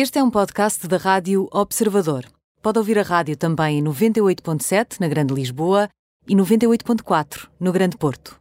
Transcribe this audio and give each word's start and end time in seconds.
Este 0.00 0.20
é 0.20 0.22
um 0.22 0.30
podcast 0.30 0.86
da 0.86 0.96
Rádio 0.96 1.48
Observador. 1.52 2.24
Pode 2.62 2.78
ouvir 2.78 3.00
a 3.00 3.02
rádio 3.02 3.36
também 3.36 3.80
em 3.80 3.82
98.7 3.82 5.00
na 5.00 5.08
Grande 5.08 5.34
Lisboa 5.34 5.88
e 6.28 6.36
98.4 6.36 7.48
no 7.58 7.72
Grande 7.72 7.96
Porto. 7.96 8.38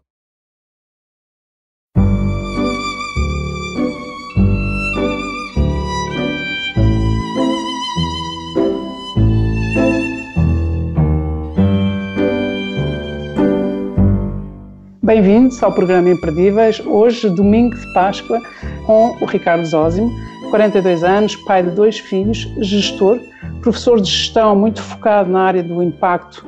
Bem-vindos 15.01 15.63
ao 15.63 15.73
programa 15.73 16.11
Imperdíveis. 16.11 16.79
Hoje, 16.81 17.27
domingo 17.31 17.75
de 17.75 17.93
Páscoa, 17.93 18.39
com 18.85 19.17
o 19.19 19.25
Ricardo 19.25 19.65
Zósimo, 19.65 20.11
42 20.49 21.03
anos, 21.03 21.35
pai 21.35 21.61
de 21.61 21.71
dois 21.71 21.99
filhos, 21.99 22.49
gestor, 22.59 23.19
professor 23.61 23.99
de 23.99 24.09
gestão 24.09 24.55
muito 24.55 24.81
focado 24.81 25.29
na 25.29 25.41
área 25.41 25.61
do 25.61 25.83
impacto 25.83 26.45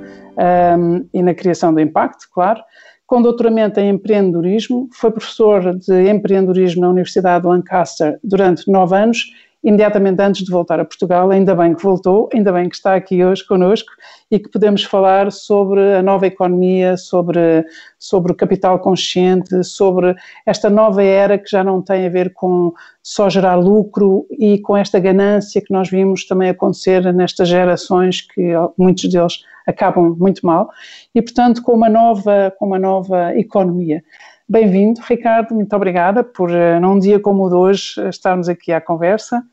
um, 0.77 1.05
e 1.13 1.21
na 1.21 1.33
criação 1.33 1.73
do 1.73 1.81
impacto, 1.81 2.27
claro, 2.33 2.61
com 3.05 3.21
doutoramento 3.21 3.79
em 3.79 3.89
empreendedorismo, 3.89 4.87
foi 4.93 5.11
professor 5.11 5.75
de 5.75 6.09
empreendedorismo 6.09 6.81
na 6.81 6.89
Universidade 6.89 7.41
de 7.41 7.49
Lancaster 7.49 8.19
durante 8.23 8.71
nove 8.71 8.95
anos 8.95 9.25
imediatamente 9.63 10.21
antes 10.21 10.43
de 10.43 10.51
voltar 10.51 10.79
a 10.79 10.85
Portugal. 10.85 11.29
Ainda 11.31 11.53
bem 11.53 11.73
que 11.73 11.83
voltou, 11.83 12.29
ainda 12.33 12.51
bem 12.51 12.69
que 12.69 12.75
está 12.75 12.95
aqui 12.95 13.23
hoje 13.23 13.45
conosco 13.45 13.91
e 14.31 14.39
que 14.39 14.49
podemos 14.49 14.83
falar 14.83 15.31
sobre 15.31 15.95
a 15.95 16.01
nova 16.01 16.27
economia, 16.27 16.95
sobre, 16.95 17.65
sobre 17.97 18.31
o 18.31 18.35
capital 18.35 18.79
consciente, 18.79 19.63
sobre 19.63 20.15
esta 20.45 20.69
nova 20.69 21.03
era 21.03 21.37
que 21.37 21.49
já 21.49 21.63
não 21.63 21.81
tem 21.81 22.05
a 22.05 22.09
ver 22.09 22.33
com 22.33 22.73
só 23.03 23.29
gerar 23.29 23.55
lucro 23.55 24.25
e 24.31 24.59
com 24.59 24.77
esta 24.77 24.99
ganância 24.99 25.61
que 25.61 25.73
nós 25.73 25.89
vimos 25.89 26.25
também 26.25 26.49
acontecer 26.49 27.13
nestas 27.13 27.47
gerações 27.47 28.21
que 28.21 28.53
muitos 28.77 29.09
deles 29.09 29.43
acabam 29.67 30.15
muito 30.17 30.45
mal 30.45 30.69
e 31.13 31.21
portanto 31.21 31.61
com 31.61 31.73
uma 31.73 31.89
nova 31.89 32.53
com 32.57 32.65
uma 32.65 32.79
nova 32.79 33.35
economia. 33.35 34.03
Bem-vindo, 34.51 34.99
Ricardo, 35.07 35.53
muito 35.53 35.75
obrigada 35.75 36.23
por, 36.23 36.49
eh, 36.49 36.79
num 36.79 36.97
dia 36.97 37.19
como 37.19 37.43
o 37.43 37.49
de 37.49 37.53
hoje, 37.53 38.09
estarmos 38.09 38.49
aqui 38.49 38.71
à 38.71 38.81
conversa. 38.81 39.43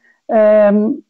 Um, 0.72 1.02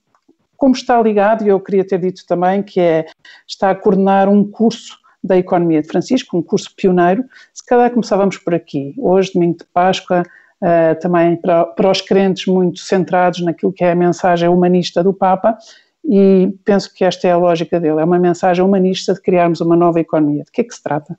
como 0.56 0.74
está 0.74 1.00
ligado, 1.00 1.46
eu 1.46 1.60
queria 1.60 1.86
ter 1.86 2.00
dito 2.00 2.26
também, 2.26 2.64
que 2.64 2.80
é, 2.80 3.06
está 3.46 3.70
a 3.70 3.76
coordenar 3.76 4.28
um 4.28 4.42
curso 4.42 4.98
da 5.22 5.38
Economia 5.38 5.82
de 5.82 5.86
Francisco, 5.86 6.36
um 6.36 6.42
curso 6.42 6.74
pioneiro. 6.74 7.24
Se 7.54 7.64
calhar 7.64 7.88
começávamos 7.92 8.38
por 8.38 8.56
aqui. 8.56 8.92
Hoje, 8.98 9.32
domingo 9.32 9.58
de 9.58 9.66
Páscoa, 9.66 10.24
uh, 10.24 11.00
também 11.00 11.36
para, 11.36 11.66
para 11.66 11.88
os 11.88 12.00
crentes 12.00 12.46
muito 12.46 12.80
centrados 12.80 13.40
naquilo 13.40 13.72
que 13.72 13.84
é 13.84 13.92
a 13.92 13.94
mensagem 13.94 14.48
humanista 14.48 15.00
do 15.00 15.14
Papa, 15.14 15.56
e 16.04 16.52
penso 16.64 16.92
que 16.92 17.04
esta 17.04 17.28
é 17.28 17.30
a 17.30 17.36
lógica 17.36 17.78
dele, 17.78 18.00
é 18.00 18.04
uma 18.04 18.18
mensagem 18.18 18.64
humanista 18.64 19.14
de 19.14 19.22
criarmos 19.22 19.60
uma 19.60 19.76
nova 19.76 20.00
economia. 20.00 20.42
De 20.42 20.50
que 20.50 20.62
é 20.62 20.64
que 20.64 20.74
se 20.74 20.82
trata? 20.82 21.16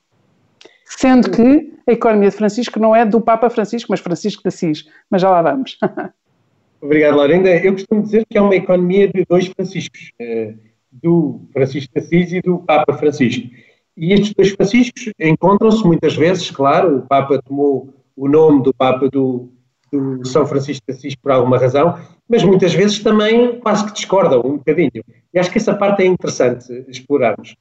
Sendo 0.90 1.30
que 1.30 1.74
a 1.86 1.92
economia 1.92 2.30
de 2.30 2.36
Francisco 2.36 2.80
não 2.80 2.96
é 2.96 3.06
do 3.06 3.20
Papa 3.20 3.50
Francisco, 3.50 3.88
mas 3.92 4.00
Francisco 4.00 4.42
de 4.42 4.48
Assis. 4.48 4.86
Mas 5.10 5.22
já 5.22 5.30
lá 5.30 5.42
vamos. 5.42 5.78
Obrigado, 6.82 7.18
Laurinda. 7.18 7.50
Eu 7.50 7.74
costumo 7.74 8.04
dizer 8.04 8.26
que 8.30 8.38
é 8.38 8.42
uma 8.42 8.56
economia 8.56 9.08
de 9.08 9.26
dois 9.28 9.48
Franciscos, 9.48 10.12
eh, 10.20 10.54
do 10.92 11.42
Francisco 11.52 11.92
de 11.94 12.00
Assis 12.00 12.32
e 12.34 12.42
do 12.42 12.60
Papa 12.60 12.94
Francisco. 12.94 13.48
E 13.96 14.14
estes 14.14 14.34
dois 14.34 14.52
Franciscos 14.52 15.10
encontram-se 15.20 15.84
muitas 15.86 16.16
vezes, 16.16 16.52
claro, 16.52 16.98
o 16.98 17.02
Papa 17.02 17.42
tomou 17.42 17.94
o 18.16 18.28
nome 18.28 18.64
do 18.64 18.74
Papa 18.74 19.10
do, 19.10 19.52
do 19.92 20.26
São 20.26 20.46
Francisco 20.46 20.86
de 20.88 20.94
Assis 20.94 21.16
por 21.16 21.32
alguma 21.32 21.58
razão, 21.58 21.98
mas 22.30 22.44
muitas 22.44 22.74
vezes 22.74 23.00
também 23.00 23.60
quase 23.60 23.86
que 23.86 23.94
discordam 23.94 24.42
um 24.46 24.58
bocadinho. 24.58 25.04
E 25.34 25.40
acho 25.40 25.52
que 25.52 25.58
essa 25.58 25.76
parte 25.76 26.04
é 26.04 26.06
interessante 26.06 26.86
explorarmos. 26.88 27.56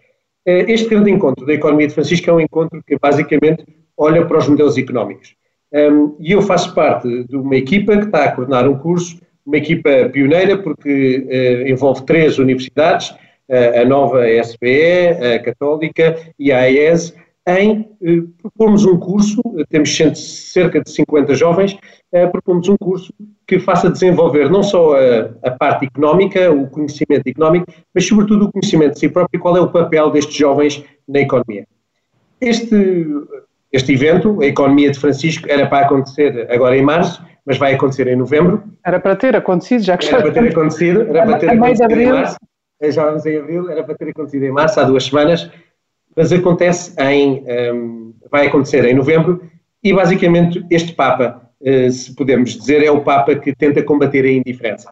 Eh, 0.46 0.64
este 0.68 0.88
grande 0.88 1.10
encontro 1.10 1.44
da 1.44 1.52
economia 1.52 1.88
de 1.88 1.94
Francisco 1.94 2.30
é 2.30 2.32
um 2.32 2.40
encontro 2.40 2.80
que 2.86 2.96
basicamente 2.98 3.66
olha 3.96 4.24
para 4.24 4.38
os 4.38 4.48
modelos 4.48 4.78
económicos. 4.78 5.34
E 6.20 6.32
eu 6.32 6.40
faço 6.40 6.74
parte 6.74 7.24
de 7.24 7.36
uma 7.36 7.56
equipa 7.56 7.98
que 7.98 8.06
está 8.06 8.24
a 8.24 8.32
coordenar 8.32 8.66
um 8.66 8.78
curso, 8.78 9.20
uma 9.44 9.58
equipa 9.58 10.08
pioneira, 10.10 10.56
porque 10.56 11.26
eh, 11.28 11.68
envolve 11.68 12.06
três 12.06 12.38
universidades, 12.38 13.14
a 13.48 13.84
nova 13.84 14.28
SBE, 14.28 15.34
a 15.34 15.38
Católica 15.38 16.16
e 16.38 16.50
a 16.50 16.60
AES, 16.60 17.14
em 17.46 17.88
eh, 18.02 18.22
propormos 18.42 18.84
um 18.84 18.98
curso, 18.98 19.40
temos 19.70 19.96
cerca 20.52 20.80
de 20.80 20.90
50 20.90 21.34
jovens, 21.34 21.78
eh, 22.12 22.26
propomos 22.26 22.68
um 22.68 22.76
curso 22.76 23.12
que 23.46 23.60
faça 23.60 23.88
desenvolver 23.88 24.50
não 24.50 24.62
só 24.62 24.96
a, 24.96 25.30
a, 25.44 25.50
parte 25.52 25.86
económica, 25.86 26.50
o 26.50 26.68
conhecimento 26.68 27.26
económico, 27.26 27.66
mas 27.94 28.06
sobretudo 28.06 28.46
o 28.46 28.52
conhecimento 28.52 28.94
de 28.94 28.98
si 28.98 29.08
próprio 29.08 29.38
e 29.38 29.40
qual 29.40 29.56
é 29.56 29.60
o 29.60 29.70
papel 29.70 30.10
destes 30.10 30.34
jovens 30.34 30.84
na 31.08 31.20
economia. 31.20 31.66
Este, 32.40 33.06
este 33.72 33.92
evento, 33.92 34.42
a 34.42 34.46
Economia 34.46 34.90
de 34.90 34.98
Francisco, 34.98 35.46
era 35.48 35.66
para 35.66 35.86
acontecer 35.86 36.50
agora 36.50 36.76
em 36.76 36.82
março, 36.82 37.24
mas 37.44 37.58
vai 37.58 37.74
acontecer 37.74 38.08
em 38.08 38.16
novembro. 38.16 38.62
Era 38.84 38.98
para 38.98 39.14
ter 39.14 39.36
acontecido, 39.36 39.84
já 39.84 39.96
que 39.96 40.08
Era 40.08 40.20
para 40.20 40.32
ter 40.32 40.48
acontecido, 40.48 41.02
era 41.02 41.24
para 41.24 41.38
ter 41.38 41.50
acontecido 41.50 41.92
em 41.92 42.12
março. 42.12 42.36
Já 42.82 43.06
vamos 43.06 43.24
em 43.24 43.38
abril, 43.38 43.70
era 43.70 43.84
para 43.84 43.94
ter 43.94 44.10
acontecido 44.10 44.42
em 44.42 44.50
março, 44.50 44.78
há 44.80 44.84
duas 44.84 45.04
semanas, 45.04 45.50
mas 46.16 46.32
acontece 46.32 46.94
em, 46.98 47.44
um, 47.72 48.14
vai 48.30 48.46
acontecer 48.46 48.84
em 48.86 48.94
novembro 48.94 49.42
e 49.84 49.92
basicamente 49.92 50.64
este 50.70 50.92
Papa, 50.94 51.50
uh, 51.60 51.90
se 51.90 52.14
podemos 52.14 52.56
dizer, 52.56 52.82
é 52.82 52.90
o 52.90 53.02
Papa 53.02 53.36
que 53.36 53.54
tenta 53.54 53.82
combater 53.82 54.24
a 54.24 54.30
indiferença. 54.30 54.90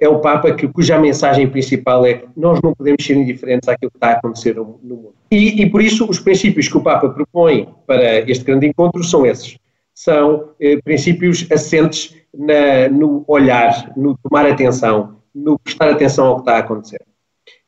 É 0.00 0.08
o 0.08 0.18
Papa 0.18 0.52
que, 0.52 0.66
cuja 0.66 0.98
mensagem 0.98 1.48
principal 1.48 2.04
é 2.04 2.24
nós 2.36 2.60
não 2.60 2.74
podemos 2.74 3.04
ser 3.04 3.14
indiferentes 3.14 3.68
àquilo 3.68 3.90
que 3.90 3.98
está 3.98 4.08
a 4.08 4.12
acontecer 4.14 4.56
no, 4.56 4.80
no 4.82 4.96
mundo. 4.96 5.14
E, 5.30 5.62
e, 5.62 5.70
por 5.70 5.80
isso 5.80 6.08
os 6.08 6.18
princípios 6.18 6.66
que 6.66 6.76
o 6.76 6.82
Papa 6.82 7.08
propõe 7.08 7.68
para 7.86 8.28
este 8.28 8.44
grande 8.44 8.66
encontro 8.66 9.04
são 9.04 9.24
esses. 9.24 9.56
São 9.94 10.48
eh, 10.58 10.78
princípios 10.82 11.46
assentes 11.52 12.16
na, 12.34 12.88
no 12.88 13.24
olhar, 13.28 13.92
no 13.96 14.18
tomar 14.18 14.46
atenção, 14.46 15.18
no 15.34 15.58
prestar 15.58 15.90
atenção 15.90 16.26
ao 16.26 16.34
que 16.36 16.40
está 16.42 16.56
a 16.56 16.58
acontecer. 16.58 17.00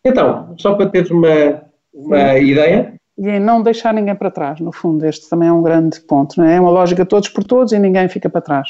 Então, 0.05 0.55
só 0.59 0.75
para 0.75 0.89
ter 0.89 1.11
uma, 1.13 1.63
uma 1.95 2.37
ideia. 2.39 2.95
E 3.17 3.29
em 3.29 3.39
não 3.39 3.63
deixar 3.63 3.95
ninguém 3.95 4.15
para 4.15 4.31
trás, 4.31 4.59
no 4.59 4.73
fundo, 4.73 5.07
este 5.07 5.31
também 5.31 5.49
é 5.49 5.53
um 5.53 5.63
grande 5.63 6.01
ponto, 6.01 6.35
não 6.37 6.45
é? 6.45 6.57
É 6.57 6.61
uma 6.61 6.71
lógica 6.71 7.07
todos 7.07 7.29
por 7.29 7.45
todos 7.45 7.73
e 7.73 7.79
ninguém 7.79 8.09
fica 8.09 8.29
para 8.29 8.41
trás. 8.41 8.69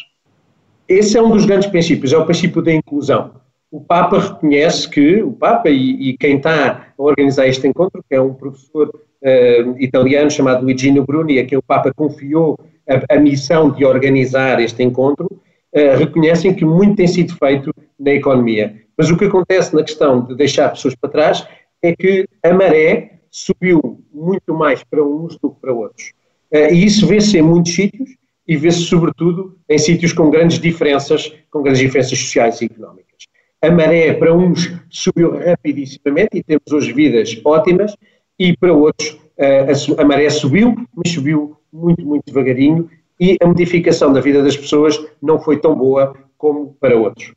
Esse 0.86 1.16
é 1.16 1.22
um 1.22 1.30
dos 1.30 1.46
grandes 1.46 1.66
princípios, 1.66 2.12
é 2.12 2.18
o 2.18 2.26
princípio 2.26 2.60
da 2.60 2.70
inclusão. 2.70 3.30
O 3.70 3.80
Papa 3.80 4.18
reconhece 4.18 4.88
que, 4.88 5.22
o 5.22 5.32
Papa 5.32 5.70
e, 5.70 6.10
e 6.10 6.18
quem 6.18 6.36
está 6.36 6.88
a 6.96 7.02
organizar 7.02 7.48
este 7.48 7.66
encontro, 7.66 8.04
que 8.06 8.14
é 8.14 8.20
um 8.20 8.34
professor 8.34 8.88
uh, 8.88 9.78
italiano 9.78 10.30
chamado 10.30 10.62
Luigino 10.62 11.04
Bruni, 11.04 11.38
a 11.38 11.46
quem 11.46 11.56
o 11.56 11.62
Papa 11.62 11.90
confiou 11.94 12.58
a, 12.88 13.16
a 13.16 13.18
missão 13.18 13.70
de 13.70 13.84
organizar 13.84 14.60
este 14.60 14.82
encontro, 14.82 15.26
uh, 15.26 15.98
reconhecem 15.98 16.54
que 16.54 16.66
muito 16.66 16.96
tem 16.96 17.06
sido 17.06 17.34
feito 17.34 17.72
na 17.98 18.12
economia. 18.12 18.76
Mas 18.96 19.10
o 19.10 19.16
que 19.16 19.24
acontece 19.24 19.74
na 19.74 19.82
questão 19.82 20.20
de 20.20 20.36
deixar 20.36 20.68
pessoas 20.68 20.94
para 20.94 21.10
trás 21.10 21.48
é 21.82 21.96
que 21.96 22.28
a 22.42 22.52
maré 22.52 23.13
subiu 23.34 24.00
muito 24.12 24.54
mais 24.54 24.84
para 24.84 25.02
uns 25.02 25.36
do 25.38 25.50
que 25.50 25.60
para 25.60 25.74
outros. 25.74 26.12
Eh, 26.52 26.72
e 26.72 26.84
isso 26.84 27.04
vê-se 27.04 27.36
em 27.36 27.42
muitos 27.42 27.74
sítios 27.74 28.10
e 28.46 28.56
vê-se 28.56 28.82
sobretudo 28.82 29.58
em 29.68 29.76
sítios 29.76 30.12
com 30.12 30.30
grandes 30.30 30.60
diferenças, 30.60 31.34
com 31.50 31.60
grandes 31.60 31.80
diferenças 31.80 32.16
sociais 32.16 32.60
e 32.60 32.66
económicas. 32.66 33.24
A 33.60 33.70
maré 33.72 34.12
para 34.14 34.32
uns 34.32 34.72
subiu 34.88 35.36
rapidissimamente 35.36 36.38
e 36.38 36.44
temos 36.44 36.70
hoje 36.70 36.92
vidas 36.92 37.40
ótimas 37.44 37.96
e 38.38 38.56
para 38.56 38.72
outros 38.72 39.18
eh, 39.36 39.66
a 39.98 40.04
maré 40.04 40.30
subiu, 40.30 40.76
mas 40.94 41.12
subiu 41.12 41.56
muito, 41.72 42.06
muito 42.06 42.26
devagarinho 42.26 42.88
e 43.18 43.36
a 43.42 43.46
modificação 43.48 44.12
da 44.12 44.20
vida 44.20 44.44
das 44.44 44.56
pessoas 44.56 44.96
não 45.20 45.40
foi 45.40 45.58
tão 45.58 45.74
boa 45.74 46.14
como 46.38 46.76
para 46.78 46.96
outros. 46.96 47.32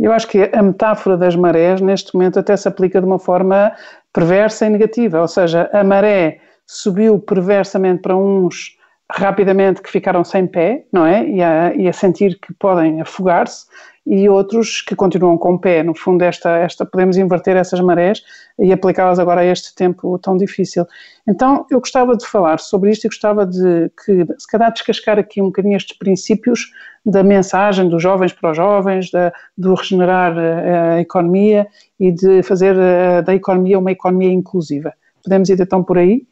Eu 0.00 0.12
acho 0.12 0.26
que 0.28 0.50
a 0.52 0.62
metáfora 0.62 1.16
das 1.16 1.36
marés, 1.36 1.80
neste 1.80 2.14
momento, 2.14 2.38
até 2.38 2.56
se 2.56 2.66
aplica 2.66 3.00
de 3.00 3.06
uma 3.06 3.18
forma 3.18 3.72
perversa 4.12 4.66
e 4.66 4.70
negativa, 4.70 5.20
ou 5.20 5.28
seja, 5.28 5.68
a 5.72 5.84
maré 5.84 6.40
subiu 6.66 7.18
perversamente 7.18 8.00
para 8.00 8.16
uns 8.16 8.78
rapidamente 9.12 9.82
que 9.82 9.90
ficaram 9.90 10.24
sem 10.24 10.46
pé, 10.46 10.84
não 10.92 11.06
é? 11.06 11.28
E 11.28 11.42
a, 11.42 11.74
e 11.74 11.88
a 11.88 11.92
sentir 11.92 12.38
que 12.40 12.52
podem 12.54 13.00
afogar-se, 13.00 13.66
e 14.06 14.28
outros 14.28 14.80
que 14.80 14.96
continuam 14.96 15.36
com 15.36 15.58
pé. 15.58 15.82
No 15.82 15.94
fundo, 15.94 16.22
esta, 16.22 16.56
esta 16.58 16.84
podemos 16.84 17.16
inverter 17.16 17.56
essas 17.56 17.80
marés 17.80 18.22
e 18.58 18.72
aplicá-las 18.72 19.18
agora 19.18 19.42
a 19.42 19.44
este 19.44 19.74
tempo 19.74 20.18
tão 20.18 20.36
difícil. 20.36 20.86
Então, 21.28 21.66
eu 21.70 21.78
gostava 21.78 22.16
de 22.16 22.26
falar 22.26 22.58
sobre 22.58 22.90
isto 22.90 23.04
e 23.04 23.08
gostava 23.08 23.46
de 23.46 23.90
que, 24.04 24.26
se 24.38 24.46
calhar, 24.48 24.72
descascar 24.72 25.18
aqui 25.18 25.40
um 25.40 25.46
bocadinho 25.46 25.76
estes 25.76 25.96
princípios 25.96 26.72
da 27.04 27.22
mensagem 27.22 27.88
dos 27.88 28.02
jovens 28.02 28.32
para 28.32 28.50
os 28.50 28.56
jovens, 28.56 29.10
da, 29.10 29.32
do 29.56 29.74
regenerar 29.74 30.36
a, 30.36 30.42
eh, 30.42 30.90
a 30.96 31.00
economia 31.00 31.66
e 31.98 32.10
de 32.10 32.42
fazer 32.42 32.76
a, 32.76 32.82
eh, 32.82 33.22
da 33.22 33.34
economia 33.34 33.78
uma 33.78 33.92
economia 33.92 34.32
inclusiva. 34.32 34.92
Podemos 35.22 35.48
ir 35.48 35.60
então 35.60 35.84
por 35.84 35.98
aí? 35.98 36.26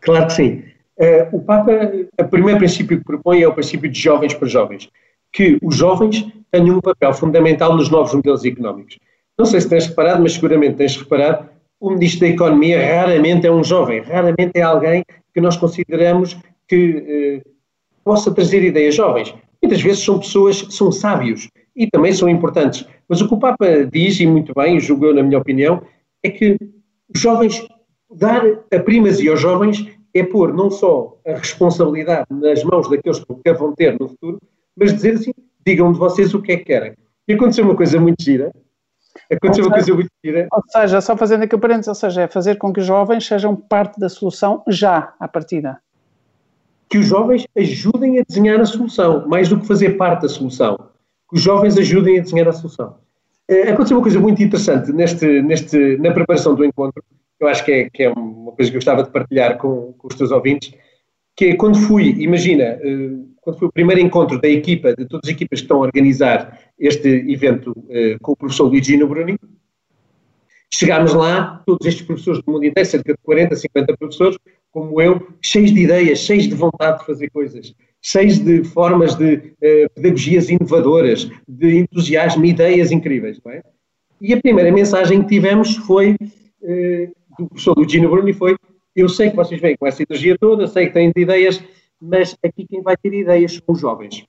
Claro 0.00 0.26
que 0.26 0.32
sim. 0.32 0.75
Uh, 0.98 1.36
o 1.36 1.42
Papa, 1.42 1.72
o 2.18 2.24
primeiro 2.24 2.58
princípio 2.58 2.98
que 2.98 3.04
propõe 3.04 3.42
é 3.42 3.48
o 3.48 3.52
princípio 3.52 3.90
de 3.90 4.00
jovens 4.00 4.32
para 4.32 4.48
jovens 4.48 4.90
que 5.36 5.58
os 5.62 5.76
jovens 5.76 6.26
tenham 6.50 6.78
um 6.78 6.80
papel 6.80 7.12
fundamental 7.12 7.76
nos 7.76 7.90
novos 7.90 8.14
modelos 8.14 8.42
económicos. 8.42 8.98
Não 9.38 9.44
sei 9.44 9.60
se 9.60 9.68
tens 9.68 9.86
reparado, 9.86 10.22
mas 10.22 10.32
seguramente 10.32 10.76
tens 10.76 10.96
reparado, 10.96 11.46
o 11.78 11.90
Ministro 11.90 12.20
da 12.20 12.28
Economia 12.28 12.78
raramente 12.80 13.46
é 13.46 13.52
um 13.52 13.62
jovem, 13.62 14.00
raramente 14.00 14.52
é 14.54 14.62
alguém 14.62 15.04
que 15.34 15.40
nós 15.42 15.58
consideramos 15.58 16.38
que 16.66 17.42
eh, 17.44 17.50
possa 18.02 18.32
trazer 18.32 18.64
ideias 18.64 18.94
jovens. 18.94 19.34
Muitas 19.62 19.82
vezes 19.82 20.02
são 20.02 20.18
pessoas, 20.18 20.66
são 20.70 20.90
sábios 20.90 21.50
e 21.76 21.86
também 21.86 22.14
são 22.14 22.30
importantes. 22.30 22.86
Mas 23.06 23.20
o 23.20 23.28
que 23.28 23.34
o 23.34 23.38
Papa 23.38 23.84
diz, 23.92 24.18
e 24.18 24.26
muito 24.26 24.54
bem, 24.54 24.80
julgou 24.80 25.12
na 25.12 25.22
minha 25.22 25.38
opinião, 25.38 25.82
é 26.22 26.30
que 26.30 26.56
os 27.14 27.20
jovens, 27.20 27.62
dar 28.10 28.42
a 28.72 28.78
primazia 28.78 29.32
aos 29.32 29.40
jovens 29.40 29.86
é 30.18 30.24
pôr 30.24 30.54
não 30.54 30.70
só 30.70 31.16
a 31.26 31.32
responsabilidade 31.32 32.26
nas 32.30 32.62
mãos 32.64 32.88
daqueles 32.88 33.22
que 33.22 33.48
a 33.48 33.52
vão 33.52 33.74
ter 33.74 33.98
no 33.98 34.08
futuro, 34.08 34.40
mas 34.76 34.94
dizer 34.94 35.14
assim, 35.14 35.32
digam 35.64 35.92
de 35.92 35.98
vocês 35.98 36.32
o 36.34 36.40
que 36.40 36.52
é 36.52 36.56
que 36.56 36.64
querem. 36.64 36.94
E 37.28 37.34
aconteceu 37.34 37.64
uma 37.64 37.74
coisa 37.74 38.00
muito 38.00 38.22
gira, 38.22 38.52
aconteceu 39.30 39.64
ou 39.64 39.70
uma 39.70 39.76
coisa 39.76 39.94
muito 39.94 40.10
gira. 40.24 40.46
Ou 40.52 40.62
seja, 40.68 41.00
só 41.00 41.16
fazendo 41.16 41.42
aqui 41.42 41.54
o 41.54 41.58
parênteses, 41.58 41.88
ou 41.88 41.94
seja, 41.94 42.22
é 42.22 42.28
fazer 42.28 42.56
com 42.56 42.72
que 42.72 42.80
os 42.80 42.86
jovens 42.86 43.26
sejam 43.26 43.56
parte 43.56 43.98
da 43.98 44.08
solução 44.08 44.62
já, 44.68 45.14
à 45.18 45.26
partida. 45.26 45.78
Que 46.88 46.98
os 46.98 47.06
jovens 47.06 47.44
ajudem 47.56 48.20
a 48.20 48.22
desenhar 48.26 48.60
a 48.60 48.64
solução, 48.64 49.26
mais 49.26 49.48
do 49.48 49.58
que 49.58 49.66
fazer 49.66 49.96
parte 49.96 50.22
da 50.22 50.28
solução. 50.28 50.76
Que 51.28 51.36
os 51.36 51.42
jovens 51.42 51.76
ajudem 51.76 52.18
a 52.18 52.22
desenhar 52.22 52.48
a 52.48 52.52
solução. 52.52 52.94
Uh, 53.50 53.70
aconteceu 53.70 53.96
uma 53.96 54.02
coisa 54.02 54.20
muito 54.20 54.42
interessante 54.42 54.92
neste, 54.92 55.42
neste, 55.42 55.96
na 55.98 56.12
preparação 56.12 56.54
do 56.54 56.64
encontro, 56.64 57.02
eu 57.38 57.48
acho 57.48 57.64
que 57.64 57.72
é, 57.72 57.90
que 57.90 58.02
é 58.04 58.10
uma 58.10 58.52
coisa 58.52 58.70
que 58.70 58.76
eu 58.76 58.80
gostava 58.80 59.02
de 59.02 59.10
partilhar 59.10 59.58
com, 59.58 59.92
com 59.98 60.08
os 60.08 60.14
teus 60.14 60.30
ouvintes, 60.30 60.72
que 61.36 61.46
é 61.46 61.56
quando 61.56 61.78
fui, 61.78 62.14
imagina, 62.22 62.78
uh, 62.82 63.28
quando 63.42 63.58
foi 63.58 63.68
o 63.68 63.72
primeiro 63.72 64.00
encontro 64.00 64.40
da 64.40 64.48
equipa, 64.48 64.94
de 64.96 65.04
todas 65.04 65.28
as 65.28 65.34
equipas 65.34 65.60
que 65.60 65.64
estão 65.64 65.78
a 65.78 65.86
organizar 65.86 66.58
este 66.78 67.08
evento 67.08 67.70
uh, 67.72 68.18
com 68.22 68.32
o 68.32 68.36
professor 68.36 68.64
Luigino 68.64 69.06
Bruni, 69.06 69.38
chegámos 70.72 71.12
lá, 71.12 71.62
todos 71.66 71.86
estes 71.86 72.06
professores 72.06 72.42
do 72.42 72.52
mundo 72.52 72.64
inteiro, 72.64 72.88
cerca 72.88 73.12
de 73.12 73.18
40, 73.22 73.54
50 73.54 73.96
professores, 73.98 74.38
como 74.72 75.00
eu, 75.00 75.28
cheios 75.42 75.72
de 75.72 75.80
ideias, 75.82 76.18
cheios 76.20 76.48
de 76.48 76.54
vontade 76.54 77.00
de 77.00 77.06
fazer 77.06 77.30
coisas, 77.30 77.74
cheios 78.02 78.38
de 78.38 78.64
formas 78.64 79.14
de 79.14 79.34
uh, 79.34 79.90
pedagogias 79.94 80.48
inovadoras, 80.48 81.30
de 81.46 81.78
entusiasmo, 81.80 82.44
ideias 82.46 82.90
incríveis, 82.90 83.38
não 83.44 83.52
é? 83.52 83.62
E 84.20 84.32
a 84.32 84.40
primeira 84.40 84.72
mensagem 84.72 85.20
que 85.22 85.28
tivemos 85.28 85.76
foi 85.76 86.16
do 87.38 87.48
professor 87.48 87.76
Luigino 87.76 88.10
Bruni 88.10 88.32
foi 88.32 88.56
eu 88.96 89.10
sei 89.10 89.28
que 89.28 89.36
vocês 89.36 89.60
vêm 89.60 89.76
com 89.76 89.86
essa 89.86 90.02
energia 90.02 90.38
toda, 90.38 90.66
sei 90.66 90.86
que 90.86 90.94
têm 90.94 91.12
ideias, 91.14 91.62
mas 92.00 92.34
aqui 92.42 92.66
quem 92.66 92.80
vai 92.80 92.96
ter 92.96 93.12
ideias 93.12 93.52
são 93.52 93.74
os 93.74 93.78
jovens. 93.78 94.26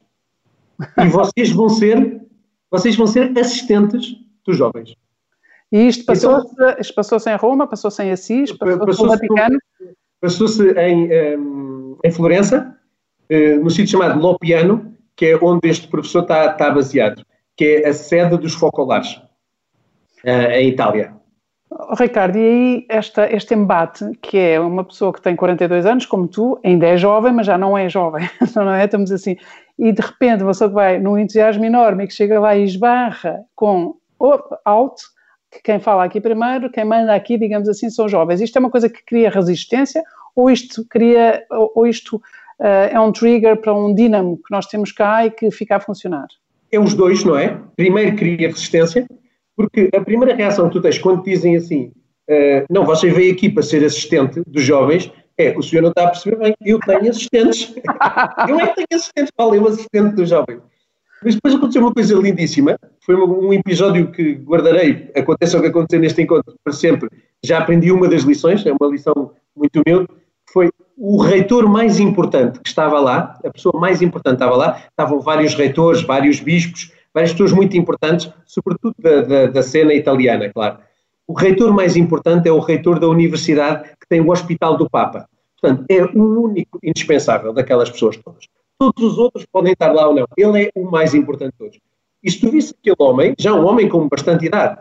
E 0.98 1.07
vocês 1.07 1.51
vão 1.51 1.69
ser, 1.69 2.21
vocês 2.69 2.95
vão 2.98 3.07
ser 3.07 3.31
assistentes 3.39 4.13
dos 4.45 4.57
jovens. 4.57 4.94
E 5.71 5.88
isto 5.88 6.06
passou-se 6.06 6.51
então, 6.51 6.94
passou 6.95 7.19
em 7.31 7.36
Roma, 7.38 7.65
passou-se 7.65 8.04
em 8.04 8.12
Assis, 8.12 8.51
passou-se 8.51 8.86
passou 8.86 9.06
no 9.06 9.12
Vaticano? 9.12 9.57
Passou-se 10.19 10.71
em, 10.71 11.09
em 12.04 12.12
Florença, 12.12 12.77
eh, 13.30 13.56
no 13.56 13.69
sítio 13.69 13.92
chamado 13.92 14.19
Lopiano, 14.19 14.94
que 15.15 15.27
é 15.27 15.38
onde 15.38 15.69
este 15.69 15.88
professor 15.88 16.24
está, 16.24 16.51
está 16.51 16.71
baseado, 16.71 17.25
que 17.56 17.65
é 17.83 17.89
a 17.89 17.94
sede 17.94 18.38
dos 18.38 18.54
focolares, 18.54 19.21
eh, 20.24 20.62
em 20.62 20.69
Itália. 20.69 21.13
Ricardo, 22.00 22.38
e 22.38 22.42
aí 22.42 22.86
esta, 22.90 23.31
este 23.31 23.54
embate, 23.54 24.06
que 24.22 24.38
é 24.38 24.60
uma 24.60 24.84
pessoa 24.84 25.12
que 25.12 25.22
tem 25.22 25.36
42 25.36 25.86
anos, 25.86 26.06
como 26.06 26.28
tu, 26.28 26.60
ainda 26.64 26.88
é 26.88 26.98
jovem, 26.98 27.34
mas 27.34 27.46
já 27.46 27.58
não 27.58 27.78
é 27.78 27.90
jovem, 27.90 28.28
não 28.56 28.74
é? 28.74 28.86
Estamos 28.86 29.12
assim, 29.12 29.36
e 29.78 29.92
de 29.92 30.02
repente 30.02 30.44
que 30.44 30.68
vai 30.68 30.98
num 30.98 31.18
entusiasmo 31.18 31.66
enorme 31.66 32.06
e 32.06 32.08
que 32.08 32.14
chega 32.14 32.40
lá 32.40 32.56
e 32.56 32.64
esbarra 32.64 33.44
com 33.56 33.96
alto, 34.66 35.04
que 35.52 35.62
quem 35.62 35.80
fala 35.80 36.04
aqui 36.04 36.19
primeiro, 36.19 36.69
quem 36.69 36.86
manda 36.86 37.14
aqui, 37.14 37.38
digamos 37.38 37.69
assim, 37.69 37.90
são 37.90 38.08
jovens. 38.08 38.42
Isto 38.42 38.58
é 38.58 38.60
uma 38.60 38.72
coisa 38.72 38.90
que 38.90 39.04
cria 39.06 39.30
resistência 39.30 40.04
ou 40.36 40.50
isto 40.50 40.86
cria, 40.90 41.44
ou 41.50 41.88
isto 41.88 42.18
uh, 42.60 42.90
é 42.92 43.00
um 43.00 43.12
trigger 43.12 43.58
para 43.58 43.74
um 43.74 43.94
dínamo 43.94 44.38
que 44.38 44.52
nós 44.52 44.68
temos 44.68 44.92
cá 44.92 45.25
e 45.25 45.31
que 45.31 45.50
fica 45.52 45.78
a 45.78 45.80
funcionar? 45.80 46.28
É 46.72 46.80
os 46.80 46.94
dois, 46.94 47.24
não 47.24 47.38
é? 47.38 47.60
Primeiro 47.75 48.16
cria 48.16 48.48
resistência, 48.48 49.08
porque 49.57 49.89
a 49.94 50.01
primeira 50.01 50.36
reação 50.36 50.68
que 50.68 50.74
tu 50.74 50.81
tens 50.81 51.00
quando 51.00 51.24
dizem 51.24 51.57
assim, 51.57 51.92
uh, 52.30 52.63
não, 52.69 52.86
você 52.86 53.09
veio 53.09 53.33
aqui 53.33 53.50
para 53.50 53.63
ser 53.63 53.83
assistente 53.83 54.44
dos 54.45 54.63
jovens, 54.63 55.12
é, 55.36 55.57
o 55.57 55.63
senhor 55.63 55.81
não 55.81 55.89
está 55.89 56.04
a 56.04 56.12
perceber 56.12 56.38
bem, 56.38 56.56
eu 56.62 56.80
tenho 56.80 57.09
assistentes. 57.09 57.74
eu 58.48 58.59
é 58.59 58.68
que 58.68 58.75
tenho 58.75 58.88
assistentes, 58.94 59.31
falei 59.36 59.59
o 59.59 59.68
assistente 59.68 60.15
dos 60.15 60.30
jovens. 60.30 60.62
Mas 61.24 61.33
depois 61.33 61.56
aconteceu 61.56 61.81
uma 61.81 61.94
coisa 61.94 62.15
lindíssima, 62.15 62.77
foi 63.04 63.15
um, 63.15 63.51
episódio 63.51 64.12
que 64.12 64.33
guardarei, 64.33 65.09
aconteça 65.15 65.57
o 65.57 65.62
que 65.62 65.68
aconteceu 65.68 66.00
neste 66.00 66.21
encontro, 66.21 66.56
para 66.63 66.74
sempre. 66.74 67.09
Já 67.44 67.57
aprendi 67.57 67.92
uma 67.92 68.07
das 68.07 68.21
lições, 68.21 68.63
é 68.65 68.71
uma 68.71 68.92
lição 68.92 69.31
muito 69.56 69.81
humilde, 69.81 70.07
foi 70.51 70.69
o 70.95 71.18
reitor 71.18 71.68
mais 71.68 72.00
importante 72.00 72.59
que 72.59 72.69
estava 72.69 73.00
lá, 73.00 73.39
a 73.44 73.50
pessoa 73.50 73.80
mais 73.80 74.01
importante 74.04 74.36
estava 74.36 74.56
lá, 74.56 74.83
estavam 74.89 75.19
vários 75.19 75.56
reitores, 75.56 76.04
vários 76.04 76.39
bispos, 76.39 76.92
várias 77.13 77.31
pessoas 77.31 77.51
muito 77.51 77.75
importantes, 77.77 78.31
sobretudo 78.45 78.95
da, 79.00 79.21
da, 79.21 79.45
da 79.48 79.63
cena 79.63 79.94
italiana, 79.94 80.51
claro. 80.54 80.80
O 81.27 81.33
reitor 81.33 81.74
mais 81.74 81.95
importante 81.95 82.48
é 82.48 82.51
o 82.51 82.59
reitor 82.59 83.00
da 83.00 83.07
universidade 83.07 83.89
que 84.00 84.07
tem 84.07 84.21
o 84.21 84.31
Hospital 84.31 84.77
do 84.77 84.89
Papa. 84.89 85.27
Portanto, 85.59 85.86
é 85.89 86.04
o 86.04 86.44
único 86.44 86.80
indispensável 86.83 87.51
daquelas 87.51 87.89
pessoas 87.89 88.18
todas. 88.18 88.45
Todos 88.80 89.04
os 89.04 89.18
outros 89.18 89.45
podem 89.51 89.74
estar 89.74 89.92
lá 89.92 90.07
ou 90.07 90.15
não. 90.15 90.27
Ele 90.38 90.65
é 90.65 90.71
o 90.75 90.89
mais 90.89 91.13
importante 91.13 91.51
de 91.54 91.57
todos. 91.57 91.80
E 92.24 92.31
se 92.31 92.39
tu 92.39 92.51
visse 92.51 92.75
aquele 92.80 92.95
homem, 93.00 93.33
já 93.38 93.54
um 93.54 93.65
homem 93.65 93.89
com 93.89 94.07
bastante 94.07 94.45
idade, 94.45 94.80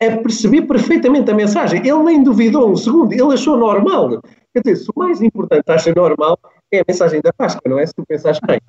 a 0.00 0.16
perceber 0.16 0.62
perfeitamente 0.62 1.30
a 1.30 1.34
mensagem, 1.34 1.80
ele 1.80 2.02
nem 2.04 2.22
duvidou 2.22 2.70
um 2.70 2.76
segundo, 2.76 3.12
ele 3.12 3.34
achou 3.34 3.56
normal. 3.56 4.22
Quer 4.52 4.62
dizer, 4.64 4.76
se 4.76 4.90
o 4.90 4.98
mais 4.98 5.20
importante 5.20 5.64
acha 5.68 5.92
normal, 5.94 6.38
é 6.72 6.80
a 6.80 6.84
mensagem 6.88 7.20
da 7.20 7.32
Páscoa, 7.32 7.62
não 7.68 7.78
é? 7.78 7.86
Se 7.86 7.94
tu 7.94 8.04
pensas 8.06 8.38
bem. 8.46 8.60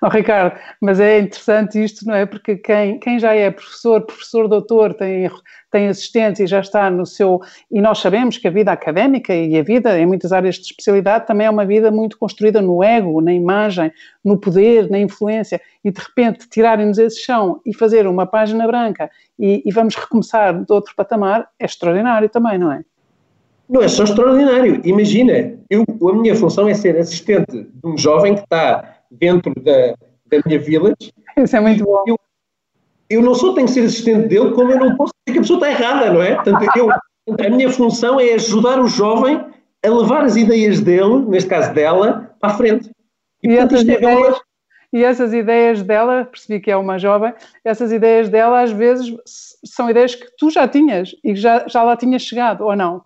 Oh, 0.00 0.08
Ricardo, 0.08 0.58
mas 0.80 1.00
é 1.00 1.18
interessante 1.18 1.82
isto, 1.82 2.06
não 2.06 2.14
é? 2.14 2.26
Porque 2.26 2.56
quem, 2.56 2.98
quem 2.98 3.18
já 3.18 3.34
é 3.34 3.50
professor, 3.50 4.00
professor 4.02 4.48
doutor, 4.48 4.94
tem, 4.94 5.30
tem 5.70 5.88
assistência 5.88 6.44
e 6.44 6.46
já 6.46 6.60
está 6.60 6.90
no 6.90 7.06
seu. 7.06 7.40
E 7.70 7.80
nós 7.80 7.98
sabemos 7.98 8.38
que 8.38 8.48
a 8.48 8.50
vida 8.50 8.72
académica 8.72 9.34
e 9.34 9.58
a 9.58 9.62
vida 9.62 9.98
em 9.98 10.06
muitas 10.06 10.32
áreas 10.32 10.56
de 10.56 10.62
especialidade 10.62 11.26
também 11.26 11.46
é 11.46 11.50
uma 11.50 11.64
vida 11.64 11.90
muito 11.90 12.18
construída 12.18 12.60
no 12.60 12.82
ego, 12.82 13.20
na 13.20 13.32
imagem, 13.32 13.92
no 14.24 14.38
poder, 14.38 14.90
na 14.90 14.98
influência. 14.98 15.60
E 15.84 15.90
de 15.90 16.00
repente 16.00 16.48
tirarem-nos 16.48 16.98
esse 16.98 17.20
chão 17.20 17.60
e 17.64 17.74
fazer 17.74 18.06
uma 18.06 18.26
página 18.26 18.66
branca 18.66 19.10
e, 19.38 19.62
e 19.64 19.72
vamos 19.72 19.94
recomeçar 19.94 20.54
de 20.54 20.72
outro 20.72 20.94
patamar 20.94 21.48
é 21.58 21.64
extraordinário 21.64 22.28
também, 22.28 22.58
não 22.58 22.72
é? 22.72 22.82
Não 23.68 23.82
é 23.82 23.88
só 23.88 24.04
extraordinário. 24.04 24.80
Imagina, 24.84 25.54
eu, 25.70 25.84
a 26.08 26.12
minha 26.12 26.34
função 26.36 26.68
é 26.68 26.74
ser 26.74 26.98
assistente 26.98 27.62
de 27.62 27.86
um 27.86 27.96
jovem 27.96 28.34
que 28.34 28.42
está 28.42 28.93
dentro 29.18 29.52
da, 29.62 29.94
da 30.26 30.42
minha 30.46 30.58
village. 30.58 31.12
Isso 31.36 31.56
é 31.56 31.60
muito 31.60 31.84
bom. 31.84 32.04
Eu, 32.06 32.18
eu 33.10 33.22
não 33.22 33.34
só 33.34 33.52
tenho 33.54 33.66
que 33.66 33.72
ser 33.72 33.84
assistente 33.84 34.28
dele, 34.28 34.52
como 34.52 34.70
eu 34.70 34.78
não 34.78 34.96
posso 34.96 35.12
dizer 35.26 35.32
que 35.32 35.38
a 35.38 35.42
pessoa 35.42 35.58
está 35.58 35.70
errada, 35.70 36.12
não 36.12 36.22
é? 36.22 36.34
Portanto, 36.34 36.76
eu, 36.76 36.90
a 36.90 37.50
minha 37.50 37.70
função 37.70 38.20
é 38.20 38.34
ajudar 38.34 38.80
o 38.80 38.86
jovem 38.86 39.44
a 39.84 39.88
levar 39.88 40.24
as 40.24 40.36
ideias 40.36 40.80
dele, 40.80 41.24
neste 41.28 41.48
caso 41.50 41.72
dela, 41.74 42.34
para 42.40 42.52
a 42.52 42.56
frente. 42.56 42.90
E, 43.42 43.48
e 43.48 43.56
portanto, 43.56 43.74
essas 43.74 43.88
é 43.88 43.92
ideias, 43.92 44.40
e 44.94 45.02
essas 45.02 45.34
ideias 45.34 45.82
dela, 45.82 46.24
percebi 46.24 46.60
que 46.60 46.70
é 46.70 46.76
uma 46.76 46.98
jovem, 46.98 47.34
essas 47.64 47.90
ideias 47.90 48.28
dela 48.28 48.62
às 48.62 48.70
vezes 48.70 49.12
são 49.64 49.90
ideias 49.90 50.14
que 50.14 50.26
tu 50.38 50.50
já 50.50 50.68
tinhas 50.68 51.16
e 51.24 51.34
já, 51.34 51.66
já 51.66 51.82
lá 51.82 51.96
tinhas 51.96 52.22
chegado, 52.22 52.64
ou 52.64 52.76
não? 52.76 53.02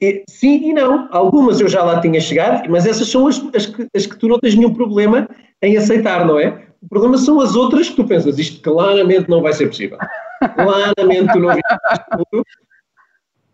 E, 0.00 0.24
sim 0.28 0.70
e 0.70 0.72
não. 0.72 1.08
Algumas 1.10 1.60
eu 1.60 1.68
já 1.68 1.82
lá 1.82 2.00
tinha 2.00 2.20
chegado, 2.20 2.68
mas 2.70 2.86
essas 2.86 3.08
são 3.08 3.26
as, 3.26 3.42
as, 3.54 3.66
que, 3.66 3.86
as 3.94 4.06
que 4.06 4.16
tu 4.16 4.28
não 4.28 4.38
tens 4.38 4.54
nenhum 4.54 4.74
problema 4.74 5.28
em 5.62 5.76
aceitar, 5.76 6.26
não 6.26 6.38
é? 6.38 6.66
O 6.82 6.88
problema 6.88 7.16
são 7.16 7.40
as 7.40 7.56
outras 7.56 7.88
que 7.88 7.96
tu 7.96 8.04
pensas, 8.04 8.38
isto 8.38 8.60
claramente 8.60 9.28
não 9.28 9.42
vai 9.42 9.52
ser 9.52 9.66
possível. 9.66 9.98
Claramente 10.54 11.32
tu 11.32 11.38
não 11.38 11.56
tudo. 12.30 12.44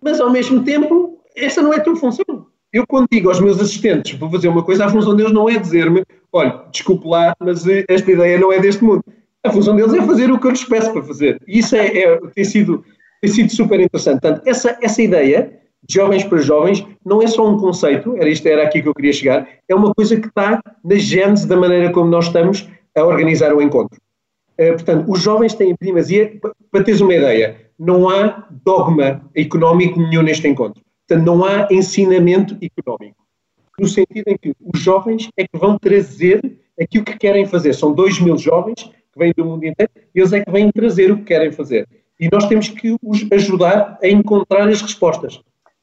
Mas 0.01 0.21
ao 0.21 0.31
mesmo 0.31 0.65
tempo, 0.65 1.21
essa 1.37 1.63
não 1.63 1.73
é 1.73 1.77
a 1.77 1.81
tua 1.81 1.97
função. 1.97 2.25
Eu 2.73 2.85
quando 2.87 3.07
digo 3.11 3.29
aos 3.29 3.41
meus 3.41 3.61
assistentes, 3.61 4.19
vou 4.19 4.31
fazer 4.31 4.49
uma 4.49 4.65
coisa, 4.65 4.87
a 4.87 4.89
função 4.89 5.15
deles 5.15 5.33
não 5.33 5.49
é 5.49 5.59
dizer-me, 5.59 6.03
olha, 6.33 6.65
desculpe 6.73 7.07
lá, 7.07 7.35
mas 7.39 7.65
esta 7.89 8.11
ideia 8.11 8.39
não 8.39 8.53
é 8.53 8.59
deste 8.59 8.83
mundo. 8.83 9.05
A 9.45 9.51
função 9.51 9.77
deles 9.77 9.93
é 9.93 10.03
fazer 10.03 10.31
o 10.31 10.39
que 10.39 10.47
eu 10.47 10.51
lhes 10.51 10.65
peço 10.65 10.93
para 10.93 11.03
fazer. 11.03 11.41
E 11.47 11.59
isso 11.59 11.77
é, 11.77 11.87
é 11.87 12.21
tem, 12.35 12.45
sido, 12.45 12.85
tem 13.21 13.31
sido 13.31 13.53
super 13.53 13.79
interessante. 13.79 14.21
Portanto, 14.21 14.47
essa, 14.47 14.79
essa 14.83 15.03
ideia 15.03 15.62
jovens 15.89 16.25
para 16.25 16.39
jovens, 16.39 16.87
não 17.05 17.23
é 17.23 17.27
só 17.27 17.49
um 17.49 17.59
conceito, 17.59 18.17
era 18.17 18.29
isto, 18.29 18.47
era 18.47 18.63
aqui 18.63 18.83
que 18.83 18.89
eu 18.89 18.95
queria 18.95 19.13
chegar, 19.13 19.49
é 19.69 19.75
uma 19.75 19.93
coisa 19.95 20.19
que 20.19 20.29
está 20.29 20.63
na 20.85 20.95
gênese 20.97 21.47
da 21.47 21.57
maneira 21.57 21.91
como 21.91 22.11
nós 22.11 22.27
estamos 22.27 22.69
a 22.97 23.03
organizar 23.05 23.55
o 23.55 23.61
encontro. 23.61 24.01
Uh, 24.59 24.73
portanto, 24.75 25.11
os 25.11 25.21
jovens 25.21 25.55
têm 25.55 25.75
primazia, 25.75 26.33
para 26.71 26.85
teres 26.85 27.01
uma 27.01 27.15
ideia, 27.15 27.57
não 27.79 28.09
há 28.09 28.47
dogma 28.65 29.23
económico 29.35 30.01
nenhum 30.01 30.23
neste 30.23 30.47
encontro. 30.47 30.83
Portanto, 31.07 31.27
não 31.27 31.45
há 31.45 31.67
ensinamento 31.71 32.57
económico. 32.63 33.17
No 33.79 33.89
sentido 33.89 34.29
em 34.29 34.37
que 34.37 34.55
os 34.61 34.81
jovens 34.81 35.29
é 35.37 35.45
que 35.45 35.59
vão 35.59 35.79
trazer 35.79 36.41
aquilo 36.81 37.05
que 37.05 37.19
querem 37.19 37.47
fazer. 37.47 37.75
São 37.75 37.93
2 37.93 38.21
mil 38.21 38.39
jovens 38.39 38.85
que 38.85 39.19
vêm 39.19 39.33
do 39.37 39.45
mundo 39.45 39.65
inteiro, 39.65 39.91
eles 40.15 40.33
é 40.33 40.45
que 40.45 40.51
vêm 40.51 40.71
trazer 40.71 41.11
o 41.11 41.19
que 41.19 41.25
querem 41.25 41.51
fazer. 41.51 41.87
E 42.19 42.29
nós 42.31 42.47
temos 42.47 42.69
que 42.69 42.97
os 43.03 43.27
ajudar 43.33 43.99
a 44.03 44.09
encontrar 44.09 44.69
as 44.69 44.81
respostas. 44.81 45.41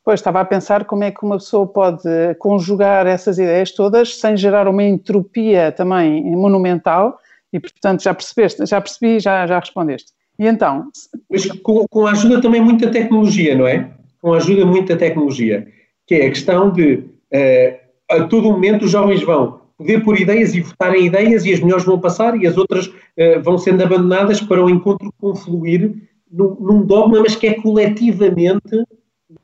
Pois, 0.09 0.21
estava 0.21 0.41
a 0.41 0.45
pensar 0.45 0.85
como 0.85 1.03
é 1.03 1.11
que 1.11 1.23
uma 1.23 1.37
pessoa 1.37 1.67
pode 1.67 2.09
conjugar 2.39 3.05
essas 3.05 3.37
ideias 3.37 3.71
todas 3.71 4.19
sem 4.19 4.35
gerar 4.35 4.67
uma 4.67 4.81
entropia 4.81 5.71
também 5.71 6.23
monumental, 6.35 7.19
e 7.53 7.59
portanto 7.59 8.01
já 8.01 8.11
percebeste, 8.11 8.65
já 8.65 8.81
percebi, 8.81 9.19
já, 9.19 9.45
já 9.45 9.59
respondeste. 9.59 10.11
E 10.39 10.47
então? 10.47 10.87
Mas 11.29 11.45
com, 11.45 11.85
com 11.87 12.07
a 12.07 12.11
ajuda 12.13 12.41
também 12.41 12.59
muita 12.59 12.89
tecnologia, 12.89 13.55
não 13.55 13.67
é? 13.67 13.87
Com 14.19 14.33
a 14.33 14.37
ajuda 14.37 14.65
muita 14.65 14.97
tecnologia, 14.97 15.67
que 16.07 16.15
é 16.15 16.25
a 16.25 16.29
questão 16.29 16.71
de 16.71 17.03
uh, 17.31 17.77
a 18.09 18.23
todo 18.23 18.51
momento 18.51 18.85
os 18.85 18.91
jovens 18.91 19.21
vão 19.21 19.61
poder 19.77 20.03
pôr 20.03 20.19
ideias 20.19 20.55
e 20.55 20.61
votarem 20.61 21.05
ideias 21.05 21.45
e 21.45 21.53
as 21.53 21.59
melhores 21.59 21.85
vão 21.85 21.99
passar 21.99 22.35
e 22.35 22.47
as 22.47 22.57
outras 22.57 22.87
uh, 22.87 23.43
vão 23.43 23.59
sendo 23.59 23.83
abandonadas 23.83 24.41
para 24.41 24.65
o 24.65 24.71
encontro 24.71 25.13
confluir 25.21 25.93
num, 26.31 26.55
num 26.59 26.81
dogma, 26.83 27.21
mas 27.21 27.35
que 27.35 27.45
é 27.45 27.53
coletivamente, 27.53 28.75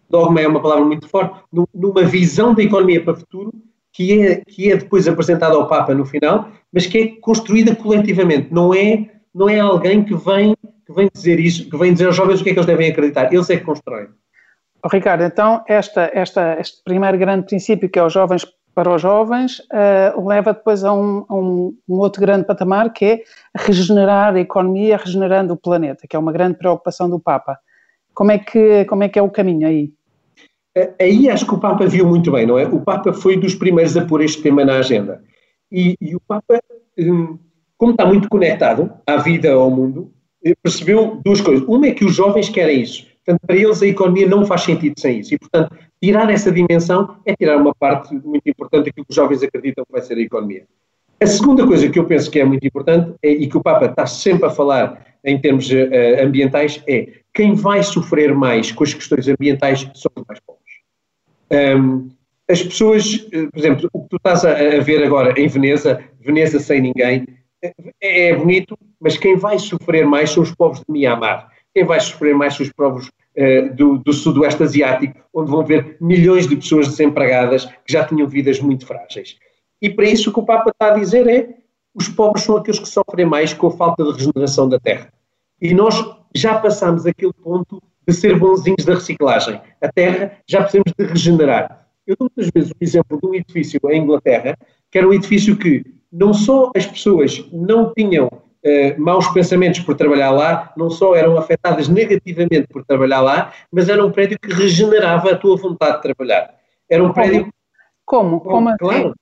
dogma 0.09 0.41
é 0.41 0.47
uma 0.47 0.61
palavra 0.61 0.85
muito 0.85 1.07
forte, 1.07 1.39
numa 1.73 2.03
visão 2.03 2.53
da 2.53 2.63
economia 2.63 3.03
para 3.03 3.13
o 3.13 3.17
futuro 3.17 3.53
que 3.93 4.21
é, 4.21 4.41
que 4.45 4.71
é 4.71 4.75
depois 4.75 5.07
apresentada 5.07 5.55
ao 5.55 5.67
Papa 5.67 5.93
no 5.93 6.05
final, 6.05 6.49
mas 6.71 6.85
que 6.85 6.97
é 6.97 7.07
construída 7.21 7.73
coletivamente, 7.75 8.53
não 8.53 8.73
é, 8.73 9.09
não 9.33 9.47
é 9.47 9.59
alguém 9.59 10.03
que 10.03 10.13
vem, 10.15 10.53
que 10.85 10.93
vem 10.93 11.09
dizer 11.13 11.39
isso, 11.39 11.69
que 11.69 11.77
vem 11.77 11.93
dizer 11.93 12.07
aos 12.07 12.15
jovens 12.15 12.41
o 12.41 12.43
que 12.43 12.49
é 12.49 12.53
que 12.53 12.59
eles 12.59 12.67
devem 12.67 12.89
acreditar, 12.89 13.33
eles 13.33 13.49
é 13.49 13.57
que 13.57 13.63
constroem. 13.63 14.07
Oh, 14.83 14.89
Ricardo, 14.89 15.23
então 15.23 15.63
esta, 15.67 16.11
esta, 16.13 16.59
este 16.59 16.83
primeiro 16.83 17.17
grande 17.17 17.45
princípio 17.45 17.89
que 17.89 17.97
é 17.97 18.03
os 18.03 18.13
jovens 18.13 18.45
para 18.75 18.93
os 18.93 19.01
jovens 19.01 19.59
uh, 19.59 20.27
leva 20.27 20.53
depois 20.53 20.83
a 20.83 20.93
um, 20.93 21.25
um, 21.31 21.77
um, 21.87 21.95
outro 21.95 22.19
grande 22.19 22.45
patamar 22.45 22.91
que 22.91 23.05
é 23.05 23.23
regenerar 23.55 24.35
a 24.35 24.39
economia, 24.39 24.97
regenerando 24.97 25.53
o 25.53 25.57
planeta, 25.57 26.05
que 26.07 26.15
é 26.15 26.19
uma 26.19 26.33
grande 26.33 26.57
preocupação 26.57 27.09
do 27.09 27.17
Papa. 27.17 27.57
Como 28.15 28.31
é 28.31 28.39
que, 28.39 28.85
como 28.85 29.03
é, 29.03 29.09
que 29.09 29.19
é 29.19 29.21
o 29.21 29.29
caminho 29.29 29.67
aí? 29.67 29.93
Aí 30.99 31.29
acho 31.29 31.45
que 31.45 31.53
o 31.53 31.59
Papa 31.59 31.85
viu 31.85 32.07
muito 32.07 32.31
bem, 32.31 32.45
não 32.45 32.57
é? 32.57 32.65
O 32.65 32.81
Papa 32.81 33.13
foi 33.13 33.37
dos 33.37 33.53
primeiros 33.53 33.95
a 33.95 34.05
pôr 34.05 34.21
este 34.21 34.41
tema 34.41 34.65
na 34.65 34.79
agenda. 34.79 35.21
E, 35.71 35.95
e 36.01 36.15
o 36.15 36.21
Papa, 36.21 36.59
hum, 36.97 37.37
como 37.77 37.91
está 37.91 38.05
muito 38.05 38.27
conectado 38.29 38.91
à 39.05 39.17
vida, 39.17 39.53
ao 39.53 39.69
mundo, 39.69 40.11
eh, 40.43 40.53
percebeu 40.63 41.21
duas 41.23 41.41
coisas. 41.41 41.65
Uma 41.67 41.87
é 41.87 41.91
que 41.91 42.05
os 42.05 42.15
jovens 42.15 42.49
querem 42.49 42.81
isso. 42.81 43.05
Portanto, 43.25 43.41
para 43.45 43.55
eles 43.57 43.81
a 43.81 43.87
economia 43.87 44.27
não 44.27 44.45
faz 44.45 44.61
sentido 44.61 44.93
sem 44.99 45.19
isso. 45.19 45.33
E, 45.33 45.39
portanto, 45.39 45.75
tirar 46.01 46.29
essa 46.29 46.51
dimensão 46.51 47.17
é 47.25 47.35
tirar 47.35 47.57
uma 47.57 47.73
parte 47.73 48.13
muito 48.13 48.47
importante 48.47 48.85
daquilo 48.85 49.05
que 49.05 49.11
os 49.11 49.15
jovens 49.15 49.43
acreditam 49.43 49.83
que 49.85 49.91
vai 49.91 50.01
ser 50.01 50.17
a 50.17 50.21
economia. 50.21 50.65
A 51.19 51.25
segunda 51.25 51.65
coisa 51.65 51.89
que 51.89 51.97
eu 51.97 52.05
penso 52.05 52.29
que 52.29 52.39
é 52.39 52.45
muito 52.45 52.65
importante 52.67 53.13
é, 53.23 53.31
e 53.31 53.47
que 53.47 53.57
o 53.57 53.63
Papa 53.63 53.85
está 53.85 54.05
sempre 54.05 54.45
a 54.45 54.49
falar 54.49 55.05
em 55.23 55.39
termos 55.39 55.69
uh, 55.71 56.23
ambientais 56.23 56.83
é 56.87 57.07
quem 57.35 57.53
vai 57.53 57.83
sofrer 57.83 58.33
mais 58.33 58.71
com 58.71 58.83
as 58.83 58.93
questões 58.93 59.27
ambientais 59.27 59.81
são 59.93 60.11
os 60.15 60.23
mais 60.27 60.39
pobres. 60.39 60.65
Um, 61.51 62.09
as 62.49 62.63
pessoas, 62.63 63.27
eh, 63.31 63.47
por 63.47 63.59
exemplo, 63.59 63.89
o 63.93 64.03
que 64.03 64.09
tu 64.09 64.15
estás 64.17 64.45
a, 64.45 64.51
a, 64.51 64.79
ver 64.79 65.03
agora 65.03 65.39
em 65.39 65.47
Veneza, 65.47 66.03
Veneza 66.19 66.59
sem 66.59 66.81
ninguém, 66.81 67.27
é, 67.61 68.29
é 68.29 68.35
bonito, 68.35 68.77
mas 68.99 69.17
quem 69.17 69.35
vai 69.35 69.59
sofrer 69.59 70.05
mais 70.05 70.31
são 70.31 70.43
os 70.43 70.53
povos 70.55 70.79
de 70.79 70.85
Mianmar 70.89 71.49
quem 71.75 71.83
vai 71.83 71.99
sofrer 71.99 72.33
mais 72.33 72.55
são 72.55 72.65
os 72.65 72.71
povos 72.71 73.09
uh, 73.09 73.75
do, 73.75 73.97
do 73.97 74.13
sudoeste 74.13 74.63
asiático, 74.63 75.19
onde 75.33 75.51
vão 75.51 75.63
ver 75.63 75.97
milhões 75.99 76.47
de 76.47 76.55
pessoas 76.55 76.87
desempregadas 76.87 77.65
que 77.65 77.91
já 77.91 78.05
tinham 78.05 78.25
vidas 78.27 78.61
muito 78.61 78.87
frágeis. 78.87 79.37
E 79.81 79.89
para 79.89 80.05
isso 80.05 80.29
o 80.29 80.33
que 80.33 80.39
o 80.39 80.45
Papa 80.45 80.69
está 80.69 80.93
a 80.93 80.97
dizer 80.97 81.27
é 81.27 81.49
os 81.93 82.07
pobres 82.07 82.45
são 82.45 82.55
aqueles 82.55 82.79
que 82.79 82.87
sofrem 82.87 83.25
mais 83.25 83.53
com 83.53 83.67
a 83.67 83.71
falta 83.71 84.03
de 84.05 84.11
regeneração 84.11 84.69
da 84.69 84.79
terra. 84.79 85.11
E 85.61 85.73
nós 85.73 86.01
já 86.35 86.59
passamos 86.59 87.05
aquele 87.05 87.33
ponto 87.33 87.81
de 88.07 88.13
ser 88.13 88.37
bonzinhos 88.37 88.85
da 88.85 88.95
reciclagem. 88.95 89.59
A 89.81 89.91
terra 89.91 90.33
já 90.47 90.61
precisamos 90.61 90.93
de 90.97 91.05
regenerar. 91.05 91.87
Eu 92.05 92.15
dou 92.19 92.29
muitas 92.35 92.51
vezes 92.53 92.71
o 92.71 92.83
exemplo 92.83 93.19
de 93.19 93.27
um 93.27 93.33
edifício 93.33 93.79
em 93.89 94.03
Inglaterra, 94.03 94.57
que 94.91 94.97
era 94.97 95.07
um 95.07 95.13
edifício 95.13 95.57
que 95.57 95.83
não 96.11 96.33
só 96.33 96.71
as 96.75 96.85
pessoas 96.85 97.43
não 97.51 97.91
tinham 97.93 98.27
uh, 98.27 99.01
maus 99.01 99.27
pensamentos 99.29 99.79
por 99.79 99.95
trabalhar 99.95 100.31
lá, 100.31 100.71
não 100.77 100.89
só 100.89 101.15
eram 101.15 101.37
afetadas 101.37 101.87
negativamente 101.87 102.67
por 102.69 102.85
trabalhar 102.85 103.21
lá, 103.21 103.53
mas 103.71 103.89
era 103.89 104.05
um 104.05 104.11
prédio 104.11 104.37
que 104.39 104.53
regenerava 104.53 105.31
a 105.31 105.37
tua 105.37 105.57
vontade 105.57 105.97
de 105.97 106.01
trabalhar. 106.03 106.53
Era 106.89 107.03
um 107.03 107.11
prédio. 107.11 107.51
Como? 108.05 108.39
Como? 108.39 108.69
Assim? 108.69 108.77
Claro. 108.77 109.15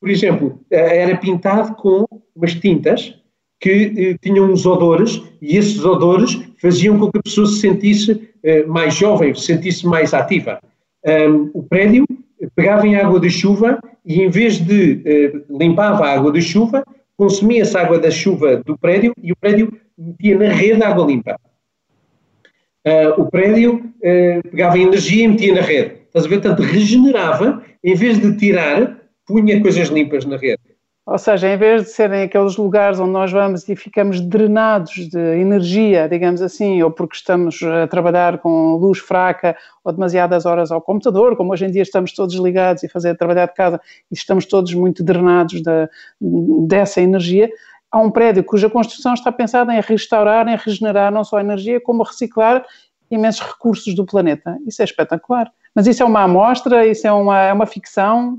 Por 0.00 0.10
exemplo, 0.10 0.60
eh, 0.70 1.02
era 1.02 1.16
pintado 1.16 1.74
com 1.74 2.04
umas 2.36 2.54
tintas 2.54 3.18
que 3.60 3.92
eh, 3.96 4.16
tinham 4.20 4.50
uns 4.50 4.64
odores 4.64 5.22
e 5.42 5.56
esses 5.56 5.84
odores 5.84 6.40
faziam 6.60 6.98
com 6.98 7.10
que 7.10 7.18
a 7.18 7.22
pessoa 7.22 7.46
se 7.46 7.60
sentisse 7.60 8.28
eh, 8.42 8.64
mais 8.64 8.94
jovem, 8.94 9.34
se 9.34 9.46
sentisse 9.46 9.86
mais 9.86 10.14
ativa. 10.14 10.60
Um, 11.04 11.50
o 11.54 11.62
prédio 11.62 12.04
pegava 12.54 12.86
em 12.86 12.96
água 12.96 13.18
de 13.20 13.30
chuva 13.30 13.80
e 14.04 14.22
em 14.22 14.30
vez 14.30 14.58
de 14.58 15.02
eh, 15.04 15.32
limpava 15.50 16.06
a 16.06 16.14
água 16.14 16.32
de 16.32 16.40
chuva, 16.40 16.84
consumia-se 17.16 17.76
água 17.76 17.98
da 17.98 18.10
chuva 18.10 18.62
do 18.64 18.78
prédio 18.78 19.12
e 19.22 19.32
o 19.32 19.36
prédio 19.36 19.72
metia 19.96 20.38
na 20.38 20.48
rede 20.52 20.82
água 20.82 21.06
limpa. 21.06 21.36
Uh, 22.86 23.20
o 23.20 23.30
prédio 23.30 23.74
uh, 23.76 24.48
pegava 24.50 24.78
energia 24.78 25.24
e 25.24 25.28
metia 25.28 25.54
na 25.54 25.60
rede. 25.60 25.96
Estás 26.06 26.24
a 26.24 26.28
ver? 26.28 26.40
Portanto, 26.40 26.62
regenerava, 26.62 27.62
em 27.82 27.94
vez 27.94 28.18
de 28.18 28.34
tirar, 28.36 28.98
punha 29.26 29.60
coisas 29.60 29.88
limpas 29.88 30.24
na 30.24 30.36
rede. 30.36 30.57
Ou 31.10 31.16
seja, 31.16 31.48
em 31.48 31.56
vez 31.56 31.84
de 31.84 31.88
serem 31.88 32.24
aqueles 32.24 32.58
lugares 32.58 33.00
onde 33.00 33.12
nós 33.12 33.32
vamos 33.32 33.66
e 33.66 33.74
ficamos 33.74 34.20
drenados 34.20 35.08
de 35.08 35.18
energia, 35.18 36.06
digamos 36.06 36.42
assim, 36.42 36.82
ou 36.82 36.90
porque 36.90 37.16
estamos 37.16 37.62
a 37.62 37.86
trabalhar 37.86 38.36
com 38.36 38.76
luz 38.76 38.98
fraca 38.98 39.56
ou 39.82 39.90
demasiadas 39.90 40.44
horas 40.44 40.70
ao 40.70 40.82
computador, 40.82 41.34
como 41.34 41.50
hoje 41.50 41.64
em 41.64 41.70
dia 41.70 41.80
estamos 41.80 42.12
todos 42.12 42.34
ligados 42.34 42.82
e 42.82 42.90
fazer 42.90 43.16
trabalhar 43.16 43.46
de 43.46 43.54
casa 43.54 43.80
e 44.10 44.14
estamos 44.14 44.44
todos 44.44 44.74
muito 44.74 45.02
drenados 45.02 45.62
de, 45.62 45.88
dessa 46.66 47.00
energia, 47.00 47.50
há 47.90 47.98
um 47.98 48.10
prédio 48.10 48.44
cuja 48.44 48.68
construção 48.68 49.14
está 49.14 49.32
pensada 49.32 49.74
em 49.74 49.80
restaurar, 49.80 50.46
em 50.46 50.56
regenerar 50.56 51.10
não 51.10 51.24
só 51.24 51.38
a 51.38 51.40
energia, 51.40 51.80
como 51.80 52.02
reciclar 52.02 52.62
imensos 53.10 53.40
recursos 53.40 53.94
do 53.94 54.04
planeta. 54.04 54.58
Isso 54.66 54.82
é 54.82 54.84
espetacular. 54.84 55.50
Mas 55.74 55.86
isso 55.86 56.02
é 56.02 56.06
uma 56.06 56.24
amostra, 56.24 56.86
isso 56.86 57.06
é 57.06 57.12
uma, 57.12 57.40
é 57.44 57.52
uma 57.54 57.64
ficção, 57.64 58.38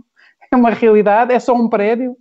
é 0.52 0.56
uma 0.56 0.70
realidade, 0.70 1.34
é 1.34 1.40
só 1.40 1.56
um 1.56 1.68
prédio 1.68 2.16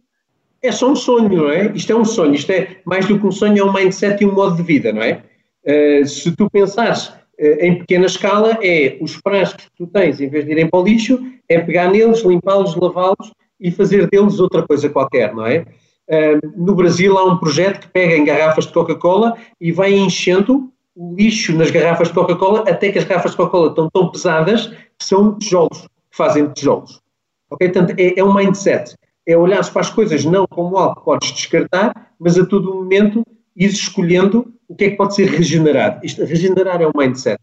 é 0.63 0.73
só 0.73 0.91
um 0.91 0.97
sonho, 0.97 1.29
não 1.29 1.51
é? 1.51 1.71
Isto 1.75 1.93
é 1.93 1.97
um 1.97 2.05
sonho, 2.05 2.35
isto 2.35 2.51
é 2.51 2.77
mais 2.85 3.07
do 3.07 3.19
que 3.19 3.27
um 3.27 3.31
sonho, 3.33 3.59
é 3.59 3.65
um 3.65 3.73
mindset 3.73 4.23
e 4.23 4.27
um 4.27 4.33
modo 4.33 4.57
de 4.57 4.63
vida, 4.63 4.93
não 4.93 5.03
é? 5.03 5.23
Uh, 5.65 6.07
se 6.07 6.35
tu 6.35 6.51
pensares 6.51 7.09
uh, 7.09 7.61
em 7.61 7.79
pequena 7.79 8.07
escala, 8.07 8.59
é 8.63 8.99
os 9.01 9.15
frascos 9.15 9.65
que 9.67 9.77
tu 9.77 9.87
tens, 9.87 10.21
em 10.21 10.29
vez 10.29 10.45
de 10.45 10.53
irem 10.53 10.69
para 10.69 10.81
o 10.81 10.85
lixo, 10.85 11.21
é 11.49 11.61
pegar 11.61 11.91
neles, 11.91 12.23
limpá-los, 12.25 12.75
lavá-los 12.75 13.33
e 13.61 13.71
fazer 13.71 14.09
deles 14.09 14.41
outra 14.41 14.67
coisa 14.67 14.89
qualquer, 14.89 15.35
não 15.35 15.47
é? 15.47 15.65
Uh, 16.09 16.41
no 16.57 16.75
Brasil 16.75 17.17
há 17.19 17.25
um 17.25 17.37
projeto 17.37 17.81
que 17.81 17.89
pega 17.89 18.17
em 18.17 18.25
garrafas 18.25 18.67
de 18.67 18.73
Coca-Cola 18.73 19.37
e 19.61 19.71
vai 19.71 19.93
enchendo 19.93 20.73
o 20.97 21.15
lixo 21.15 21.55
nas 21.55 21.71
garrafas 21.71 22.09
de 22.09 22.15
Coca-Cola 22.15 22.65
até 22.69 22.91
que 22.91 22.99
as 22.99 23.05
garrafas 23.05 23.33
de 23.33 23.37
Coca-Cola 23.37 23.69
estão 23.69 23.89
tão 23.91 24.11
pesadas 24.11 24.67
que 24.67 25.05
são 25.05 25.39
tijolos, 25.39 25.83
que 26.11 26.17
fazem 26.17 26.49
tijolos. 26.49 27.01
Ok? 27.51 27.69
Portanto, 27.69 27.95
é, 27.99 28.19
é 28.19 28.25
um 28.25 28.35
mindset 28.35 28.97
é 29.29 29.37
olhar 29.37 29.63
para 29.71 29.83
as 29.83 29.91
coisas 29.91 30.25
não 30.25 30.47
como 30.47 30.79
algo 30.79 30.97
que 30.97 31.05
podes 31.05 31.33
descartar, 31.33 32.13
mas 32.19 32.39
a 32.39 32.47
todo 32.47 32.75
momento 32.75 33.23
ir 33.55 33.67
escolhendo 33.69 34.51
o 34.67 34.75
que 34.75 34.87
é 34.87 34.91
que 34.91 34.97
pode 34.97 35.15
ser 35.15 35.29
regenerado. 35.29 36.05
Isto, 36.05 36.25
regenerar 36.25 36.81
é 36.81 36.87
o 36.87 36.93
mindset. 36.97 37.39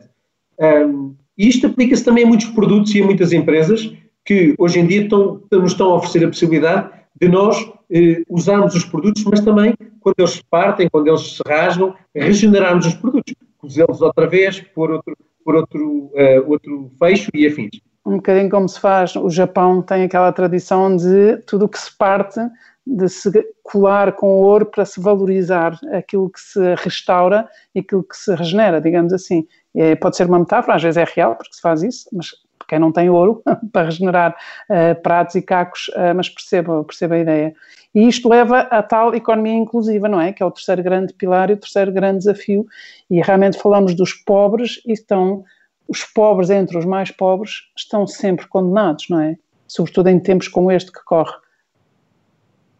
Um, 0.60 1.15
e 1.38 1.48
isto 1.48 1.68
aplica-se 1.68 2.04
também 2.04 2.24
a 2.24 2.27
muitos 2.27 2.48
produtos 2.48 2.96
e 2.96 3.01
a 3.01 3.06
muitas 3.06 3.32
empresas 3.32 3.94
que 4.25 4.56
hoje 4.58 4.80
em 4.80 4.88
dia 4.88 5.04
estão, 5.04 5.44
nos 5.51 5.74
estão 5.74 5.92
a 5.92 5.96
oferecer 5.98 6.25
a 6.25 6.30
possibilidade 6.30 6.89
de 7.22 7.27
nós 7.27 7.56
eh, 7.92 8.24
usarmos 8.27 8.74
os 8.74 8.84
produtos, 8.84 9.24
mas 9.24 9.42
também, 9.42 9.75
quando 10.00 10.15
eles 10.18 10.32
se 10.32 10.44
partem, 10.50 10.89
quando 10.89 11.08
eles 11.08 11.36
se 11.36 11.42
rasgam, 11.48 11.94
regenerarmos 12.15 12.88
os 12.88 12.96
produtos, 12.96 13.36
cozê-los 13.60 14.01
outra 14.01 14.25
vez, 14.25 14.60
por 14.60 14.89
outro, 14.89 15.15
por 15.44 15.56
outro, 15.56 15.82
uh, 15.84 16.50
outro 16.50 16.92
fecho 16.98 17.30
e 17.36 17.46
afins 17.46 17.80
um 18.06 18.18
bocadinho 18.18 18.50
como 18.50 18.70
se 18.70 18.80
faz, 18.80 19.16
o 19.16 19.30
Japão 19.30 19.82
tem 19.82 20.04
aquela 20.04 20.32
tradição 20.32 20.96
de 20.96 21.38
tudo 21.48 21.66
o 21.66 21.70
que 21.70 21.80
se 21.80 21.96
parte 21.98 22.40
de 22.86 23.10
se 23.10 23.32
colar 23.64 24.12
com 24.12 24.28
ouro 24.28 24.68
para 24.68 24.86
se 24.86 25.02
valorizar 25.02 25.80
aquilo 25.92 26.30
que 26.30 26.40
se 26.40 26.76
restaura 26.76 27.50
e 27.74 27.80
aquilo 27.80 28.04
que 28.04 28.16
se 28.16 28.36
regenera, 28.36 28.80
digamos 28.80 29.12
assim. 29.12 29.48
É, 29.74 29.96
pode 29.96 30.16
ser 30.16 30.28
uma 30.28 30.38
metáfora, 30.38 30.76
às 30.76 30.84
vezes 30.84 30.98
é 30.98 31.04
real, 31.04 31.36
porque 31.36 31.56
se 31.56 31.62
faz 31.62 31.82
isso, 31.82 32.08
mas 32.14 32.30
quem 32.68 32.78
não 32.80 32.92
tem 32.92 33.10
ouro 33.10 33.42
para 33.74 33.86
regenerar 33.86 34.36
uh, 34.70 35.02
pratos 35.02 35.36
e 35.36 35.42
cacos, 35.42 35.88
uh, 35.90 36.14
mas 36.16 36.30
perceba, 36.30 36.84
perceba 36.84 37.16
a 37.16 37.20
ideia. 37.20 37.56
E 37.94 38.08
isto 38.08 38.30
leva 38.30 38.60
a 38.60 38.84
tal 38.84 39.16
economia 39.16 39.54
inclusiva, 39.54 40.08
não 40.08 40.22
é? 40.22 40.32
Que 40.32 40.44
é 40.44 40.46
o 40.46 40.52
terceiro 40.52 40.84
grande 40.84 41.14
pilar 41.14 41.50
e 41.50 41.54
o 41.54 41.58
terceiro 41.58 41.92
grande 41.92 42.20
desafio. 42.20 42.66
E 43.10 43.22
realmente 43.22 43.58
falamos 43.58 43.96
dos 43.96 44.14
pobres 44.14 44.82
e 44.86 44.94
estão 44.94 45.44
os 45.88 46.04
pobres 46.04 46.50
entre 46.50 46.77
os 46.77 46.86
mais 46.86 47.12
pobres 47.12 47.63
estão 47.77 48.08
sempre 48.08 48.48
condenados, 48.48 49.08
não 49.10 49.20
é? 49.20 49.38
Sobretudo 49.68 50.10
em 50.10 50.20
tempos 50.20 50.48
como 50.48 50.72
este 50.72 50.92
que 50.92 51.04
corre. 51.04 51.34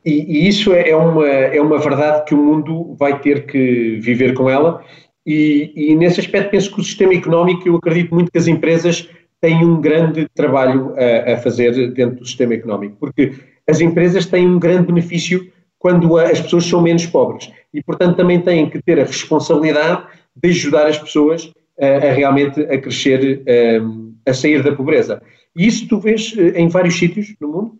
e, 0.05 0.45
e, 0.45 0.47
isso 0.47 0.74
é 0.74 0.95
uma, 0.95 1.27
é 1.27 1.62
uma 1.62 1.79
verdade 1.79 2.25
que 2.25 2.33
o 2.33 2.38
mundo 2.38 2.95
vai 2.97 3.19
ter 3.19 3.45
que 3.45 3.97
viver 4.00 4.33
com 4.33 4.50
ela. 4.50 4.83
E, 5.25 5.71
e, 5.75 5.95
nesse 5.95 6.19
aspecto 6.19 6.51
penso 6.51 6.74
que 6.74 6.79
o 6.79 6.83
sistema 6.83 7.13
económico, 7.13 7.67
eu 7.67 7.75
acredito 7.75 8.13
muito 8.13 8.31
que 8.31 8.38
as 8.38 8.47
empresas 8.47 9.09
têm 9.41 9.65
um 9.65 9.81
grande 9.81 10.27
trabalho 10.35 10.93
a, 10.95 11.33
a 11.33 11.38
fazer 11.38 11.91
dentro 11.93 12.19
do 12.19 12.25
sistema 12.25 12.53
económico, 12.53 12.95
porque 13.00 13.33
as 13.67 13.81
empresas 13.81 14.25
têm 14.27 14.47
um 14.47 14.59
grande 14.59 14.88
benefício 14.88 15.51
quando 15.79 16.17
as 16.17 16.39
pessoas 16.41 16.65
são 16.65 16.81
menos 16.81 17.05
pobres 17.05 17.51
e, 17.74 17.81
portanto, 17.83 18.15
também 18.15 18.41
têm 18.41 18.69
que 18.69 18.81
ter 18.81 19.00
a 19.00 19.03
responsabilidade 19.03 20.03
de 20.35 20.50
ajudar 20.50 20.88
as 20.88 20.97
pessoas 20.97 21.51
a, 21.79 22.12
realmente 22.12 22.62
a 22.62 22.79
crescer, 22.79 23.44
a, 23.48 24.29
a 24.29 24.34
sair 24.34 24.63
da 24.63 24.75
pobreza. 24.75 25.22
E 25.55 25.67
isso 25.67 25.88
tu 25.88 26.00
vês 26.00 26.34
eh, 26.38 26.60
em 26.60 26.67
vários 26.67 26.98
sítios 26.98 27.34
no 27.39 27.48
mundo, 27.48 27.79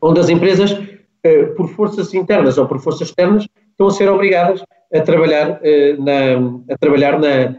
onde 0.00 0.20
as 0.20 0.28
empresas, 0.28 0.78
eh, 1.22 1.44
por 1.56 1.68
forças 1.70 2.12
internas 2.12 2.58
ou 2.58 2.66
por 2.66 2.78
forças 2.80 3.08
externas, 3.08 3.46
estão 3.70 3.86
a 3.86 3.90
ser 3.90 4.08
obrigadas 4.10 4.62
a 4.92 5.00
trabalhar, 5.00 5.60
eh, 5.62 5.96
na, 5.96 6.74
a 6.74 6.78
trabalhar 6.78 7.18
na, 7.18 7.56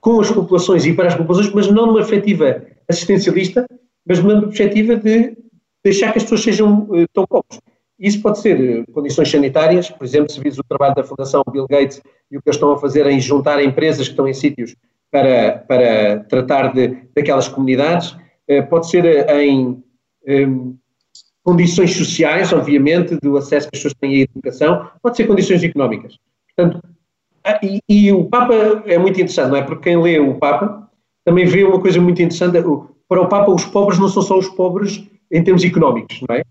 com 0.00 0.20
as 0.20 0.30
populações 0.30 0.86
e 0.86 0.92
para 0.92 1.08
as 1.08 1.16
populações, 1.16 1.52
mas 1.52 1.68
não 1.68 1.86
numa 1.86 1.98
perspectiva 1.98 2.62
assistencialista, 2.88 3.66
mas 4.06 4.22
numa 4.22 4.42
perspectiva 4.42 4.96
de 4.96 5.36
deixar 5.84 6.12
que 6.12 6.18
as 6.18 6.24
pessoas 6.24 6.42
sejam 6.42 6.88
tão 7.12 7.26
pobres. 7.26 7.58
Isso 8.02 8.20
pode 8.20 8.40
ser 8.40 8.84
condições 8.92 9.30
sanitárias, 9.30 9.88
por 9.88 10.04
exemplo, 10.04 10.28
se 10.28 10.40
vis 10.40 10.58
o 10.58 10.64
trabalho 10.64 10.92
da 10.96 11.04
Fundação 11.04 11.40
Bill 11.52 11.68
Gates 11.70 12.02
e 12.32 12.36
o 12.36 12.42
que 12.42 12.48
eles 12.48 12.56
estão 12.56 12.72
a 12.72 12.76
fazer 12.76 13.06
em 13.06 13.20
juntar 13.20 13.62
empresas 13.62 14.08
que 14.08 14.12
estão 14.12 14.26
em 14.26 14.34
sítios 14.34 14.74
para, 15.08 15.58
para 15.68 16.18
tratar 16.24 16.74
de, 16.74 16.96
daquelas 17.14 17.46
comunidades, 17.46 18.16
eh, 18.48 18.60
pode 18.60 18.90
ser 18.90 19.04
em, 19.30 19.80
em 20.26 20.76
condições 21.44 21.96
sociais, 21.96 22.52
obviamente, 22.52 23.16
do 23.22 23.36
acesso 23.36 23.70
que 23.70 23.76
as 23.76 23.82
pessoas 23.82 23.94
têm 24.00 24.16
à 24.16 24.20
educação, 24.22 24.90
pode 25.00 25.16
ser 25.16 25.28
condições 25.28 25.62
económicas. 25.62 26.18
Portanto, 26.56 26.82
ah, 27.44 27.60
e, 27.62 27.80
e, 27.88 28.12
o 28.12 28.24
Papa 28.24 28.82
é 28.84 28.98
muito 28.98 29.20
interessante, 29.20 29.50
não 29.50 29.56
é? 29.58 29.62
Porque 29.62 29.90
quem 29.90 30.02
lê 30.02 30.18
o 30.18 30.34
Papa 30.34 30.90
também 31.24 31.44
vê 31.44 31.62
uma 31.62 31.80
coisa 31.80 32.00
muito 32.00 32.20
interessante. 32.20 32.58
Para 33.08 33.22
o 33.22 33.28
Papa, 33.28 33.52
os 33.52 33.64
pobres 33.64 34.00
não 34.00 34.08
são 34.08 34.22
só 34.22 34.38
os 34.38 34.48
pobres 34.48 35.08
em 35.30 35.44
termos 35.44 35.62
económicos, 35.62 36.20
não 36.28 36.34
é? 36.34 36.42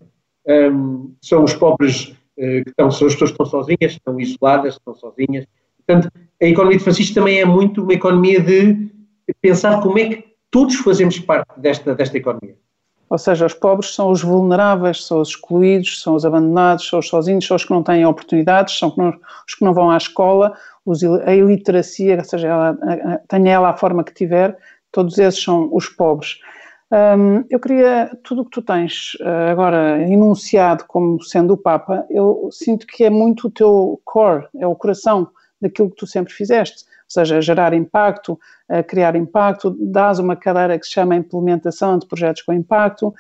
Um, 0.47 1.13
são 1.21 1.43
os 1.43 1.53
pobres 1.53 2.07
uh, 2.37 2.63
que 2.63 2.69
estão, 2.69 2.89
são 2.89 3.07
as 3.07 3.13
pessoas 3.13 3.31
que 3.31 3.43
estão 3.43 3.45
sozinhas, 3.45 3.91
estão 3.93 4.19
isoladas, 4.19 4.73
estão 4.75 4.95
sozinhas, 4.95 5.45
Portanto, 5.85 6.11
a 6.41 6.45
economia 6.45 6.77
de 6.77 6.83
Francisco 6.83 7.15
também 7.15 7.39
é 7.39 7.45
muito 7.45 7.83
uma 7.83 7.93
economia 7.93 8.39
de 8.39 8.89
pensar 9.41 9.81
como 9.81 9.99
é 9.99 10.05
que 10.05 10.25
todos 10.49 10.75
fazemos 10.75 11.19
parte 11.19 11.59
desta, 11.59 11.95
desta 11.95 12.17
economia. 12.17 12.55
Ou 13.09 13.17
seja, 13.17 13.45
os 13.45 13.53
pobres 13.53 13.93
são 13.93 14.09
os 14.09 14.21
vulneráveis, 14.21 15.05
são 15.05 15.19
os 15.19 15.29
excluídos, 15.29 16.01
são 16.01 16.15
os 16.15 16.25
abandonados, 16.25 16.87
são 16.87 16.99
os 16.99 17.09
sozinhos, 17.09 17.45
são 17.45 17.57
os 17.57 17.65
que 17.65 17.71
não 17.71 17.83
têm 17.83 18.05
oportunidades, 18.05 18.77
são 18.77 18.93
os 19.47 19.53
que 19.53 19.65
não 19.65 19.73
vão 19.73 19.91
à 19.91 19.97
escola, 19.97 20.53
os, 20.85 21.03
a 21.03 21.35
iliteracia, 21.35 22.23
seja 22.23 22.47
ela, 22.47 22.77
tenha 23.27 23.51
ela 23.51 23.69
a 23.69 23.77
forma 23.77 24.03
que 24.03 24.13
tiver, 24.13 24.57
todos 24.93 25.17
esses 25.17 25.43
são 25.43 25.69
os 25.73 25.89
pobres. 25.89 26.39
Um, 26.91 27.45
eu 27.49 27.57
queria, 27.57 28.11
tudo 28.21 28.41
o 28.41 28.45
que 28.45 28.51
tu 28.51 28.61
tens 28.61 29.13
uh, 29.21 29.49
agora 29.49 30.01
enunciado 30.01 30.83
como 30.85 31.23
sendo 31.23 31.53
o 31.53 31.57
Papa, 31.57 32.05
eu 32.09 32.49
sinto 32.51 32.85
que 32.85 33.05
é 33.05 33.09
muito 33.09 33.47
o 33.47 33.51
teu 33.51 34.01
core, 34.03 34.45
é 34.57 34.67
o 34.67 34.75
coração 34.75 35.29
daquilo 35.61 35.89
que 35.89 35.95
tu 35.95 36.05
sempre 36.05 36.33
fizeste, 36.33 36.83
ou 36.83 37.13
seja, 37.13 37.41
gerar 37.41 37.73
impacto, 37.73 38.39
criar 38.87 39.15
impacto, 39.15 39.75
dás 39.79 40.17
uma 40.17 40.35
cadeira 40.35 40.79
que 40.79 40.85
se 40.85 40.93
chama 40.93 41.15
Implementação 41.15 41.99
de 41.99 42.07
Projetos 42.07 42.41
com 42.41 42.51
Impacto, 42.51 43.13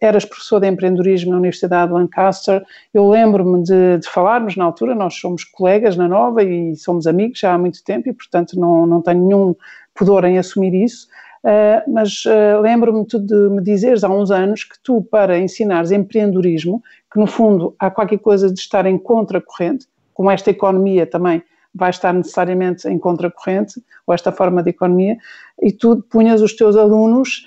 eras 0.00 0.24
professor 0.24 0.60
de 0.60 0.68
empreendedorismo 0.68 1.30
na 1.30 1.38
Universidade 1.38 1.88
de 1.88 1.94
Lancaster. 1.94 2.64
Eu 2.92 3.08
lembro-me 3.08 3.62
de, 3.62 3.98
de, 3.98 4.08
falarmos 4.08 4.56
na 4.56 4.64
altura, 4.64 4.94
nós 4.94 5.14
somos 5.14 5.44
colegas 5.44 5.96
na 5.96 6.08
Nova 6.08 6.42
e 6.42 6.76
somos 6.76 7.06
amigos 7.06 7.38
já 7.38 7.54
há 7.54 7.58
muito 7.58 7.82
tempo 7.82 8.08
e, 8.08 8.12
portanto, 8.12 8.58
não, 8.58 8.86
não 8.86 9.00
tenho 9.00 9.26
nenhum 9.26 9.54
pudor 9.94 10.24
em 10.24 10.38
assumir 10.38 10.74
isso. 10.74 11.06
Uh, 11.44 11.92
mas 11.92 12.24
uh, 12.24 12.58
lembro-me 12.62 13.04
de 13.04 13.34
me 13.50 13.62
dizeres 13.62 14.02
há 14.02 14.08
uns 14.08 14.30
anos 14.30 14.64
que 14.64 14.76
tu, 14.82 15.02
para 15.02 15.38
ensinares 15.38 15.90
empreendedorismo, 15.90 16.82
que 17.12 17.20
no 17.20 17.26
fundo 17.26 17.76
há 17.78 17.90
qualquer 17.90 18.16
coisa 18.16 18.50
de 18.50 18.58
estar 18.58 18.86
em 18.86 18.96
contracorrente, 18.96 19.86
como 20.14 20.30
esta 20.30 20.50
economia 20.50 21.06
também 21.06 21.42
vai 21.74 21.90
estar 21.90 22.14
necessariamente 22.14 22.88
em 22.88 22.98
contracorrente, 22.98 23.74
ou 24.06 24.14
esta 24.14 24.32
forma 24.32 24.62
de 24.62 24.70
economia, 24.70 25.18
e 25.60 25.70
tu 25.70 26.02
punhas 26.08 26.40
os 26.40 26.56
teus 26.56 26.76
alunos 26.76 27.46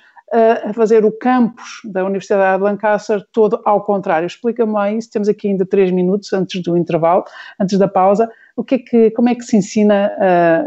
a 0.68 0.74
fazer 0.74 1.06
o 1.06 1.12
campus 1.12 1.80
da 1.86 2.04
Universidade 2.04 2.58
de 2.58 2.64
Lancaster 2.64 3.26
todo 3.32 3.62
ao 3.64 3.82
contrário. 3.82 4.28
Explica-me 4.28 4.74
lá 4.74 4.92
isso, 4.92 5.10
temos 5.10 5.30
aqui 5.30 5.48
ainda 5.48 5.66
três 5.66 5.90
minutos 5.90 6.34
antes 6.34 6.62
do 6.62 6.78
intervalo, 6.78 7.24
antes 7.58 7.80
da 7.80 7.88
pausa, 7.88 8.30
o 8.56 8.64
que 8.64 8.76
é 8.76 8.80
que, 8.80 9.12
como 9.12 9.30
é 9.30 9.36
que 9.36 9.44
se 9.44 9.56
ensina 9.56 10.12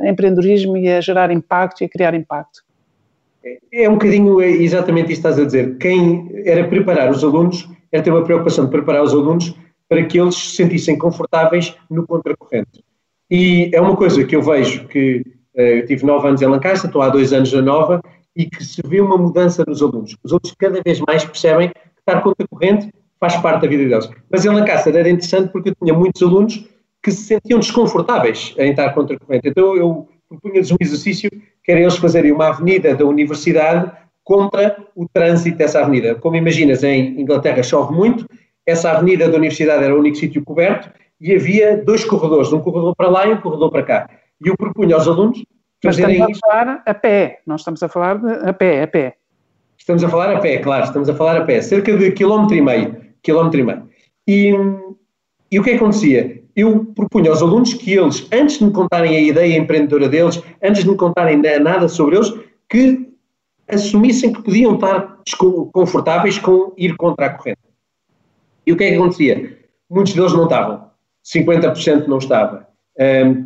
empreendedorismo 0.03 0.79
e 0.79 0.89
a 0.89 1.01
gerar 1.03 1.31
impacto 1.31 1.83
e 1.83 1.85
a 1.85 1.89
criar 1.89 2.15
impacto? 2.15 2.63
É 3.73 3.89
um 3.89 3.95
bocadinho 3.95 4.41
exatamente 4.43 5.13
isso 5.13 5.23
que 5.23 5.29
estás 5.29 5.39
a 5.39 5.45
dizer. 5.45 5.79
Quem 5.79 6.31
era 6.45 6.69
preparar 6.69 7.11
os 7.11 7.25
alunos, 7.25 7.69
era 7.91 8.03
ter 8.03 8.11
uma 8.11 8.25
preocupação 8.25 8.67
de 8.67 8.71
preparar 8.71 9.03
os 9.03 9.13
alunos 9.13 9.55
para 9.89 10.05
que 10.05 10.21
eles 10.21 10.37
se 10.37 10.57
sentissem 10.57 10.97
confortáveis 10.97 11.75
no 11.91 12.07
contracorrente. 12.07 12.85
E 13.31 13.71
é 13.73 13.81
uma 13.81 13.97
coisa 13.97 14.25
que 14.25 14.37
eu 14.37 14.43
vejo 14.43 14.87
que 14.89 15.25
uh, 15.57 15.61
eu 15.61 15.87
tive 15.87 16.05
nove 16.05 16.29
anos 16.29 16.43
em 16.43 16.47
Lancaster, 16.47 16.89
estou 16.89 17.03
há 17.03 17.09
dois 17.09 17.33
anos 17.33 17.53
na 17.53 17.63
Nova, 17.63 18.03
e 18.37 18.47
que 18.47 18.65
se 18.65 18.83
vê 18.85 19.01
uma 19.01 19.17
mudança 19.17 19.65
nos 19.67 19.83
alunos. 19.83 20.17
Os 20.23 20.33
alunos 20.33 20.55
cada 20.59 20.81
vez 20.83 21.01
mais 21.01 21.25
percebem 21.25 21.69
que 21.69 21.75
estar 21.99 22.21
contra 22.23 22.45
a 22.45 22.49
corrente 22.49 22.93
faz 23.19 23.37
parte 23.37 23.63
da 23.63 23.69
vida 23.69 23.89
deles. 23.89 24.09
Mas 24.31 24.45
em 24.45 24.49
Lancaster 24.49 24.95
era 24.95 25.09
interessante 25.09 25.51
porque 25.53 25.71
eu 25.71 25.75
tinha 25.75 25.95
muitos 25.95 26.23
alunos 26.23 26.69
que 27.03 27.11
se 27.11 27.25
sentiam 27.25 27.59
desconfortáveis 27.59 28.55
em 28.59 28.71
estar 28.71 28.91
contra 28.91 29.17
a 29.17 29.19
corrente. 29.19 29.49
Então 29.49 29.77
eu 29.77 30.09
propunha-lhes 30.29 30.71
um 30.71 30.77
exercício 30.81 31.31
que 31.63 31.73
era 31.73 31.81
eles 31.81 31.97
fazerem 31.97 32.33
uma 32.33 32.49
avenida 32.49 32.95
da 32.95 33.05
universidade 33.05 33.91
contra 34.25 34.77
o 34.95 35.09
trânsito 35.09 35.59
dessa 35.59 35.81
avenida. 35.81 36.15
Como 36.15 36.37
imaginas, 36.37 36.85
em 36.85 37.21
Inglaterra 37.21 37.63
chove 37.63 37.95
muito, 37.95 38.27
essa 38.67 38.93
avenida 38.93 39.29
da 39.29 39.37
universidade 39.37 39.85
era 39.85 39.95
o 39.95 39.99
único 39.99 40.17
sítio 40.17 40.45
coberto 40.45 40.91
e 41.21 41.35
havia 41.35 41.77
dois 41.77 42.05
corredores, 42.05 42.53
um 42.53 42.61
corredor 42.61 42.95
para 42.95 43.09
lá 43.09 43.27
e 43.27 43.33
um 43.33 43.41
corredor 43.41 43.71
para 43.71 43.83
cá. 43.83 44.11
E 44.45 44.49
eu 44.49 44.57
propunha 44.57 44.95
aos 44.95 45.07
alunos 45.07 45.45
fazerem 45.83 46.19
Mas 46.19 46.31
estamos 46.31 46.39
a 46.43 46.49
falar 46.49 46.83
a 46.87 46.95
pé, 46.95 47.41
nós 47.47 47.61
estamos 47.61 47.83
a 47.83 47.89
falar 47.89 48.19
de, 48.19 48.49
a 48.49 48.53
pé, 48.53 48.83
a 48.83 48.87
pé. 48.87 49.17
Estamos 49.77 50.05
a 50.05 50.09
falar 50.09 50.37
a 50.37 50.41
pé, 50.41 50.59
claro, 50.59 50.85
estamos 50.85 51.09
a 51.09 51.15
falar 51.15 51.37
a 51.39 51.45
pé, 51.45 51.61
cerca 51.61 51.97
de 51.97 52.13
quilómetro 52.13 52.55
e 52.55 52.61
meio, 52.61 52.97
quilómetro 53.23 53.61
e 53.61 53.63
meio. 53.63 53.89
E, 54.29 54.55
e 55.51 55.59
o 55.59 55.63
que 55.63 55.71
acontecia? 55.73 56.40
Eu 56.55 56.87
propunha 56.95 57.31
aos 57.31 57.43
alunos 57.43 57.75
que 57.75 57.93
eles, 57.93 58.27
antes 58.33 58.59
de 58.59 58.65
me 58.65 58.73
contarem 58.73 59.17
a 59.17 59.21
ideia 59.21 59.57
empreendedora 59.57 60.09
deles, 60.09 60.43
antes 60.63 60.83
de 60.83 60.91
me 60.91 60.97
contarem 60.97 61.41
nada 61.61 61.89
sobre 61.89 62.17
eles, 62.17 62.33
que 62.69 63.11
assumissem 63.69 64.33
que 64.33 64.43
podiam 64.43 64.75
estar 64.75 65.19
confortáveis 65.73 66.39
com 66.39 66.73
ir 66.77 66.97
contra 66.97 67.27
a 67.27 67.31
corrente. 67.31 67.61
E 68.67 68.73
o 68.73 68.77
que 68.77 68.85
é 68.85 68.91
que 68.91 68.97
acontecia? 68.97 69.59
Muitos 69.89 70.15
deles 70.15 70.33
não 70.33 70.45
estavam. 70.45 70.91
50% 71.25 72.07
não 72.07 72.19
estava. 72.19 72.67
Um, 72.99 73.45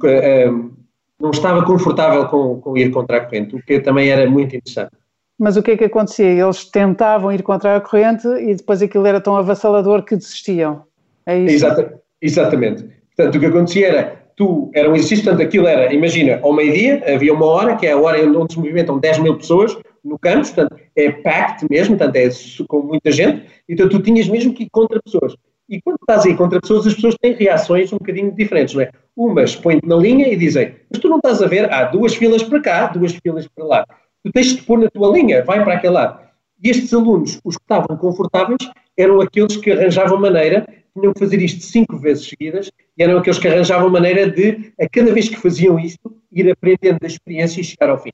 um, 0.51 0.73
não 1.21 1.31
estava 1.31 1.65
confortável 1.65 2.27
com, 2.29 2.61
com 2.61 2.77
ir 2.77 2.91
contra 2.91 3.19
a 3.19 3.21
corrente, 3.21 3.57
o 3.57 3.63
que 3.63 3.81
também 3.81 4.09
era 4.09 4.29
muito 4.29 4.57
interessante. 4.57 4.93
Mas 5.39 5.57
o 5.57 5.63
que 5.63 5.73
é 5.73 5.77
que 5.77 5.85
acontecia? 5.85 6.27
Eles 6.27 6.65
tentavam 6.65 7.33
ir 7.33 7.43
contra 7.43 7.77
a 7.77 7.81
corrente 7.81 8.27
e 8.27 8.55
depois 8.55 8.83
aquilo 8.83 9.07
era 9.07 9.21
tão 9.21 9.37
avassalador 9.37 10.05
que 10.05 10.17
desistiam. 10.17 10.85
É 11.27 11.39
isso? 11.39 11.55
Exata, 11.55 12.01
exatamente. 12.25 12.85
Portanto, 13.17 13.37
o 13.37 13.41
que 13.41 13.47
acontecia 13.47 13.87
era, 13.89 14.23
tu, 14.37 14.71
era 14.75 14.91
um 14.91 14.95
exercício, 14.95 15.25
portanto, 15.25 15.47
aquilo 15.47 15.67
era, 15.67 15.93
imagina, 15.93 16.41
ao 16.43 16.53
meio-dia, 16.53 17.03
havia 17.07 17.33
uma 17.33 17.47
hora, 17.47 17.77
que 17.77 17.87
é 17.87 17.93
a 17.93 17.99
hora 17.99 18.19
onde 18.27 18.55
se 18.55 18.59
movimentam 18.59 18.99
10 18.99 19.19
mil 19.19 19.37
pessoas 19.37 19.77
no 20.05 20.19
campus, 20.19 20.51
portanto, 20.51 20.81
é 20.97 21.11
packed 21.11 21.67
mesmo, 21.71 21.97
portanto, 21.97 22.17
é 22.17 22.29
com 22.67 22.81
muita 22.81 23.13
gente, 23.13 23.47
então 23.69 23.89
tu 23.89 24.01
tinhas 24.01 24.29
mesmo 24.29 24.53
que 24.53 24.65
ir 24.65 24.69
contra 24.71 25.01
pessoas. 25.03 25.35
E 25.69 25.81
quando 25.81 25.97
estás 26.01 26.27
aí 26.27 26.37
contra 26.37 26.61
pessoas, 26.61 26.87
as 26.87 26.95
pessoas 26.95 27.15
têm 27.21 27.33
reações 27.33 27.93
um 27.93 27.97
bocadinho 27.97 28.31
diferentes, 28.33 28.75
não 28.75 28.83
é? 28.83 28.91
Umas 29.17 29.57
põem-te 29.57 29.87
na 29.87 29.97
linha 29.97 30.29
e 30.29 30.37
dizem, 30.37 30.75
mas 30.91 31.01
tu 31.01 31.09
não 31.09 31.17
estás 31.17 31.41
a 31.41 31.47
ver, 31.47 31.73
há 31.73 31.85
duas 31.85 32.15
filas 32.15 32.43
para 32.43 32.61
cá, 32.61 32.87
duas 32.89 33.15
filas 33.15 33.49
para 33.49 33.65
lá. 33.65 33.87
Tu 34.23 34.31
tens 34.33 34.57
de 34.57 34.63
pôr 34.63 34.79
na 34.79 34.91
tua 34.91 35.09
linha, 35.09 35.43
vai 35.43 35.63
para 35.65 35.75
aquele 35.75 35.95
lado. 35.95 36.21
E 36.63 36.71
estes 36.71 36.93
alunos, 36.93 37.41
os 37.45 37.57
que 37.57 37.63
estavam 37.63 37.97
confortáveis, 37.97 38.59
eram 38.97 39.21
aqueles 39.21 39.57
que 39.57 39.71
arranjavam 39.71 40.21
maneira, 40.21 40.67
tinham 40.95 41.13
que 41.13 41.19
fazer 41.19 41.43
isto 41.43 41.63
cinco 41.63 41.99
vezes 41.99 42.29
seguidas, 42.29 42.71
e 42.97 43.03
eram 43.03 43.19
aqueles 43.19 43.39
que 43.39 43.49
arranjavam 43.49 43.91
maneira 43.91 44.31
de, 44.31 44.73
a 44.81 44.89
cada 44.89 45.13
vez 45.13 45.29
que 45.29 45.37
faziam 45.37 45.79
isto, 45.79 46.17
ir 46.33 46.51
aprendendo 46.51 46.99
da 47.01 47.07
experiência 47.07 47.61
e 47.61 47.65
chegar 47.65 47.91
ao 47.91 47.99
fim. 47.99 48.11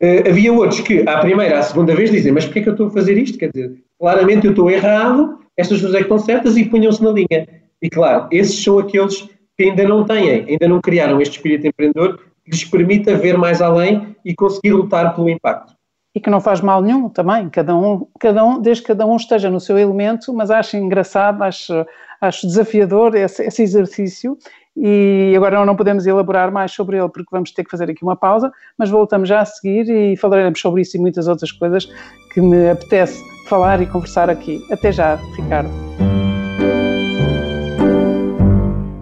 Uh, 0.00 0.28
havia 0.28 0.52
outros 0.52 0.80
que, 0.80 1.08
à 1.08 1.18
primeira, 1.18 1.58
à 1.58 1.62
segunda 1.62 1.94
vez, 1.94 2.10
dizem, 2.10 2.32
mas 2.32 2.44
porquê 2.44 2.60
é 2.60 2.62
que 2.62 2.68
eu 2.68 2.72
estou 2.72 2.88
a 2.88 2.90
fazer 2.90 3.16
isto? 3.16 3.38
Quer 3.38 3.52
dizer, 3.52 3.76
claramente 3.98 4.46
eu 4.46 4.50
estou 4.50 4.70
errado, 4.70 5.38
estas 5.56 5.78
pessoas 5.78 5.94
é 5.94 5.98
que 5.98 6.04
estão 6.04 6.18
certas 6.18 6.56
e 6.56 6.64
punham-se 6.64 7.02
na 7.02 7.10
linha. 7.10 7.46
E 7.80 7.88
claro, 7.88 8.26
esses 8.30 8.62
são 8.62 8.78
aqueles 8.78 9.28
que 9.56 9.64
ainda 9.64 9.86
não 9.86 10.04
têm, 10.04 10.46
ainda 10.48 10.66
não 10.66 10.80
criaram 10.80 11.20
este 11.20 11.36
espírito 11.36 11.66
empreendedor 11.66 12.18
que 12.44 12.50
lhes 12.50 12.64
permita 12.64 13.14
ver 13.14 13.38
mais 13.38 13.62
além 13.62 14.16
e 14.24 14.34
conseguir 14.34 14.72
lutar 14.72 15.14
pelo 15.14 15.28
impacto. 15.28 15.74
E 16.14 16.20
que 16.20 16.28
não 16.28 16.40
faz 16.40 16.60
mal 16.60 16.82
nenhum 16.82 17.08
também, 17.08 17.48
cada 17.48 17.74
um, 17.74 18.06
cada 18.18 18.44
um, 18.44 18.60
desde 18.60 18.82
que 18.82 18.88
cada 18.88 19.06
um 19.06 19.16
esteja 19.16 19.48
no 19.48 19.58
seu 19.58 19.78
elemento, 19.78 20.32
mas 20.32 20.50
acho 20.50 20.76
engraçado, 20.76 21.42
acho, 21.42 21.86
acho 22.20 22.46
desafiador 22.46 23.14
esse, 23.14 23.42
esse 23.42 23.62
exercício 23.62 24.36
e 24.76 25.32
agora 25.36 25.64
não 25.64 25.76
podemos 25.76 26.06
elaborar 26.06 26.50
mais 26.50 26.72
sobre 26.72 26.98
ele 26.98 27.08
porque 27.08 27.28
vamos 27.30 27.52
ter 27.52 27.64
que 27.64 27.70
fazer 27.70 27.90
aqui 27.90 28.02
uma 28.02 28.16
pausa, 28.16 28.52
mas 28.76 28.90
voltamos 28.90 29.28
já 29.28 29.40
a 29.40 29.44
seguir 29.44 29.88
e 29.88 30.16
falaremos 30.16 30.60
sobre 30.60 30.82
isso 30.82 30.96
e 30.96 31.00
muitas 31.00 31.28
outras 31.28 31.52
coisas 31.52 31.86
que 32.32 32.40
me 32.40 32.70
apetece 32.70 33.22
falar 33.48 33.80
e 33.82 33.86
conversar 33.86 34.30
aqui. 34.30 34.62
Até 34.70 34.92
já, 34.92 35.16
Ricardo. 35.36 35.70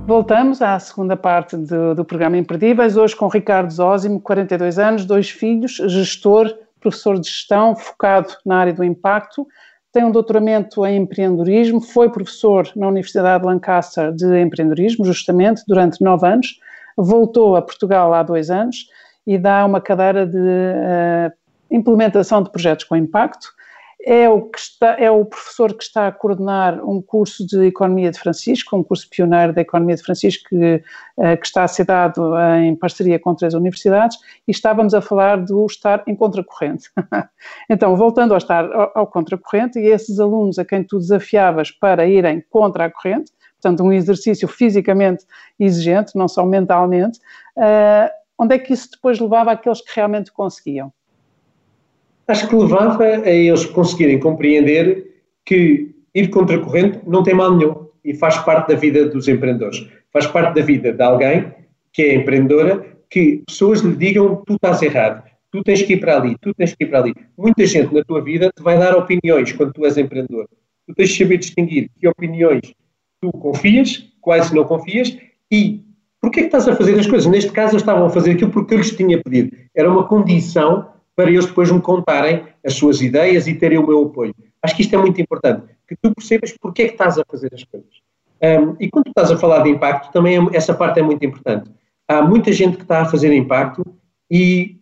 Voltamos 0.06 0.60
à 0.60 0.76
segunda 0.80 1.16
parte 1.16 1.56
do, 1.56 1.94
do 1.94 2.04
programa 2.04 2.36
Imperdíveis, 2.36 2.96
hoje 2.96 3.14
com 3.14 3.28
Ricardo 3.28 3.72
Zósimo, 3.72 4.20
42 4.20 4.76
anos, 4.76 5.04
dois 5.04 5.30
filhos, 5.30 5.76
gestor, 5.86 6.52
professor 6.80 7.18
de 7.18 7.28
gestão, 7.28 7.76
focado 7.76 8.34
na 8.44 8.58
área 8.58 8.72
do 8.72 8.82
impacto, 8.82 9.46
tem 9.92 10.04
um 10.04 10.12
doutoramento 10.12 10.86
em 10.86 11.02
empreendedorismo, 11.02 11.80
foi 11.80 12.08
professor 12.10 12.70
na 12.76 12.88
Universidade 12.88 13.42
de 13.42 13.46
Lancaster 13.46 14.12
de 14.12 14.40
empreendedorismo, 14.40 15.04
justamente, 15.04 15.62
durante 15.66 16.02
nove 16.02 16.26
anos, 16.26 16.60
voltou 16.96 17.56
a 17.56 17.62
Portugal 17.62 18.14
há 18.14 18.22
dois 18.22 18.50
anos 18.50 18.86
e 19.26 19.36
dá 19.36 19.64
uma 19.64 19.80
cadeira 19.80 20.26
de 20.26 20.36
uh, 20.38 21.32
implementação 21.70 22.42
de 22.42 22.50
projetos 22.50 22.84
com 22.84 22.96
impacto 22.96 23.48
é 24.04 24.28
o, 24.28 24.42
que 24.42 24.58
está, 24.58 24.96
é 24.98 25.10
o 25.10 25.24
professor 25.24 25.74
que 25.74 25.82
está 25.82 26.06
a 26.06 26.12
coordenar 26.12 26.82
um 26.82 27.02
curso 27.02 27.46
de 27.46 27.66
Economia 27.66 28.10
de 28.10 28.18
Francisco, 28.18 28.76
um 28.76 28.82
curso 28.82 29.08
pioneiro 29.10 29.52
da 29.52 29.60
Economia 29.60 29.96
de 29.96 30.02
Francisco 30.02 30.48
que, 30.48 30.82
eh, 31.18 31.36
que 31.36 31.46
está 31.46 31.64
a 31.64 31.68
ser 31.68 31.84
dado 31.84 32.32
em 32.58 32.74
parceria 32.74 33.18
com 33.18 33.34
três 33.34 33.52
universidades 33.52 34.16
e 34.48 34.50
estávamos 34.50 34.94
a 34.94 35.02
falar 35.02 35.44
do 35.44 35.66
estar 35.66 36.02
em 36.06 36.14
contracorrente. 36.14 36.88
então, 37.68 37.94
voltando 37.94 38.32
ao 38.32 38.38
estar 38.38 38.64
ao, 38.72 38.92
ao 38.94 39.06
contracorrente, 39.06 39.78
e 39.78 39.88
esses 39.88 40.18
alunos 40.18 40.58
a 40.58 40.64
quem 40.64 40.82
tu 40.82 40.98
desafiavas 40.98 41.70
para 41.70 42.06
irem 42.06 42.42
contra 42.48 42.86
a 42.86 42.90
corrente, 42.90 43.32
portanto, 43.60 43.84
um 43.84 43.92
exercício 43.92 44.48
fisicamente 44.48 45.24
exigente, 45.58 46.16
não 46.16 46.26
só 46.26 46.44
mentalmente, 46.46 47.18
uh, 47.56 48.10
onde 48.38 48.54
é 48.54 48.58
que 48.58 48.72
isso 48.72 48.90
depois 48.92 49.20
levava 49.20 49.52
àqueles 49.52 49.82
que 49.82 49.92
realmente 49.94 50.32
conseguiam? 50.32 50.90
Acho 52.30 52.48
que 52.48 52.54
levava 52.54 53.04
a 53.04 53.30
eles 53.30 53.66
conseguirem 53.66 54.18
compreender 54.18 55.06
que 55.44 55.90
ir 56.14 56.28
contra 56.28 56.56
a 56.56 56.60
corrente 56.60 57.00
não 57.06 57.22
tem 57.22 57.34
mal 57.34 57.56
nenhum 57.56 57.88
e 58.04 58.14
faz 58.14 58.38
parte 58.38 58.68
da 58.68 58.74
vida 58.74 59.08
dos 59.08 59.28
empreendedores. 59.28 59.86
Faz 60.12 60.26
parte 60.26 60.54
da 60.54 60.62
vida 60.62 60.92
de 60.92 61.02
alguém 61.02 61.52
que 61.92 62.02
é 62.02 62.14
empreendedora, 62.14 62.86
que 63.08 63.42
pessoas 63.46 63.80
lhe 63.80 63.96
digam 63.96 64.42
tu 64.46 64.54
estás 64.54 64.80
errado, 64.82 65.24
tu 65.50 65.62
tens 65.62 65.82
que 65.82 65.94
ir 65.94 66.00
para 66.00 66.16
ali, 66.16 66.36
tu 66.40 66.54
tens 66.54 66.74
que 66.74 66.84
ir 66.84 66.86
para 66.86 67.00
ali. 67.00 67.14
Muita 67.36 67.66
gente 67.66 67.92
na 67.92 68.04
tua 68.04 68.22
vida 68.22 68.50
te 68.56 68.62
vai 68.62 68.78
dar 68.78 68.96
opiniões 68.96 69.52
quando 69.52 69.72
tu 69.72 69.84
és 69.84 69.98
empreendedor. 69.98 70.48
Tu 70.86 70.94
tens 70.94 71.10
de 71.10 71.18
saber 71.18 71.38
distinguir 71.38 71.90
que 71.98 72.08
opiniões 72.08 72.72
tu 73.20 73.30
confias, 73.32 74.08
quais 74.20 74.50
não 74.52 74.64
confias 74.64 75.16
e 75.50 75.82
porquê 76.20 76.40
é 76.40 76.42
que 76.44 76.48
estás 76.48 76.68
a 76.68 76.76
fazer 76.76 76.98
as 76.98 77.06
coisas. 77.06 77.30
Neste 77.30 77.50
caso, 77.52 77.72
eles 77.72 77.82
estavam 77.82 78.06
a 78.06 78.10
fazer 78.10 78.32
aquilo 78.32 78.50
porque 78.50 78.74
eu 78.74 78.78
lhes 78.78 78.96
tinha 78.96 79.22
pedido. 79.22 79.56
Era 79.74 79.90
uma 79.90 80.06
condição 80.06 80.88
para 81.20 81.30
eles 81.30 81.44
depois 81.44 81.70
me 81.70 81.82
contarem 81.82 82.44
as 82.64 82.72
suas 82.72 83.02
ideias 83.02 83.46
e 83.46 83.54
terem 83.54 83.76
o 83.76 83.86
meu 83.86 84.04
apoio. 84.04 84.34
Acho 84.62 84.74
que 84.74 84.80
isto 84.80 84.94
é 84.94 84.98
muito 84.98 85.20
importante, 85.20 85.66
que 85.86 85.94
tu 85.94 86.14
percebas 86.14 86.54
porque 86.58 86.82
é 86.82 86.86
que 86.86 86.92
estás 86.92 87.18
a 87.18 87.24
fazer 87.30 87.50
as 87.52 87.62
coisas. 87.62 87.90
Um, 88.42 88.74
e 88.80 88.88
quando 88.88 89.08
estás 89.08 89.30
a 89.30 89.36
falar 89.36 89.62
de 89.62 89.68
impacto, 89.68 90.10
também 90.12 90.38
é, 90.38 90.56
essa 90.56 90.72
parte 90.72 90.98
é 90.98 91.02
muito 91.02 91.22
importante. 91.22 91.70
Há 92.08 92.22
muita 92.22 92.50
gente 92.52 92.78
que 92.78 92.84
está 92.84 93.02
a 93.02 93.04
fazer 93.04 93.34
impacto 93.34 93.84
e 94.30 94.78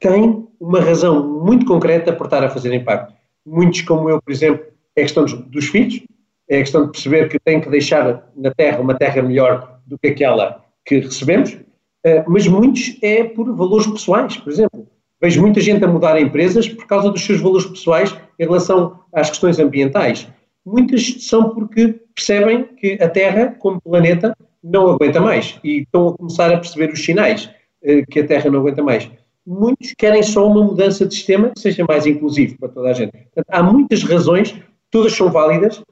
tem 0.00 0.48
uma 0.58 0.80
razão 0.80 1.28
muito 1.44 1.66
concreta 1.66 2.10
por 2.10 2.24
estar 2.24 2.42
a 2.42 2.48
fazer 2.48 2.72
impacto. 2.72 3.12
Muitos, 3.44 3.82
como 3.82 4.08
eu, 4.08 4.20
por 4.22 4.32
exemplo, 4.32 4.64
é 4.96 5.02
a 5.02 5.04
questão 5.04 5.24
dos, 5.24 5.34
dos 5.34 5.66
filhos, 5.66 6.02
é 6.48 6.56
a 6.56 6.60
questão 6.60 6.86
de 6.86 6.92
perceber 6.92 7.28
que 7.28 7.38
tem 7.38 7.60
que 7.60 7.68
deixar 7.68 8.30
na 8.34 8.50
Terra 8.50 8.80
uma 8.80 8.94
Terra 8.94 9.20
melhor 9.20 9.78
do 9.86 9.98
que 9.98 10.08
aquela 10.08 10.64
que 10.86 11.00
recebemos, 11.00 11.52
uh, 11.52 12.24
mas 12.26 12.46
muitos 12.48 12.96
é 13.02 13.24
por 13.24 13.54
valores 13.54 13.86
pessoais, 13.86 14.38
por 14.38 14.50
exemplo. 14.50 14.91
Vejo 15.22 15.40
muita 15.40 15.60
gente 15.60 15.84
a 15.84 15.88
mudar 15.88 16.20
empresas 16.20 16.68
por 16.68 16.84
causa 16.84 17.08
dos 17.08 17.24
seus 17.24 17.40
valores 17.40 17.66
pessoais 17.66 18.12
em 18.38 18.42
relação 18.42 18.98
às 19.12 19.30
questões 19.30 19.60
ambientais. 19.60 20.26
Muitas 20.66 21.24
são 21.24 21.50
porque 21.50 22.00
percebem 22.12 22.64
que 22.76 22.98
a 23.00 23.08
Terra, 23.08 23.54
como 23.58 23.80
planeta, 23.80 24.36
não 24.62 24.88
aguenta 24.90 25.20
mais 25.20 25.60
e 25.62 25.82
estão 25.82 26.08
a 26.08 26.16
começar 26.16 26.52
a 26.52 26.58
perceber 26.58 26.92
os 26.92 27.04
sinais 27.04 27.48
eh, 27.84 28.04
que 28.10 28.18
a 28.18 28.26
Terra 28.26 28.50
não 28.50 28.60
aguenta 28.60 28.82
mais. 28.82 29.08
Muitos 29.46 29.92
querem 29.96 30.22
só 30.22 30.46
uma 30.46 30.64
mudança 30.64 31.06
de 31.06 31.14
sistema 31.14 31.50
que 31.50 31.60
seja 31.60 31.84
mais 31.88 32.04
inclusivo 32.04 32.56
para 32.58 32.68
toda 32.68 32.90
a 32.90 32.92
gente. 32.92 33.12
Portanto, 33.12 33.46
há 33.48 33.62
muitas 33.62 34.02
razões, 34.02 34.56
todas 34.90 35.12
são 35.12 35.30
válidas 35.30 35.82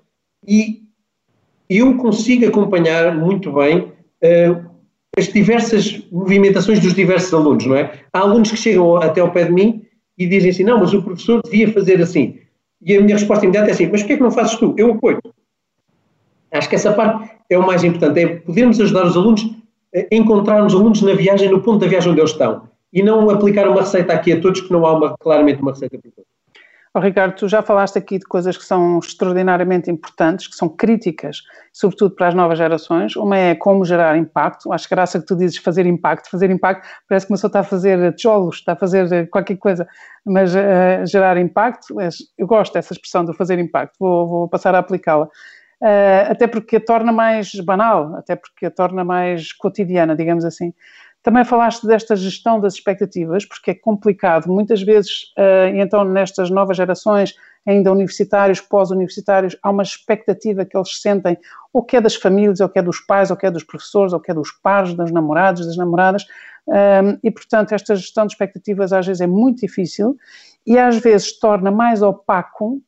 e 0.46 0.82
eu 1.68 1.96
consigo 1.96 2.46
acompanhar 2.46 3.16
muito 3.16 3.52
bem 3.52 3.78
uh, 4.22 4.69
as 5.20 5.28
diversas 5.28 6.02
movimentações 6.10 6.80
dos 6.80 6.94
diversos 6.94 7.32
alunos, 7.32 7.66
não 7.66 7.76
é? 7.76 7.92
Há 8.12 8.20
alunos 8.20 8.50
que 8.50 8.56
chegam 8.56 8.96
até 8.96 9.20
ao 9.20 9.30
pé 9.30 9.44
de 9.44 9.52
mim 9.52 9.82
e 10.18 10.26
dizem 10.26 10.50
assim, 10.50 10.64
não, 10.64 10.78
mas 10.78 10.92
o 10.94 11.02
professor 11.02 11.42
devia 11.42 11.70
fazer 11.72 12.00
assim. 12.00 12.38
E 12.82 12.96
a 12.96 13.00
minha 13.00 13.16
resposta 13.16 13.44
imediata 13.44 13.68
é 13.68 13.72
assim, 13.72 13.88
mas 13.90 14.00
porquê 14.00 14.14
é 14.14 14.16
que 14.16 14.22
não 14.22 14.30
fazes 14.30 14.56
tu? 14.56 14.74
Eu 14.76 14.92
apoio. 14.92 15.20
Acho 16.52 16.68
que 16.68 16.74
essa 16.74 16.92
parte 16.92 17.30
é 17.50 17.58
o 17.58 17.66
mais 17.66 17.84
importante, 17.84 18.18
é 18.18 18.26
podermos 18.36 18.80
ajudar 18.80 19.06
os 19.06 19.16
alunos 19.16 19.48
a 19.94 20.14
encontrar 20.14 20.64
os 20.64 20.74
alunos 20.74 21.02
na 21.02 21.14
viagem, 21.14 21.50
no 21.50 21.60
ponto 21.60 21.80
da 21.80 21.86
viagem 21.86 22.10
onde 22.10 22.20
eles 22.20 22.30
estão. 22.30 22.68
E 22.92 23.02
não 23.02 23.28
aplicar 23.28 23.68
uma 23.68 23.82
receita 23.82 24.12
aqui 24.12 24.32
a 24.32 24.40
todos, 24.40 24.62
que 24.62 24.72
não 24.72 24.86
há 24.86 24.96
uma, 24.96 25.16
claramente 25.18 25.60
uma 25.60 25.72
receita 25.72 25.98
para 25.98 26.10
todos. 26.10 26.30
Oh, 26.92 26.98
Ricardo, 26.98 27.36
tu 27.36 27.48
já 27.48 27.62
falaste 27.62 27.96
aqui 27.96 28.18
de 28.18 28.24
coisas 28.24 28.56
que 28.56 28.64
são 28.64 28.98
extraordinariamente 28.98 29.88
importantes, 29.88 30.48
que 30.48 30.56
são 30.56 30.68
críticas, 30.68 31.40
sobretudo 31.72 32.16
para 32.16 32.26
as 32.26 32.34
novas 32.34 32.58
gerações. 32.58 33.14
Uma 33.14 33.38
é 33.38 33.54
como 33.54 33.84
gerar 33.84 34.16
impacto. 34.16 34.72
Acho 34.72 34.90
graça 34.90 35.20
que 35.20 35.26
tu 35.26 35.36
dizes 35.36 35.56
fazer 35.58 35.86
impacto. 35.86 36.28
Fazer 36.28 36.50
impacto 36.50 36.88
parece 37.08 37.26
que 37.26 37.32
uma 37.32 37.36
pessoa 37.36 37.48
está 37.48 37.60
a 37.60 37.64
fazer 37.64 38.12
tijolos, 38.16 38.56
está 38.56 38.72
a 38.72 38.76
fazer 38.76 39.30
qualquer 39.30 39.56
coisa, 39.56 39.86
mas 40.26 40.52
uh, 40.52 41.06
gerar 41.06 41.36
impacto, 41.36 41.94
eu 42.36 42.46
gosto 42.48 42.72
dessa 42.72 42.92
expressão 42.92 43.24
de 43.24 43.36
fazer 43.36 43.60
impacto, 43.60 43.94
vou, 44.00 44.28
vou 44.28 44.48
passar 44.48 44.74
a 44.74 44.78
aplicá-la. 44.78 45.26
Uh, 45.80 46.28
até 46.28 46.48
porque 46.48 46.76
a 46.76 46.80
torna 46.80 47.12
mais 47.12 47.52
banal, 47.64 48.16
até 48.16 48.34
porque 48.34 48.66
a 48.66 48.70
torna 48.70 49.04
mais 49.04 49.52
cotidiana, 49.52 50.16
digamos 50.16 50.44
assim. 50.44 50.74
Também 51.22 51.44
falaste 51.44 51.86
desta 51.86 52.16
gestão 52.16 52.58
das 52.58 52.74
expectativas, 52.74 53.44
porque 53.44 53.72
é 53.72 53.74
complicado. 53.74 54.48
Muitas 54.48 54.82
vezes, 54.82 55.24
uh, 55.38 55.76
então, 55.76 56.02
nestas 56.02 56.50
novas 56.50 56.76
gerações, 56.76 57.34
ainda 57.66 57.92
universitários, 57.92 58.60
pós-universitários, 58.60 59.54
há 59.62 59.70
uma 59.70 59.82
expectativa 59.82 60.64
que 60.64 60.76
eles 60.76 61.00
sentem, 61.00 61.36
ou 61.72 61.82
que 61.82 61.96
é 61.96 62.00
das 62.00 62.14
famílias, 62.14 62.60
ou 62.60 62.70
que 62.70 62.78
é 62.78 62.82
dos 62.82 63.00
pais, 63.00 63.30
ou 63.30 63.36
que 63.36 63.44
é 63.44 63.50
dos 63.50 63.64
professores, 63.64 64.14
ou 64.14 64.20
que 64.20 64.30
é 64.30 64.34
dos 64.34 64.50
pares, 64.50 64.94
dos 64.94 65.12
namorados, 65.12 65.66
das 65.66 65.76
namoradas, 65.76 66.24
um, 66.66 66.74
ehm, 66.74 67.18
e, 67.22 67.30
portanto, 67.30 67.72
esta 67.72 67.94
gestão 67.94 68.26
de 68.26 68.32
expectativas 68.32 68.92
às 68.92 69.06
vezes 69.06 69.20
é 69.20 69.26
muito 69.26 69.60
difícil 69.60 70.16
e 70.66 70.78
às 70.78 70.98
vezes 70.98 71.38
torna 71.38 71.70
mais 71.70 72.00
opaco 72.00 72.80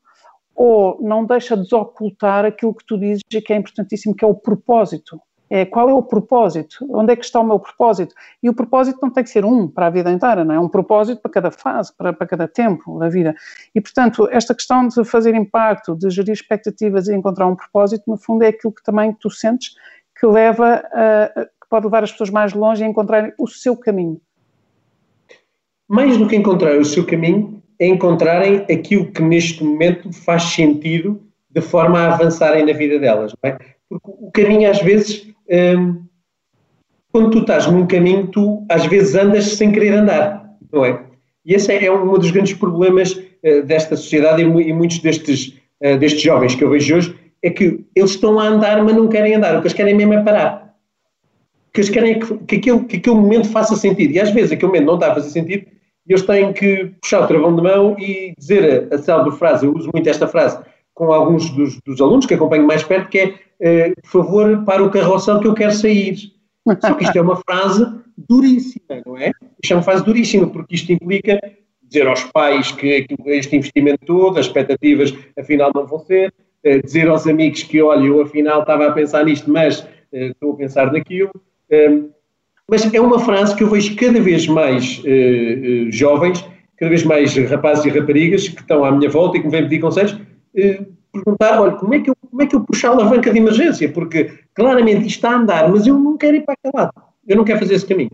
ou 0.55 0.99
não 1.03 1.25
deixa 1.25 1.57
desocultar 1.57 2.45
aquilo 2.45 2.75
que 2.75 2.85
tu 2.85 2.99
dizes 2.99 3.23
e 3.33 3.40
que 3.40 3.53
é 3.53 3.57
importantíssimo, 3.57 4.14
que 4.14 4.25
é 4.25 4.29
o 4.29 4.35
propósito 4.35 5.21
é 5.55 5.67
qual 5.67 5.91
é 5.91 5.93
o 5.93 6.03
propósito? 6.03 6.79
Onde 6.88 7.12
é 7.12 7.17
que 7.17 7.27
está 7.27 7.38
o 7.38 7.45
meu 7.45 7.61
propósito? 7.61 8.15
E 8.43 8.49
o 8.49 8.55
propósito 8.55 8.99
não 9.03 9.11
tem 9.11 9.23
que 9.23 9.29
ser 9.29 9.45
um 9.45 9.69
para 9.69 9.88
a 9.88 9.91
vida 9.91 10.11
inteira, 10.11 10.47
não 10.47 10.55
é? 10.55 10.59
Um 10.59 10.67
propósito 10.67 11.21
para 11.21 11.31
cada 11.31 11.51
fase, 11.51 11.95
para, 11.95 12.11
para 12.11 12.27
cada 12.27 12.49
tempo 12.49 12.99
da 12.99 13.11
vida. 13.11 13.35
E, 13.75 13.81
portanto, 13.81 14.27
esta 14.33 14.55
questão 14.55 14.88
de 14.88 15.05
fazer 15.05 15.35
impacto, 15.35 15.95
de 15.95 16.09
gerir 16.09 16.33
expectativas 16.33 17.07
e 17.07 17.15
encontrar 17.15 17.47
um 17.49 17.55
propósito, 17.55 18.05
no 18.07 18.17
fundo, 18.17 18.45
é 18.45 18.49
aquilo 18.49 18.73
que 18.73 18.83
também 18.83 19.12
tu 19.12 19.29
sentes 19.29 19.75
que 20.19 20.27
leva 20.27 20.83
a, 20.91 21.45
que 21.45 21.69
pode 21.69 21.85
levar 21.85 22.03
as 22.03 22.12
pessoas 22.12 22.31
mais 22.31 22.55
longe 22.55 22.83
a 22.83 22.87
encontrarem 22.87 23.35
o 23.38 23.47
seu 23.47 23.77
caminho. 23.77 24.19
Mais 25.87 26.17
do 26.17 26.27
que 26.27 26.35
encontrar 26.35 26.79
o 26.79 26.85
seu 26.85 27.05
caminho, 27.05 27.62
é 27.79 27.87
encontrarem 27.87 28.65
aquilo 28.71 29.12
que 29.12 29.21
neste 29.21 29.62
momento 29.62 30.11
faz 30.15 30.45
sentido 30.45 31.21
de 31.51 31.61
forma 31.61 31.99
a 31.99 32.15
avançarem 32.15 32.65
na 32.65 32.73
vida 32.73 32.99
delas, 32.99 33.35
não 33.43 33.51
é? 33.51 33.59
Porque 33.91 34.11
o 34.19 34.31
caminho 34.31 34.71
às 34.71 34.81
vezes 34.81 35.31
Quando 37.12 37.31
tu 37.31 37.38
estás 37.41 37.67
num 37.67 37.87
caminho, 37.87 38.27
tu 38.29 38.65
às 38.71 38.87
vezes 38.87 39.15
andas 39.15 39.45
sem 39.45 39.71
querer 39.71 39.93
andar, 39.93 40.49
não 40.73 40.85
é? 40.85 40.99
E 41.45 41.55
esse 41.55 41.73
é, 41.73 41.85
é 41.85 41.93
um 41.93 42.19
dos 42.19 42.31
grandes 42.31 42.55
problemas 42.55 43.12
uh, 43.12 43.62
desta 43.65 43.97
sociedade 43.97 44.43
e, 44.43 44.45
e 44.45 44.73
muitos 44.73 44.99
destes, 45.01 45.59
uh, 45.85 45.99
destes 45.99 46.23
jovens 46.23 46.55
que 46.55 46.65
eu 46.65 46.71
vejo 46.71 46.97
hoje, 46.97 47.17
é 47.43 47.51
que 47.51 47.85
eles 47.95 48.12
estão 48.12 48.38
a 48.38 48.47
andar, 48.47 48.83
mas 48.83 48.95
não 48.95 49.09
querem 49.09 49.35
andar. 49.35 49.57
O 49.57 49.61
que 49.61 49.67
eles 49.67 49.73
querem 49.75 49.95
mesmo 49.95 50.15
é 50.15 50.23
parar. 50.23 50.75
O 51.69 51.73
que 51.73 51.81
eles 51.81 51.91
querem 51.91 52.12
é 52.12 52.19
que, 52.19 52.38
que, 52.38 52.57
aquele, 52.57 52.85
que 52.85 52.97
aquele 52.97 53.17
momento 53.17 53.49
faça 53.49 53.75
sentido. 53.75 54.12
E 54.12 54.21
às 54.21 54.31
vezes 54.31 54.53
aquele 54.53 54.69
momento 54.69 54.87
não 54.87 54.95
está 54.95 55.11
a 55.11 55.15
fazer 55.15 55.31
sentido 55.31 55.67
e 56.07 56.12
eles 56.12 56.25
têm 56.25 56.53
que 56.53 56.93
puxar 57.01 57.23
o 57.23 57.27
travão 57.27 57.55
de 57.57 57.62
mão 57.62 57.97
e 57.99 58.33
dizer 58.38 58.88
a, 58.91 58.95
a 58.95 58.99
célebre 58.99 59.33
frase. 59.33 59.67
Eu 59.67 59.75
uso 59.75 59.91
muito 59.93 60.09
esta 60.09 60.29
frase 60.29 60.59
com 60.95 61.12
alguns 61.12 61.51
dos, 61.51 61.81
dos 61.81 62.01
alunos 62.01 62.27
que 62.27 62.35
acompanho 62.35 62.67
mais 62.67 62.83
perto, 62.83 63.09
que 63.09 63.19
é 63.19 63.35
eh, 63.64 63.92
por 64.03 64.25
favor, 64.25 64.64
para 64.64 64.83
o 64.83 64.90
carrossel 64.90 65.38
que 65.38 65.46
eu 65.46 65.55
quero 65.55 65.72
sair. 65.72 66.16
Só 66.81 66.94
que 66.94 67.05
isto 67.05 67.16
é 67.16 67.20
uma 67.20 67.37
frase 67.37 67.87
duríssima, 68.18 69.01
não 69.07 69.16
é? 69.16 69.31
Isto 69.62 69.72
é 69.72 69.77
uma 69.77 69.83
frase 69.83 70.05
duríssima, 70.05 70.48
porque 70.48 70.75
isto 70.75 70.92
implica 70.92 71.40
dizer 71.81 72.09
aos 72.09 72.25
pais 72.25 72.72
que 72.72 73.07
este 73.27 73.57
investimento 73.57 74.05
todo, 74.05 74.38
as 74.38 74.46
expectativas 74.46 75.14
afinal 75.38 75.70
não 75.72 75.87
vão 75.87 76.01
ser, 76.01 76.33
uh, 76.66 76.83
dizer 76.85 77.09
aos 77.09 77.27
amigos 77.27 77.62
que, 77.62 77.81
olha, 77.81 78.05
eu 78.05 78.20
afinal 78.22 78.62
estava 78.62 78.88
a 78.88 78.92
pensar 78.92 79.25
nisto, 79.25 79.51
mas 79.51 79.81
uh, 79.81 79.87
estou 80.12 80.55
a 80.55 80.57
pensar 80.57 80.92
naquilo. 80.92 81.31
Um, 81.70 82.11
mas 82.68 82.92
é 82.92 83.01
uma 83.01 83.20
frase 83.20 83.55
que 83.55 83.62
eu 83.62 83.68
vejo 83.68 83.94
cada 83.96 84.20
vez 84.20 84.46
mais 84.46 85.03
jovens, 85.90 86.42
cada 86.79 86.88
vez 86.88 87.05
mais 87.05 87.37
rapazes 87.37 87.85
e 87.85 87.90
raparigas 87.90 88.48
que 88.48 88.61
estão 88.61 88.85
à 88.85 88.90
minha 88.90 89.11
volta 89.11 89.37
e 89.37 89.40
que 89.40 89.46
me 89.46 89.53
vêm 89.53 89.64
pedir 89.64 89.81
conselhos, 89.81 90.16
perguntar, 91.12 91.61
olha, 91.61 91.72
como 91.72 91.92
é, 91.92 92.01
que 92.01 92.09
eu, 92.09 92.16
como 92.43 92.45
é 92.45 92.47
que 92.47 92.57
eu 92.57 92.65
puxo 92.65 92.87
a 92.87 92.91
alavanca 92.91 93.33
de 93.33 93.39
emergência? 93.39 93.89
Porque 93.93 94.33
claramente 94.55 95.07
isto 95.07 95.17
está 95.17 95.31
a 95.31 95.37
andar, 95.37 95.69
mas 95.69 95.87
eu 95.87 95.99
não 95.99 96.17
quero 96.17 96.37
ir 96.37 96.45
para 96.45 96.55
aquele 96.55 96.75
lado, 96.75 96.93
eu 97.27 97.37
não 97.37 97.45
quero 97.45 97.61
fazer 97.61 97.75
esse 97.75 97.87
caminho. 97.87 98.11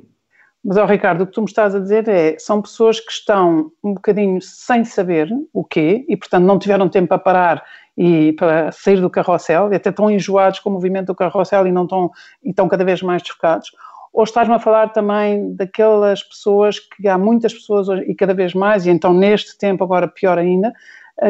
Mas, 0.63 0.77
ó, 0.77 0.85
Ricardo, 0.85 1.23
o 1.23 1.27
que 1.27 1.33
tu 1.33 1.41
me 1.41 1.47
estás 1.47 1.75
a 1.75 1.79
dizer 1.79 2.07
é, 2.09 2.37
são 2.39 2.61
pessoas 2.61 3.01
que 3.01 3.13
estão 3.13 3.71
um 3.83 3.95
bocadinho 3.95 4.41
sem 4.43 4.85
saber 4.85 5.31
o 5.53 5.65
quê 5.65 6.05
e, 6.09 6.17
portanto, 6.17 6.45
não 6.45 6.59
tiveram 6.59 6.89
tempo 6.89 7.09
para 7.09 7.19
parar 7.19 7.65
e 7.97 8.33
para 8.35 8.71
sair 8.71 9.01
do 9.01 9.09
carrossel, 9.09 9.73
e 9.73 9.77
até 9.77 9.91
estão 9.91 10.11
enjoados 10.11 10.61
com 10.61 10.69
o 10.71 10.73
movimento 10.73 11.07
do 11.07 11.15
carrossel 11.15 11.67
e 11.67 11.73
não 11.73 11.85
estão, 11.85 12.11
e 12.45 12.51
estão 12.51 12.69
cada 12.69 12.85
vez 12.85 13.03
mais 13.03 13.23
desfocados. 13.23 13.71
Ou 14.13 14.25
estás-me 14.25 14.55
a 14.55 14.59
falar 14.59 14.89
também 14.89 15.55
daquelas 15.55 16.23
pessoas 16.23 16.79
que 16.79 17.09
há 17.09 17.17
muitas 17.17 17.55
pessoas 17.55 17.89
e 18.07 18.15
cada 18.15 18.35
vez 18.35 18.53
mais, 18.53 18.85
e 18.85 18.91
então 18.91 19.15
neste 19.15 19.57
tempo 19.57 19.83
agora 19.83 20.07
pior 20.07 20.39
ainda, 20.39 20.73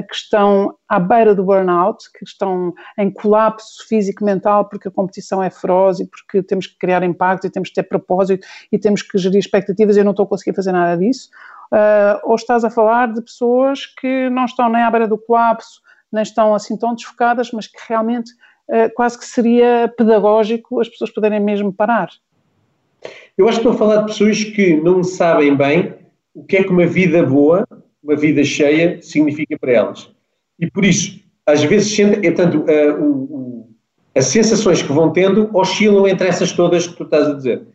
que 0.09 0.15
estão 0.15 0.75
à 0.89 1.01
beira 1.01 1.35
do 1.35 1.43
burnout, 1.43 2.05
que 2.13 2.25
estão 2.25 2.75
em 2.99 3.11
colapso 3.11 3.87
físico 3.89 4.23
mental 4.25 4.67
porque 4.67 4.89
a 4.89 4.91
competição 4.91 5.43
é 5.43 5.49
feroz 5.49 5.99
e 5.99 6.07
porque 6.07 6.43
temos 6.43 6.67
que 6.67 6.79
criar 6.79 7.03
impacto 7.03 7.47
e 7.47 7.51
temos 7.51 7.71
que 7.71 7.75
ter 7.75 7.85
propósito 7.85 8.47
e 8.71 8.79
temos 8.79 9.01
que 9.01 9.17
gerir 9.17 9.39
expectativas 9.39 9.97
e 9.97 10.01
eu 10.01 10.05
não 10.05 10.11
estou 10.11 10.25
a 10.25 10.29
conseguir 10.29 10.55
fazer 10.55 10.73
nada 10.73 10.97
disso. 10.97 11.31
Uh, 11.73 12.21
ou 12.25 12.35
estás 12.35 12.65
a 12.65 12.71
falar 12.71 13.13
de 13.13 13.23
pessoas 13.23 13.87
que 13.87 14.29
não 14.31 14.45
estão 14.45 14.69
nem 14.69 14.83
à 14.83 14.91
beira 14.91 15.09
do 15.09 15.19
colapso, 15.19 15.81
nem 16.13 16.23
estão 16.23 16.55
assim 16.55 16.77
tão 16.77 16.95
desfocadas, 16.95 17.51
mas 17.53 17.67
que 17.67 17.79
realmente 17.89 18.31
uh, 18.69 18.93
quase 18.95 19.19
que 19.19 19.25
seria 19.25 19.93
pedagógico 19.97 20.81
as 20.81 20.89
pessoas 20.89 21.11
poderem 21.11 21.41
mesmo 21.41 21.73
parar. 21.73 22.09
Eu 23.37 23.49
acho 23.49 23.61
que 23.61 23.69
estou 23.69 23.73
a 23.73 23.79
falar 23.79 24.03
de 24.03 24.13
pessoas 24.13 24.45
que 24.45 24.77
não 24.77 25.03
sabem 25.03 25.55
bem 25.57 25.95
o 26.35 26.45
que 26.45 26.59
é 26.59 26.65
que 26.65 26.71
uma 26.71 26.87
vida 26.87 27.25
boa 27.25 27.67
uma 28.09 28.17
vida 28.17 28.43
cheia 28.43 29.03
significa 29.03 29.59
para 29.59 29.73
elas. 29.73 30.11
E 30.59 30.71
por 30.71 30.83
isso, 30.83 31.21
às 31.45 31.63
vezes, 31.63 31.99
é, 31.99 32.31
tanto, 32.31 32.65
o, 32.99 33.69
as 34.15 34.27
sensações 34.27 34.83
que 34.83 34.91
vão 34.91 35.13
tendo 35.13 35.51
oscilam 35.55 36.09
entre 36.09 36.27
essas 36.27 36.53
todas 36.53 36.87
que 36.87 36.97
tu 36.97 37.05
estás 37.05 37.29
a 37.29 37.35
dizer. 37.35 37.67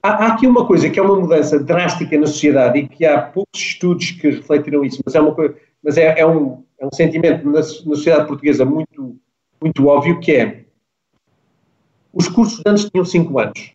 Há, 0.00 0.10
há, 0.10 0.26
aqui 0.28 0.46
uma 0.46 0.64
coisa 0.66 0.88
que 0.88 1.00
é 1.00 1.02
uma 1.02 1.18
mudança 1.18 1.58
drástica 1.58 2.16
na 2.16 2.26
sociedade 2.26 2.78
e 2.78 2.88
que 2.88 3.04
há 3.04 3.20
poucos 3.20 3.60
estudos 3.60 4.12
que 4.12 4.30
refletiram 4.30 4.84
isso, 4.84 5.02
mas 5.04 5.16
é, 5.16 5.20
uma 5.20 5.34
coisa, 5.34 5.54
mas 5.82 5.96
é, 5.98 6.20
é, 6.20 6.26
um, 6.26 6.62
é 6.78 6.86
um 6.86 6.92
sentimento 6.92 7.44
na, 7.44 7.58
na 7.58 7.62
sociedade 7.62 8.28
portuguesa 8.28 8.64
muito, 8.64 9.16
muito 9.60 9.86
óbvio, 9.86 10.20
que 10.20 10.32
é 10.32 10.62
os 12.12 12.28
cursos 12.28 12.62
antes 12.66 12.88
tinham 12.88 13.04
5 13.04 13.38
anos. 13.38 13.72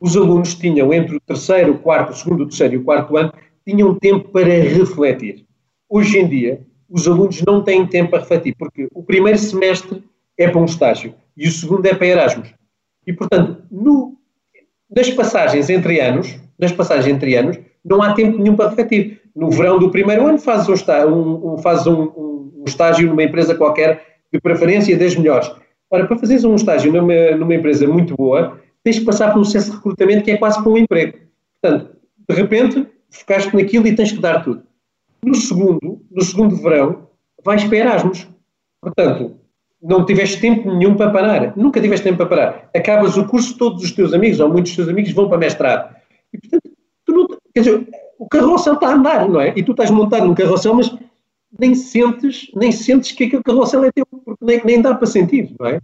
Os 0.00 0.16
alunos 0.16 0.54
tinham 0.54 0.92
entre 0.92 1.16
o 1.16 1.20
terceiro, 1.20 1.72
o 1.72 1.78
quarto, 1.78 2.12
o 2.12 2.14
segundo, 2.14 2.42
o 2.42 2.46
terceiro 2.46 2.74
e 2.74 2.76
o 2.78 2.84
quarto 2.84 3.16
ano, 3.16 3.32
tinham 3.70 3.94
tempo 3.94 4.28
para 4.30 4.44
refletir. 4.44 5.46
Hoje 5.88 6.18
em 6.18 6.28
dia, 6.28 6.60
os 6.88 7.06
alunos 7.06 7.42
não 7.46 7.62
têm 7.62 7.86
tempo 7.86 8.10
para 8.10 8.20
refletir, 8.20 8.54
porque 8.58 8.88
o 8.92 9.02
primeiro 9.02 9.38
semestre 9.38 10.02
é 10.36 10.48
para 10.48 10.60
um 10.60 10.64
estágio 10.64 11.14
e 11.36 11.46
o 11.46 11.52
segundo 11.52 11.86
é 11.86 11.94
para 11.94 12.06
Erasmus. 12.06 12.52
E, 13.06 13.12
portanto, 13.12 13.62
no, 13.70 14.16
nas 14.94 15.08
passagens 15.10 15.70
entre 15.70 16.00
anos, 16.00 16.36
nas 16.58 16.72
passagens 16.72 17.06
entre 17.06 17.36
anos, 17.36 17.58
não 17.84 18.02
há 18.02 18.12
tempo 18.12 18.38
nenhum 18.38 18.56
para 18.56 18.70
refletir. 18.70 19.20
No 19.34 19.50
verão 19.50 19.78
do 19.78 19.90
primeiro 19.90 20.26
ano 20.26 20.38
fazes 20.38 20.68
um, 20.68 20.74
estágio, 20.74 21.14
um, 21.14 21.54
um, 21.54 21.56
um, 21.56 22.52
um, 22.58 22.64
estágio 22.66 23.08
numa 23.08 23.22
empresa 23.22 23.54
qualquer, 23.54 24.04
de 24.32 24.40
preferência 24.40 24.96
das 24.98 25.14
melhores. 25.14 25.50
Ora, 25.88 26.06
para 26.06 26.18
fazeres 26.18 26.44
um 26.44 26.54
estágio 26.54 26.92
numa, 26.92 27.30
numa 27.36 27.54
empresa 27.54 27.86
muito 27.86 28.16
boa, 28.16 28.60
tens 28.82 28.98
que 28.98 29.04
passar 29.04 29.32
por 29.32 29.38
um 29.38 29.42
processo 29.42 29.70
de 29.70 29.76
recrutamento 29.76 30.24
que 30.24 30.32
é 30.32 30.36
quase 30.36 30.60
para 30.60 30.70
um 30.70 30.76
emprego. 30.76 31.18
Portanto, 31.60 31.96
de 32.28 32.34
repente, 32.34 32.86
focaste 33.10 33.54
naquilo 33.54 33.86
e 33.86 33.94
tens 33.94 34.12
que 34.12 34.20
dar 34.20 34.42
tudo. 34.42 34.62
No 35.24 35.34
segundo, 35.34 36.00
no 36.10 36.24
segundo 36.24 36.56
verão, 36.56 37.08
vais 37.44 37.64
para 37.64 37.78
Erasmus. 37.78 38.26
Portanto, 38.80 39.36
não 39.82 40.04
tiveste 40.04 40.40
tempo 40.40 40.72
nenhum 40.72 40.96
para 40.96 41.10
parar. 41.10 41.56
Nunca 41.56 41.80
tiveste 41.80 42.04
tempo 42.04 42.18
para 42.18 42.26
parar. 42.26 42.70
Acabas 42.74 43.16
o 43.16 43.26
curso, 43.26 43.56
todos 43.56 43.82
os 43.82 43.92
teus 43.92 44.12
amigos, 44.12 44.40
ou 44.40 44.48
muitos 44.48 44.70
dos 44.70 44.76
teus 44.76 44.88
amigos, 44.88 45.12
vão 45.12 45.28
para 45.28 45.38
mestrado. 45.38 45.94
E, 46.32 46.38
portanto, 46.38 46.70
tu 47.04 47.12
não, 47.12 47.28
quer 47.54 47.60
dizer, 47.60 47.88
o 48.18 48.28
carrossel 48.28 48.74
está 48.74 48.88
a 48.88 48.94
andar, 48.94 49.28
não 49.28 49.40
é? 49.40 49.52
E 49.56 49.62
tu 49.62 49.72
estás 49.72 49.90
montado 49.90 50.26
num 50.26 50.34
carrossel, 50.34 50.74
mas 50.74 50.94
nem 51.58 51.74
sentes, 51.74 52.50
nem 52.54 52.70
sentes 52.70 53.12
que 53.12 53.24
aquele 53.24 53.42
carrossel 53.42 53.84
é 53.84 53.92
teu, 53.92 54.06
porque 54.06 54.44
nem, 54.44 54.64
nem 54.64 54.82
dá 54.82 54.94
para 54.94 55.06
sentir, 55.06 55.54
não 55.58 55.66
é? 55.66 55.80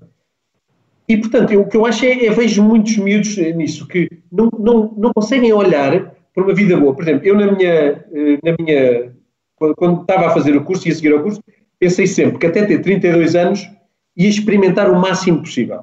E, 1.08 1.16
portanto, 1.16 1.52
eu, 1.52 1.62
o 1.62 1.68
que 1.68 1.76
eu 1.76 1.86
acho 1.86 2.04
é, 2.04 2.26
é 2.26 2.30
vejo 2.30 2.62
muitos 2.62 2.96
miúdos 2.96 3.36
nisso, 3.36 3.86
que 3.86 4.08
não, 4.30 4.50
não, 4.58 4.94
não 4.96 5.12
conseguem 5.12 5.52
olhar 5.52 6.15
para 6.37 6.44
uma 6.44 6.55
vida 6.55 6.77
boa. 6.77 6.94
Por 6.94 7.03
exemplo, 7.03 7.27
eu 7.27 7.35
na 7.35 7.51
minha, 7.51 7.72
eh, 7.72 8.38
na 8.44 8.55
minha 8.61 9.12
quando, 9.57 10.03
estava 10.03 10.27
a 10.27 10.31
fazer 10.31 10.55
o 10.55 10.62
curso 10.62 10.87
e 10.87 10.92
a 10.92 10.94
seguir 10.94 11.14
ao 11.14 11.22
curso, 11.22 11.42
pensei 11.81 12.07
sempre 12.07 12.38
que 12.38 12.46
até 12.46 12.66
ter 12.66 12.83
32 12.83 13.35
anos 13.35 13.66
ia 14.14 14.29
experimentar 14.29 14.90
o 14.90 15.01
máximo 15.01 15.40
possível. 15.40 15.81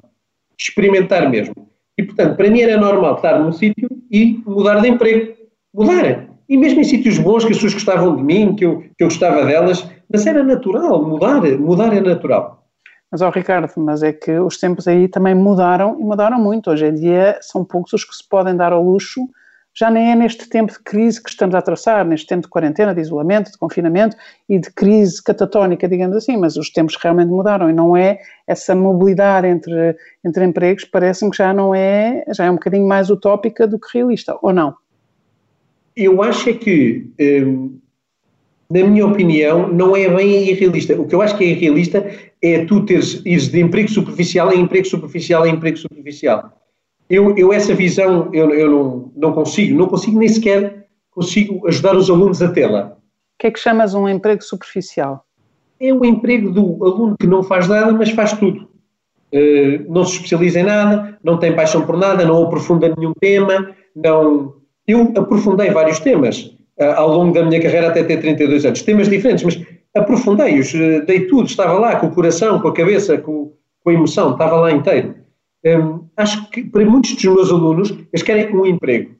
Experimentar 0.56 1.28
mesmo. 1.28 1.54
E, 1.98 2.04
portanto, 2.04 2.36
para 2.36 2.48
mim 2.48 2.60
era 2.60 2.80
normal 2.80 3.16
estar 3.16 3.38
num 3.40 3.50
sítio 3.50 3.88
e 4.08 4.40
mudar 4.46 4.80
de 4.80 4.88
emprego. 4.88 5.34
Mudar. 5.74 6.28
E 6.48 6.56
mesmo 6.56 6.80
em 6.80 6.84
sítios 6.84 7.18
bons, 7.18 7.44
que 7.44 7.50
as 7.50 7.56
pessoas 7.56 7.74
gostavam 7.74 8.14
de 8.14 8.22
mim, 8.22 8.54
que 8.54 8.64
eu, 8.64 8.84
que 8.96 9.02
eu 9.02 9.08
gostava 9.08 9.44
delas, 9.44 9.88
mas 10.12 10.24
era 10.24 10.44
natural. 10.44 11.04
Mudar, 11.04 11.42
mudar 11.58 11.92
é 11.92 12.00
natural. 12.00 12.64
Mas, 13.10 13.22
ó 13.22 13.30
Ricardo, 13.30 13.68
mas 13.78 14.04
é 14.04 14.12
que 14.12 14.38
os 14.38 14.58
tempos 14.58 14.86
aí 14.86 15.08
também 15.08 15.34
mudaram 15.34 15.98
e 16.00 16.04
mudaram 16.04 16.38
muito. 16.38 16.70
Hoje 16.70 16.86
em 16.86 16.94
dia 16.94 17.38
são 17.40 17.64
poucos 17.64 17.92
os 17.92 18.04
que 18.04 18.14
se 18.14 18.28
podem 18.28 18.56
dar 18.56 18.72
ao 18.72 18.82
luxo 18.84 19.20
já 19.74 19.90
nem 19.90 20.12
é 20.12 20.14
neste 20.14 20.48
tempo 20.48 20.72
de 20.72 20.78
crise 20.78 21.20
que 21.20 21.28
estamos 21.28 21.54
a 21.54 21.58
atravessar, 21.58 22.04
neste 22.04 22.28
tempo 22.28 22.42
de 22.42 22.48
quarentena, 22.48 22.94
de 22.94 23.00
isolamento, 23.00 23.50
de 23.50 23.58
confinamento 23.58 24.16
e 24.48 24.58
de 24.58 24.70
crise 24.70 25.22
catatónica, 25.22 25.88
digamos 25.88 26.16
assim, 26.16 26.36
mas 26.36 26.56
os 26.56 26.70
tempos 26.70 26.96
realmente 26.96 27.28
mudaram 27.28 27.68
e 27.68 27.72
não 27.72 27.96
é 27.96 28.20
essa 28.46 28.74
mobilidade 28.74 29.48
entre, 29.48 29.96
entre 30.24 30.44
empregos, 30.44 30.84
parece-me 30.84 31.32
que 31.32 31.38
já 31.38 31.52
não 31.52 31.74
é, 31.74 32.24
já 32.28 32.44
é 32.44 32.50
um 32.50 32.54
bocadinho 32.54 32.86
mais 32.86 33.10
utópica 33.10 33.66
do 33.66 33.78
que 33.78 33.98
realista, 33.98 34.38
ou 34.40 34.52
não? 34.52 34.74
Eu 35.96 36.22
acho 36.22 36.50
é 36.50 36.52
que, 36.52 37.10
hum, 37.20 37.78
na 38.70 38.84
minha 38.84 39.06
opinião, 39.06 39.68
não 39.72 39.96
é 39.96 40.08
bem 40.08 40.48
irrealista. 40.48 41.00
O 41.00 41.06
que 41.06 41.14
eu 41.14 41.22
acho 41.22 41.36
que 41.36 41.44
é 41.44 41.48
irrealista 41.48 42.04
é 42.40 42.64
tu 42.64 42.84
teres, 42.84 43.22
ires 43.24 43.48
de 43.48 43.60
emprego 43.60 43.88
superficial 43.88 44.52
em 44.52 44.60
emprego 44.60 44.86
superficial 44.86 45.46
em 45.46 45.54
emprego 45.54 45.76
superficial 45.76 46.52
eu, 47.14 47.36
eu 47.36 47.52
essa 47.52 47.74
visão 47.74 48.28
eu, 48.32 48.50
eu 48.50 48.70
não, 48.70 49.12
não 49.16 49.32
consigo, 49.32 49.76
não 49.78 49.86
consigo 49.86 50.18
nem 50.18 50.28
sequer 50.28 50.84
consigo 51.14 51.66
ajudar 51.68 51.96
os 51.96 52.10
alunos 52.10 52.42
a 52.42 52.50
tê-la. 52.50 52.96
O 52.96 53.38
que 53.38 53.46
é 53.46 53.50
que 53.50 53.58
chamas 53.58 53.94
um 53.94 54.08
emprego 54.08 54.42
superficial? 54.42 55.24
É 55.80 55.92
o 55.92 56.04
emprego 56.04 56.50
do 56.50 56.84
aluno 56.84 57.16
que 57.18 57.26
não 57.26 57.42
faz 57.42 57.68
nada, 57.68 57.92
mas 57.92 58.10
faz 58.10 58.32
tudo. 58.32 58.68
Uh, 59.32 59.92
não 59.92 60.04
se 60.04 60.16
especializa 60.16 60.60
em 60.60 60.64
nada, 60.64 61.18
não 61.22 61.38
tem 61.38 61.54
paixão 61.54 61.84
por 61.84 61.96
nada, 61.96 62.24
não 62.24 62.44
aprofunda 62.44 62.92
nenhum 62.96 63.12
tema, 63.14 63.74
não... 63.94 64.54
Eu 64.86 65.12
aprofundei 65.16 65.70
vários 65.70 65.98
temas 65.98 66.56
uh, 66.78 66.84
ao 66.96 67.08
longo 67.08 67.32
da 67.32 67.44
minha 67.44 67.60
carreira 67.60 67.88
até 67.88 68.04
ter 68.04 68.20
32 68.20 68.64
anos, 68.64 68.82
temas 68.82 69.08
diferentes, 69.08 69.44
mas 69.44 69.60
aprofundei-os, 69.94 70.72
uh, 70.74 71.04
dei 71.06 71.26
tudo, 71.26 71.46
estava 71.46 71.72
lá 71.72 71.96
com 71.96 72.06
o 72.06 72.14
coração, 72.14 72.60
com 72.60 72.68
a 72.68 72.74
cabeça, 72.74 73.18
com, 73.18 73.52
com 73.82 73.90
a 73.90 73.92
emoção, 73.92 74.32
estava 74.32 74.56
lá 74.56 74.70
inteiro. 74.70 75.14
Um, 75.64 76.06
acho 76.16 76.50
que 76.50 76.62
para 76.62 76.84
muitos 76.84 77.14
dos 77.14 77.24
meus 77.24 77.50
alunos, 77.50 77.90
eles 77.90 78.22
querem 78.22 78.54
um 78.54 78.66
emprego. 78.66 79.12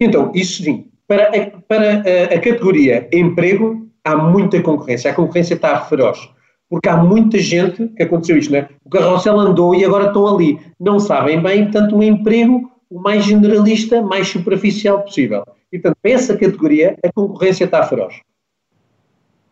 Então, 0.00 0.32
isso 0.34 0.62
sim, 0.62 0.88
para 1.06 1.28
a, 1.28 1.60
para 1.68 1.90
a, 1.98 2.34
a 2.34 2.40
categoria 2.40 3.08
emprego, 3.12 3.88
há 4.04 4.16
muita 4.16 4.60
concorrência. 4.60 5.10
A 5.10 5.14
concorrência 5.14 5.54
está 5.54 5.80
feroz. 5.80 6.28
Porque 6.68 6.88
há 6.88 6.96
muita 6.96 7.38
gente 7.38 7.88
que 7.88 8.02
aconteceu 8.02 8.36
isto, 8.36 8.50
não 8.50 8.58
é? 8.58 8.68
O 8.84 8.90
carrossel 8.90 9.38
andou 9.38 9.74
e 9.74 9.84
agora 9.84 10.08
estão 10.08 10.26
ali. 10.26 10.58
Não 10.80 10.98
sabem 10.98 11.40
bem, 11.40 11.64
portanto, 11.64 11.96
um 11.96 12.02
emprego 12.02 12.70
o 12.90 13.00
mais 13.00 13.24
generalista, 13.24 14.02
mais 14.02 14.28
superficial 14.28 15.02
possível. 15.02 15.44
E, 15.72 15.78
portanto, 15.78 15.98
para 16.00 16.12
essa 16.12 16.36
categoria, 16.36 16.96
a 17.04 17.12
concorrência 17.12 17.64
está 17.64 17.82
feroz. 17.82 18.14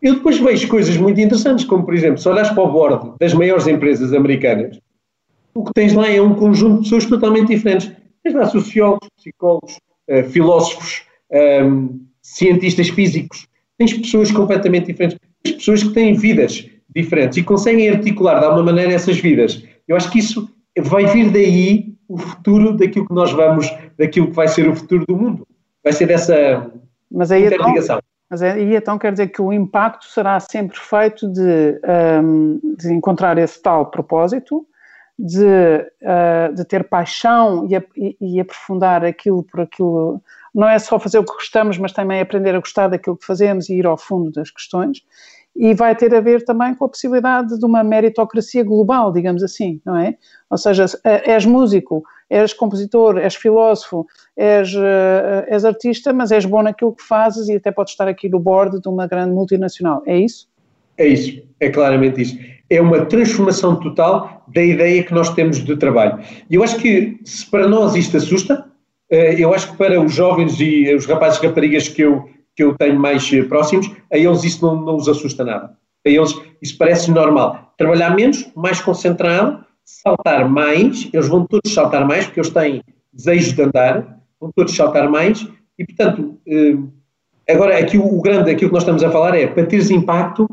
Eu 0.01 0.15
depois 0.15 0.37
vejo 0.37 0.67
coisas 0.67 0.97
muito 0.97 1.19
interessantes, 1.19 1.65
como, 1.65 1.83
por 1.83 1.93
exemplo, 1.93 2.17
se 2.17 2.27
olhares 2.27 2.51
para 2.51 2.63
o 2.63 2.71
board 2.71 3.13
das 3.19 3.33
maiores 3.33 3.67
empresas 3.67 4.13
americanas, 4.13 4.79
o 5.53 5.63
que 5.63 5.73
tens 5.73 5.93
lá 5.93 6.09
é 6.09 6.21
um 6.21 6.35
conjunto 6.35 6.77
de 6.77 6.83
pessoas 6.83 7.05
totalmente 7.05 7.47
diferentes. 7.49 7.91
Tens 8.23 8.33
lá 8.33 8.45
sociólogos, 8.45 9.09
psicólogos, 9.17 9.77
uh, 10.09 10.23
filósofos, 10.29 11.03
um, 11.31 11.37
ehm, 11.37 11.89
cientistas 12.21 12.89
físicos, 12.89 13.47
tens 13.77 13.93
pessoas 13.93 14.31
completamente 14.31 14.87
diferentes, 14.87 15.19
tens 15.43 15.55
pessoas 15.55 15.83
que 15.83 15.89
têm 15.89 16.13
vidas 16.13 16.69
diferentes 16.95 17.37
e 17.37 17.43
conseguem 17.43 17.89
articular 17.89 18.39
de 18.39 18.45
alguma 18.45 18.63
maneira 18.63 18.93
essas 18.93 19.17
vidas. 19.19 19.63
Eu 19.87 19.95
acho 19.95 20.09
que 20.09 20.19
isso 20.19 20.49
vai 20.77 21.05
vir 21.07 21.31
daí 21.31 21.93
o 22.07 22.17
futuro 22.17 22.77
daquilo 22.77 23.07
que 23.07 23.13
nós 23.13 23.31
vamos, 23.31 23.69
daquilo 23.97 24.27
que 24.27 24.35
vai 24.35 24.47
ser 24.47 24.69
o 24.69 24.75
futuro 24.75 25.05
do 25.05 25.17
mundo. 25.17 25.47
Vai 25.83 25.91
ser 25.91 26.05
dessa 26.07 26.71
mas 27.11 27.31
aí 27.31 27.45
interligação. 27.45 27.97
Então, 27.97 28.09
Mas 28.29 28.41
aí 28.41 28.75
então 28.75 28.97
quer 28.97 29.11
dizer 29.11 29.27
que 29.27 29.41
o 29.41 29.53
impacto 29.53 30.05
será 30.05 30.39
sempre 30.39 30.77
feito 30.79 31.31
de, 31.31 31.79
um, 32.23 32.59
de 32.77 32.91
encontrar 32.91 33.37
esse 33.37 33.61
tal 33.61 33.85
propósito, 33.91 34.65
de, 35.17 35.45
uh, 36.01 36.53
de 36.53 36.65
ter 36.65 36.87
paixão 36.89 37.67
e, 37.69 37.75
e, 37.95 38.17
e, 38.19 38.39
aprofundar 38.39 39.05
aquilo 39.05 39.43
por 39.43 39.61
aquilo. 39.61 40.21
Não 40.53 40.67
é 40.67 40.77
só 40.79 40.99
fazer 40.99 41.19
o 41.19 41.23
que 41.23 41.33
gostamos, 41.33 41.77
mas 41.77 41.91
também 41.91 42.19
aprender 42.19 42.55
a 42.55 42.59
gostar 42.59 42.87
daquilo 42.87 43.17
que 43.17 43.25
fazemos 43.25 43.69
e 43.69 43.75
ir 43.75 43.85
ao 43.85 43.97
fundo 43.97 44.31
das 44.31 44.49
questões. 44.49 45.01
E 45.55 45.73
vai 45.75 45.95
ter 45.95 46.13
a 46.15 46.19
ver 46.19 46.43
também 46.43 46.73
com 46.73 46.85
a 46.85 46.89
possibilidade 46.89 47.59
de 47.59 47.65
uma 47.65 47.83
meritocracia 47.83 48.63
global, 48.63 49.11
digamos 49.11 49.43
assim, 49.43 49.79
não 49.85 49.95
é? 49.95 50.17
Ou 50.49 50.57
seja, 50.57 50.85
és 51.03 51.45
músico, 51.45 52.03
és 52.27 52.51
compositor, 52.53 53.19
és 53.19 53.35
filósofo, 53.35 54.07
és, 54.35 54.73
uh, 54.73 55.45
és 55.47 55.63
artista, 55.63 56.11
mas 56.11 56.31
és 56.31 56.45
bom 56.45 56.63
naquilo 56.63 56.95
que 56.95 57.03
fazes 57.03 57.49
e 57.49 57.55
até 57.55 57.71
podes 57.71 57.93
estar 57.93 58.07
aqui 58.07 58.27
no 58.27 58.39
board 58.39 58.81
de 58.81 58.89
uma 58.89 59.05
grande 59.05 59.31
multinacional. 59.31 60.01
É 60.07 60.17
isso? 60.17 60.47
É 60.97 61.07
isso, 61.07 61.41
é 61.59 61.69
claramente 61.69 62.21
isso. 62.21 62.37
É 62.69 62.81
uma 62.81 63.05
transformação 63.05 63.75
total 63.75 64.43
da 64.47 64.63
ideia 64.63 65.03
que 65.03 65.13
nós 65.13 65.29
temos 65.33 65.63
de 65.63 65.75
trabalho. 65.77 66.19
E 66.49 66.55
eu 66.55 66.63
acho 66.63 66.77
que, 66.77 67.19
se 67.23 67.49
para 67.49 67.67
nós 67.67 67.95
isto 67.95 68.17
assusta, 68.17 68.65
eh, 69.09 69.35
eu 69.37 69.53
acho 69.53 69.71
que 69.71 69.77
para 69.77 70.01
os 70.01 70.13
jovens 70.13 70.59
e 70.59 70.93
os 70.93 71.05
rapazes 71.05 71.41
e 71.41 71.47
raparigas 71.47 71.87
que 71.87 72.01
eu, 72.01 72.29
que 72.55 72.63
eu 72.63 72.75
tenho 72.75 72.99
mais 72.99 73.31
eh, 73.33 73.43
próximos, 73.43 73.91
a 74.11 74.17
eles 74.17 74.43
isso 74.43 74.65
não, 74.65 74.81
não 74.81 74.95
os 74.95 75.07
assusta 75.07 75.43
nada. 75.43 75.75
A 76.05 76.09
eles 76.09 76.35
isso 76.61 76.77
parece 76.77 77.11
normal. 77.11 77.73
Trabalhar 77.77 78.15
menos, 78.15 78.49
mais 78.55 78.81
concentrado, 78.81 79.63
saltar 79.83 80.49
mais, 80.49 81.09
eles 81.13 81.27
vão 81.27 81.45
todos 81.45 81.73
saltar 81.73 82.07
mais, 82.07 82.25
porque 82.25 82.39
eles 82.39 82.49
têm 82.51 82.83
desejo 83.11 83.55
de 83.55 83.61
andar, 83.61 84.19
vão 84.39 84.51
todos 84.55 84.75
saltar 84.75 85.09
mais, 85.09 85.47
e 85.77 85.85
portanto, 85.85 86.39
eh, 86.47 86.77
agora 87.49 87.77
aqui 87.77 87.97
o 87.97 88.21
grande, 88.21 88.51
aquilo 88.51 88.69
que 88.69 88.73
nós 88.73 88.83
estamos 88.83 89.03
a 89.03 89.11
falar 89.11 89.35
é, 89.35 89.47
para 89.47 89.65
teres 89.65 89.89
impacto, 89.89 90.47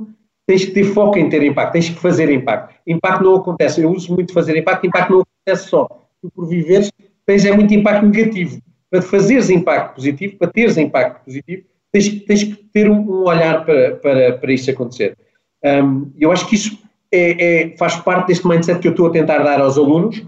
tens 0.51 0.65
que 0.65 0.73
ter 0.73 0.83
foco 0.83 1.17
em 1.17 1.29
ter 1.29 1.45
impacto, 1.45 1.75
tens 1.75 1.89
que 1.89 2.01
fazer 2.01 2.29
impacto. 2.29 2.75
Impacto 2.85 3.23
não 3.23 3.37
acontece, 3.37 3.81
eu 3.81 3.93
uso 3.93 4.13
muito 4.13 4.33
fazer 4.33 4.57
impacto, 4.57 4.85
impacto 4.85 5.13
não 5.13 5.21
acontece 5.21 5.69
só. 5.69 5.87
Tu, 6.21 6.29
por 6.29 6.49
viveres, 6.49 6.91
tens 7.25 7.45
é 7.45 7.53
muito 7.53 7.73
impacto 7.73 8.05
negativo. 8.05 8.61
Para 8.91 9.01
fazeres 9.01 9.49
impacto 9.49 9.95
positivo, 9.95 10.37
para 10.39 10.49
teres 10.49 10.77
impacto 10.77 11.25
positivo, 11.25 11.63
tens, 11.93 12.09
tens 12.25 12.43
que 12.43 12.57
ter 12.73 12.91
um, 12.91 12.99
um 12.99 13.29
olhar 13.29 13.65
para, 13.65 13.95
para, 13.95 14.33
para 14.39 14.53
isso 14.53 14.69
acontecer. 14.69 15.17
Um, 15.65 16.11
eu 16.19 16.33
acho 16.33 16.49
que 16.49 16.57
isso 16.57 16.77
é, 17.13 17.45
é, 17.45 17.77
faz 17.77 17.95
parte 17.95 18.27
deste 18.27 18.49
mindset 18.49 18.81
que 18.81 18.89
eu 18.89 18.93
estou 18.93 19.07
a 19.07 19.11
tentar 19.11 19.39
dar 19.45 19.61
aos 19.61 19.79
alunos, 19.79 20.21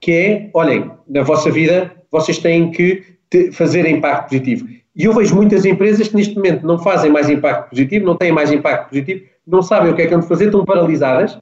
que 0.00 0.12
é, 0.12 0.50
olhem, 0.54 0.88
na 1.08 1.24
vossa 1.24 1.50
vida 1.50 1.96
vocês 2.12 2.38
têm 2.38 2.70
que 2.70 3.02
te, 3.28 3.50
fazer 3.50 3.84
impacto 3.88 4.28
positivo. 4.28 4.68
E 4.94 5.04
eu 5.04 5.12
vejo 5.12 5.34
muitas 5.34 5.64
empresas 5.64 6.06
que 6.06 6.14
neste 6.14 6.36
momento 6.36 6.64
não 6.64 6.78
fazem 6.78 7.10
mais 7.10 7.28
impacto 7.28 7.70
positivo, 7.70 8.06
não 8.06 8.16
têm 8.16 8.30
mais 8.30 8.52
impacto 8.52 8.90
positivo, 8.90 9.24
não 9.48 9.62
sabem 9.62 9.92
o 9.92 9.96
que 9.96 10.02
é 10.02 10.06
que 10.06 10.14
vão 10.14 10.22
fazer, 10.22 10.46
estão 10.46 10.64
paralisadas. 10.64 11.38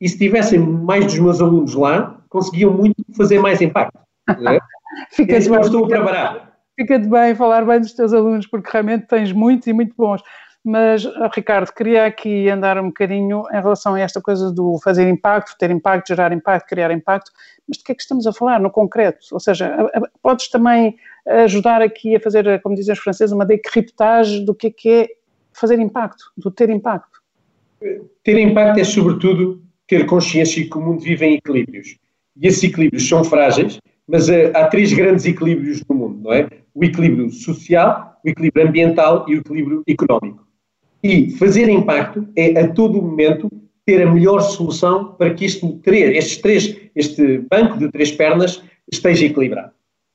E 0.00 0.08
se 0.08 0.18
tivessem 0.18 0.58
mais 0.58 1.06
dos 1.06 1.18
meus 1.18 1.40
alunos 1.40 1.74
lá, 1.74 2.20
conseguiam 2.28 2.72
muito 2.72 2.96
fazer 3.16 3.38
mais 3.38 3.62
impacto. 3.62 3.98
É? 4.28 4.58
fica 5.10 5.38
de 5.38 5.48
bem, 5.48 5.60
estou 5.60 5.84
a 5.84 5.88
preparar. 5.88 6.54
Fica-te 6.76 7.08
bem 7.08 7.34
falar 7.36 7.64
bem 7.64 7.80
dos 7.80 7.92
teus 7.92 8.12
alunos, 8.12 8.46
porque 8.48 8.68
realmente 8.72 9.06
tens 9.06 9.32
muitos 9.32 9.68
e 9.68 9.72
muito 9.72 9.94
bons. 9.96 10.20
Mas, 10.64 11.04
Ricardo, 11.34 11.70
queria 11.72 12.06
aqui 12.06 12.48
andar 12.48 12.78
um 12.78 12.86
bocadinho 12.86 13.44
em 13.52 13.60
relação 13.60 13.94
a 13.94 14.00
esta 14.00 14.20
coisa 14.20 14.50
do 14.50 14.78
fazer 14.82 15.06
impacto, 15.08 15.56
ter 15.58 15.70
impacto, 15.70 16.08
gerar 16.08 16.32
impacto, 16.32 16.66
criar 16.66 16.90
impacto. 16.90 17.30
Mas 17.68 17.76
de 17.78 17.84
que 17.84 17.92
é 17.92 17.94
que 17.94 18.02
estamos 18.02 18.26
a 18.26 18.32
falar 18.32 18.58
no 18.58 18.70
concreto? 18.70 19.26
Ou 19.30 19.38
seja, 19.38 19.76
podes 20.22 20.48
também 20.48 20.96
ajudar 21.44 21.82
aqui 21.82 22.16
a 22.16 22.20
fazer, 22.20 22.60
como 22.62 22.74
dizem 22.74 22.94
os 22.94 22.98
franceses, 22.98 23.32
uma 23.32 23.44
decriptagem 23.44 24.44
do 24.44 24.54
que 24.54 24.68
é 24.68 24.70
que 24.70 24.90
é 24.90 25.08
fazer 25.52 25.78
impacto, 25.78 26.24
do 26.36 26.50
ter 26.50 26.70
impacto. 26.70 27.13
Ter 28.22 28.38
impacto 28.38 28.80
é, 28.80 28.84
sobretudo, 28.84 29.62
ter 29.86 30.06
consciência 30.06 30.64
que 30.64 30.76
o 30.76 30.80
mundo 30.80 31.00
vive 31.00 31.26
em 31.26 31.34
equilíbrios. 31.34 31.96
E 32.40 32.46
esses 32.46 32.64
equilíbrios 32.64 33.06
são 33.08 33.22
frágeis, 33.22 33.78
mas 34.06 34.28
uh, 34.28 34.50
há 34.54 34.66
três 34.66 34.92
grandes 34.92 35.24
equilíbrios 35.24 35.82
no 35.88 35.94
mundo, 35.94 36.20
não 36.22 36.32
é? 36.32 36.48
O 36.74 36.84
equilíbrio 36.84 37.30
social, 37.30 38.20
o 38.24 38.28
equilíbrio 38.28 38.66
ambiental 38.66 39.24
e 39.28 39.36
o 39.36 39.38
equilíbrio 39.38 39.82
económico. 39.86 40.46
E 41.02 41.30
fazer 41.32 41.68
impacto 41.68 42.26
é, 42.36 42.58
a 42.58 42.72
todo 42.72 43.00
momento, 43.00 43.50
ter 43.84 44.02
a 44.02 44.10
melhor 44.10 44.40
solução 44.40 45.14
para 45.14 45.34
que 45.34 45.44
este, 45.44 45.66
estes 45.86 46.38
três, 46.38 46.76
este 46.96 47.38
banco 47.50 47.78
de 47.78 47.90
três 47.90 48.10
pernas 48.10 48.62
esteja 48.90 49.26
equilibrado. 49.26 49.72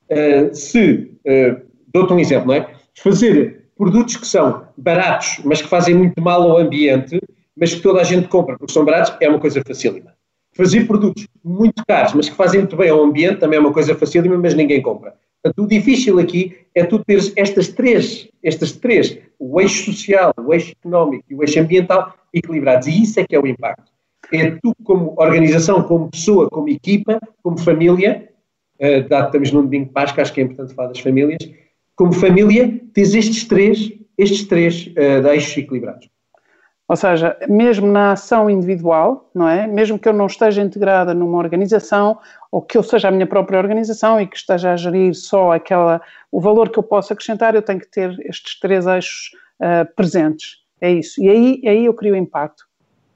Uh, 0.10 0.54
se, 0.54 1.12
uh, 1.26 1.62
dou-te 1.94 2.14
um 2.14 2.20
exemplo, 2.20 2.48
não 2.48 2.56
é? 2.56 2.68
Fazer 2.98 3.66
produtos 3.78 4.18
que 4.18 4.28
são 4.28 4.68
baratos, 4.76 5.40
mas 5.46 5.62
que 5.62 5.68
fazem 5.68 5.96
muito 5.96 6.22
mal 6.22 6.42
ao 6.42 6.58
ambiente, 6.58 7.20
mas 7.60 7.74
que 7.74 7.82
toda 7.82 8.00
a 8.00 8.04
gente 8.04 8.28
compra 8.28 8.58
porque 8.58 8.72
são 8.72 8.86
baratos, 8.86 9.14
é 9.20 9.28
uma 9.28 9.40
coisa 9.40 9.62
facílima. 9.66 10.14
Fazer 10.56 10.86
produtos 10.88 11.28
muito 11.44 11.84
caros, 11.86 12.14
mas 12.14 12.30
que 12.30 12.36
fazem 12.36 12.62
muito 12.62 12.76
bem 12.76 12.90
ao 12.90 13.04
ambiente, 13.04 13.40
também 13.40 13.58
é 13.58 13.60
uma 13.60 13.74
coisa 13.74 13.96
facílima, 13.96 14.38
mas 14.38 14.54
ninguém 14.54 14.82
compra. 14.82 15.16
Portanto, 15.42 15.64
o 15.64 15.68
difícil 15.68 16.20
aqui 16.20 16.58
é 16.76 16.84
tu 16.84 17.04
teres 17.04 17.32
estas 17.36 17.70
três, 17.70 18.28
estas 18.44 18.74
três, 18.74 19.18
o 19.38 19.60
eixo 19.62 19.92
social, 19.92 20.34
o 20.38 20.54
eixo 20.54 20.74
económico 20.80 21.24
e 21.30 21.36
o 21.36 21.42
eixo 21.42 21.60
ambiental 21.60 22.14
equilibrados. 22.34 22.88
E 22.88 23.04
isso 23.04 23.20
é 23.20 23.26
que 23.26 23.36
é 23.36 23.40
o 23.40 23.48
impacto. 23.48 23.90
É 24.34 24.52
tu, 24.52 24.74
como 24.84 25.16
organização, 25.18 25.82
como 25.84 26.10
pessoa, 26.10 26.50
como 26.50 26.70
equipa, 26.70 27.20
como 27.42 27.58
família, 27.58 28.30
uh, 28.80 29.08
dado 29.08 29.28
estamos 29.28 29.52
num 29.52 29.64
domingo 29.64 29.86
de 29.86 29.92
Páscoa, 29.92 30.22
acho 30.22 30.34
que 30.34 30.42
é 30.42 30.44
importante 30.44 30.74
falar 30.74 30.90
das 30.90 31.00
famílias, 31.00 31.40
como 31.96 32.14
família, 32.14 32.80
tens 32.94 33.14
estes 33.14 33.46
três, 33.46 33.92
estes 34.18 34.46
três 34.46 34.88
uh, 34.88 35.28
eixos 35.30 35.58
equilibrados. 35.58 36.10
Ou 36.90 36.96
seja, 36.96 37.38
mesmo 37.48 37.86
na 37.86 38.14
ação 38.14 38.50
individual, 38.50 39.30
não 39.34 39.48
é? 39.48 39.68
Mesmo 39.68 40.00
que 40.00 40.10
eu 40.10 40.14
não 40.14 40.26
esteja 40.26 40.64
integrada 40.64 41.14
numa 41.14 41.38
organização 41.38 42.18
ou 42.52 42.64
que 42.64 42.76
eu 42.76 42.82
seja 42.82 43.10
a 43.10 43.12
minha 43.12 43.28
própria 43.28 43.60
organização 43.60 44.20
e 44.20 44.26
que 44.26 44.36
esteja 44.36 44.74
a 44.74 44.76
gerir 44.76 45.14
só 45.14 45.52
aquela 45.52 46.02
o 46.32 46.42
valor 46.42 46.70
que 46.70 46.80
eu 46.80 46.84
posso 46.84 47.14
acrescentar, 47.14 47.54
eu 47.54 47.62
tenho 47.62 47.80
que 47.80 47.88
ter 47.88 48.18
estes 48.26 48.60
três 48.60 48.88
eixos 48.88 49.30
uh, 49.62 49.86
presentes. 49.96 50.58
É 50.82 50.92
isso. 50.92 51.22
E 51.22 51.30
aí, 51.30 51.62
aí 51.68 51.86
eu 51.86 51.94
crio 51.94 52.16
impacto. 52.16 52.64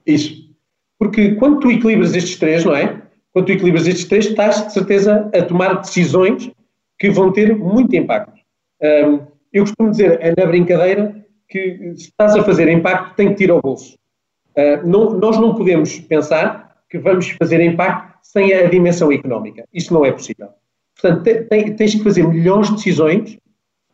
Isso. 0.06 0.54
Porque 1.00 1.34
quando 1.36 1.60
tu 1.60 1.72
equilibras 1.72 2.14
estes 2.16 2.38
três, 2.38 2.64
não 2.64 2.76
é? 2.76 3.02
Quando 3.32 3.48
tu 3.48 3.54
equilibras 3.54 3.88
estes 3.88 4.06
três, 4.06 4.28
estás 4.28 4.68
de 4.68 4.72
certeza 4.72 5.32
a 5.34 5.42
tomar 5.42 5.82
decisões 5.82 6.52
que 7.00 7.10
vão 7.10 7.32
ter 7.32 7.58
muito 7.58 7.96
impacto. 7.96 8.34
Um, 8.82 9.26
eu 9.52 9.64
costumo 9.64 9.90
dizer, 9.90 10.20
é 10.22 10.34
na 10.40 10.46
brincadeira, 10.46 11.24
que 11.54 11.94
se 11.96 12.10
estás 12.10 12.36
a 12.36 12.44
fazer 12.44 12.68
impacto, 12.68 13.16
tem 13.16 13.30
que 13.30 13.36
tirar 13.36 13.54
ao 13.54 13.62
bolso. 13.62 13.96
Uh, 14.58 14.88
não, 14.88 15.12
nós 15.12 15.40
não 15.40 15.54
podemos 15.54 16.00
pensar 16.00 16.82
que 16.90 16.98
vamos 16.98 17.30
fazer 17.30 17.62
impacto 17.62 18.18
sem 18.24 18.52
a 18.54 18.68
dimensão 18.68 19.12
económica. 19.12 19.64
Isso 19.72 19.94
não 19.94 20.04
é 20.04 20.12
possível. 20.12 20.50
Portanto, 21.00 21.24
te, 21.24 21.72
tens 21.76 21.94
que 21.94 22.04
fazer 22.04 22.28
melhores 22.28 22.72
decisões 22.72 23.38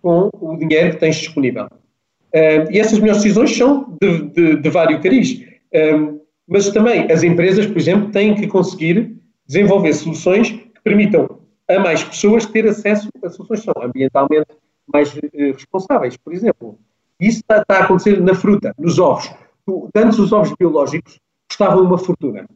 com 0.02 0.30
o 0.34 0.56
dinheiro 0.58 0.92
que 0.92 1.00
tens 1.02 1.18
disponível. 1.18 1.66
Uh, 2.34 2.72
e 2.72 2.80
essas 2.80 3.00
melhores 3.00 3.22
decisões 3.22 3.56
são 3.58 3.98
de, 4.02 4.22
de, 4.30 4.56
de 4.56 4.70
vários 4.70 5.02
cariz. 5.02 5.44
Uh, 5.74 6.22
mas 6.48 6.70
também 6.70 7.12
as 7.12 7.24
empresas, 7.24 7.68
por 7.68 7.78
exemplo, 7.78 8.10
têm 8.12 8.36
que 8.36 8.48
conseguir 8.48 9.18
desenvolver 9.46 9.94
soluções 9.94 10.50
que 10.52 10.82
permitam 10.82 11.42
a 11.68 11.78
mais 11.78 12.04
pessoas 12.04 12.46
ter 12.46 12.66
acesso 12.68 13.10
a 13.22 13.30
soluções 13.30 13.60
que 13.60 13.66
são 13.66 13.84
ambientalmente 13.84 14.48
mais 14.92 15.14
responsáveis. 15.56 16.18
Por 16.18 16.34
exemplo, 16.34 16.80
isso 17.20 17.40
está, 17.40 17.62
está, 17.62 17.80
a 17.80 17.84
acontecer 17.84 18.22
na 18.22 18.34
fruta, 18.34 18.74
nos 18.78 18.98
ovos. 18.98 19.30
Antes 19.96 20.18
os 20.20 20.32
ovos 20.32 20.54
biológicos 20.58 21.20
custavam 21.50 21.84
uma 21.84 21.98
fortuna. 21.98 22.48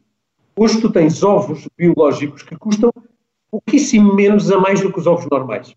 Hoje 0.55 0.79
tu 0.79 0.91
tens 0.91 1.21
ovos 1.23 1.67
biológicos 1.77 2.43
que 2.43 2.55
custam 2.55 2.91
pouquíssimo 3.51 4.15
menos 4.15 4.51
a 4.51 4.59
mais 4.59 4.81
do 4.81 4.91
que 4.91 4.99
os 4.99 5.07
ovos 5.07 5.27
normais. 5.29 5.75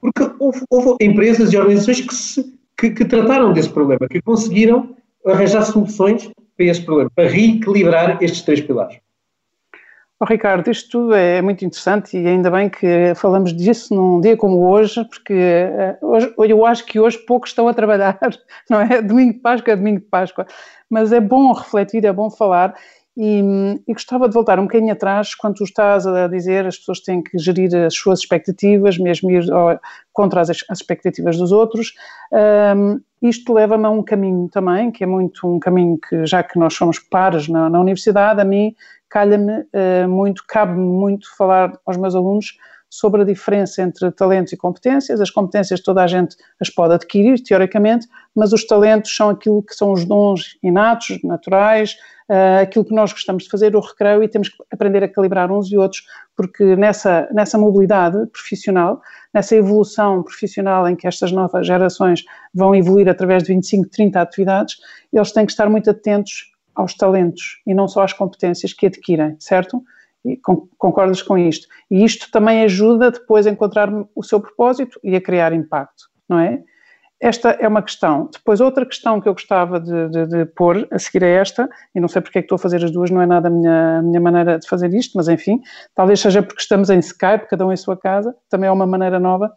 Porque 0.00 0.30
houve, 0.38 0.62
houve 0.68 0.96
empresas 1.00 1.52
e 1.52 1.56
organizações 1.56 2.00
que, 2.00 2.14
se, 2.14 2.58
que, 2.76 2.90
que, 2.90 3.04
trataram 3.04 3.52
desse 3.52 3.70
problema, 3.70 4.06
que 4.08 4.20
conseguiram 4.20 4.94
arranjar 5.26 5.62
soluções 5.62 6.30
para 6.56 6.66
esse 6.66 6.82
problema, 6.82 7.10
para 7.14 7.28
reequilibrar 7.28 8.22
estes 8.22 8.42
três 8.42 8.60
pilares. 8.60 8.98
Oh, 10.20 10.24
Ricardo, 10.26 10.70
isto 10.70 10.90
tudo 10.90 11.14
é 11.14 11.42
muito 11.42 11.64
interessante 11.64 12.16
e 12.16 12.26
ainda 12.26 12.48
bem 12.48 12.70
que 12.70 13.14
falamos 13.16 13.52
disso 13.52 13.92
num 13.92 14.20
dia 14.20 14.36
como 14.36 14.64
hoje, 14.68 15.04
porque 15.06 15.32
eh, 15.34 15.98
hoje, 16.00 16.32
eu 16.38 16.64
acho 16.64 16.86
que 16.86 17.00
hoje 17.00 17.18
poucos 17.18 17.50
estão 17.50 17.66
a 17.66 17.74
trabalhar, 17.74 18.18
não 18.70 18.80
é? 18.80 19.02
Domingo 19.02 19.32
de 19.32 19.40
Páscoa 19.40 19.72
é 19.72 19.76
domingo 19.76 19.98
de 19.98 20.06
Páscoa, 20.06 20.46
mas 20.88 21.12
é 21.12 21.20
bom 21.20 21.52
refletir, 21.52 22.04
é 22.04 22.12
bom 22.12 22.30
falar 22.30 22.74
e, 23.16 23.40
e, 23.86 23.92
gostava 23.92 24.28
de 24.28 24.34
voltar 24.34 24.58
um 24.58 24.64
bocadinho 24.64 24.92
atrás, 24.92 25.34
quando 25.34 25.54
tu 25.54 25.64
estás 25.64 26.04
a 26.06 26.26
dizer 26.26 26.66
as 26.66 26.76
pessoas 26.78 27.00
têm 27.00 27.22
que 27.22 27.38
gerir 27.38 27.74
as 27.76 27.94
suas 27.94 28.20
expectativas, 28.20 28.98
mesmo 28.98 29.30
ir 29.30 29.44
contra 30.12 30.40
as, 30.40 30.50
as 30.50 30.78
expectativas 30.78 31.36
dos 31.36 31.52
outros. 31.52 31.92
Um, 32.76 33.00
isto 33.22 33.52
leva-me 33.52 33.86
a 33.86 33.90
um 33.90 34.02
caminho 34.02 34.48
também, 34.48 34.90
que 34.90 35.04
é 35.04 35.06
muito 35.06 35.46
um 35.46 35.60
caminho 35.60 35.96
que, 35.96 36.26
já 36.26 36.42
que 36.42 36.58
nós 36.58 36.74
somos 36.74 36.98
pares 36.98 37.46
na, 37.46 37.70
na 37.70 37.80
universidade, 37.80 38.40
a 38.40 38.44
mim 38.44 38.74
calha-me 39.14 39.60
uh, 39.60 40.08
muito, 40.08 40.42
cabe-me 40.48 40.84
muito 40.84 41.28
falar 41.36 41.78
aos 41.86 41.96
meus 41.96 42.16
alunos 42.16 42.58
sobre 42.90 43.22
a 43.22 43.24
diferença 43.24 43.80
entre 43.80 44.10
talentos 44.10 44.52
e 44.52 44.56
competências. 44.56 45.20
As 45.20 45.30
competências 45.30 45.80
toda 45.80 46.02
a 46.02 46.06
gente 46.08 46.36
as 46.60 46.68
pode 46.68 46.94
adquirir, 46.94 47.40
teoricamente, 47.40 48.08
mas 48.34 48.52
os 48.52 48.66
talentos 48.66 49.14
são 49.14 49.30
aquilo 49.30 49.62
que 49.62 49.72
são 49.72 49.92
os 49.92 50.04
dons 50.04 50.58
inatos, 50.64 51.20
naturais, 51.22 51.96
uh, 52.28 52.62
aquilo 52.62 52.84
que 52.84 52.92
nós 52.92 53.12
gostamos 53.12 53.44
de 53.44 53.50
fazer, 53.50 53.76
o 53.76 53.80
recreio, 53.80 54.20
e 54.20 54.26
temos 54.26 54.48
que 54.48 54.56
aprender 54.72 55.04
a 55.04 55.08
calibrar 55.08 55.52
uns 55.52 55.70
e 55.70 55.78
outros, 55.78 56.04
porque 56.36 56.74
nessa, 56.74 57.28
nessa 57.32 57.56
mobilidade 57.56 58.26
profissional, 58.32 59.00
nessa 59.32 59.54
evolução 59.54 60.24
profissional 60.24 60.88
em 60.88 60.96
que 60.96 61.06
estas 61.06 61.30
novas 61.30 61.64
gerações 61.64 62.24
vão 62.52 62.74
evoluir 62.74 63.08
através 63.08 63.44
de 63.44 63.54
25, 63.54 63.88
30 63.90 64.20
atividades, 64.20 64.76
eles 65.12 65.30
têm 65.30 65.46
que 65.46 65.52
estar 65.52 65.70
muito 65.70 65.88
atentos 65.88 66.52
aos 66.74 66.94
talentos 66.94 67.60
e 67.66 67.74
não 67.74 67.88
só 67.88 68.02
às 68.02 68.12
competências 68.12 68.72
que 68.72 68.86
adquirem, 68.86 69.36
certo? 69.38 69.82
E 70.24 70.38
concordas 70.78 71.20
com 71.20 71.36
isto? 71.36 71.68
E 71.90 72.02
isto 72.04 72.30
também 72.30 72.62
ajuda 72.62 73.10
depois 73.10 73.46
a 73.46 73.50
encontrar 73.50 73.90
o 74.14 74.22
seu 74.22 74.40
propósito 74.40 74.98
e 75.04 75.14
a 75.14 75.20
criar 75.20 75.52
impacto, 75.52 76.04
não 76.28 76.38
é? 76.38 76.62
Esta 77.20 77.50
é 77.52 77.66
uma 77.66 77.82
questão. 77.82 78.28
Depois, 78.32 78.60
outra 78.60 78.84
questão 78.84 79.20
que 79.20 79.28
eu 79.28 79.32
gostava 79.32 79.80
de, 79.80 80.08
de, 80.08 80.26
de 80.26 80.44
pôr 80.44 80.86
a 80.90 80.98
seguir 80.98 81.24
a 81.24 81.28
esta, 81.28 81.68
e 81.94 82.00
não 82.00 82.08
sei 82.08 82.20
porque 82.20 82.38
é 82.38 82.42
que 82.42 82.46
estou 82.46 82.56
a 82.56 82.58
fazer 82.58 82.84
as 82.84 82.90
duas, 82.90 83.10
não 83.10 83.22
é 83.22 83.26
nada 83.26 83.48
a 83.48 83.50
minha, 83.50 83.98
a 83.98 84.02
minha 84.02 84.20
maneira 84.20 84.58
de 84.58 84.68
fazer 84.68 84.92
isto, 84.92 85.12
mas 85.16 85.28
enfim, 85.28 85.60
talvez 85.94 86.20
seja 86.20 86.42
porque 86.42 86.60
estamos 86.60 86.90
em 86.90 86.98
Skype, 86.98 87.48
cada 87.48 87.66
um 87.66 87.72
em 87.72 87.76
sua 87.76 87.96
casa, 87.96 88.34
também 88.50 88.68
é 88.68 88.72
uma 88.72 88.86
maneira 88.86 89.18
nova, 89.18 89.50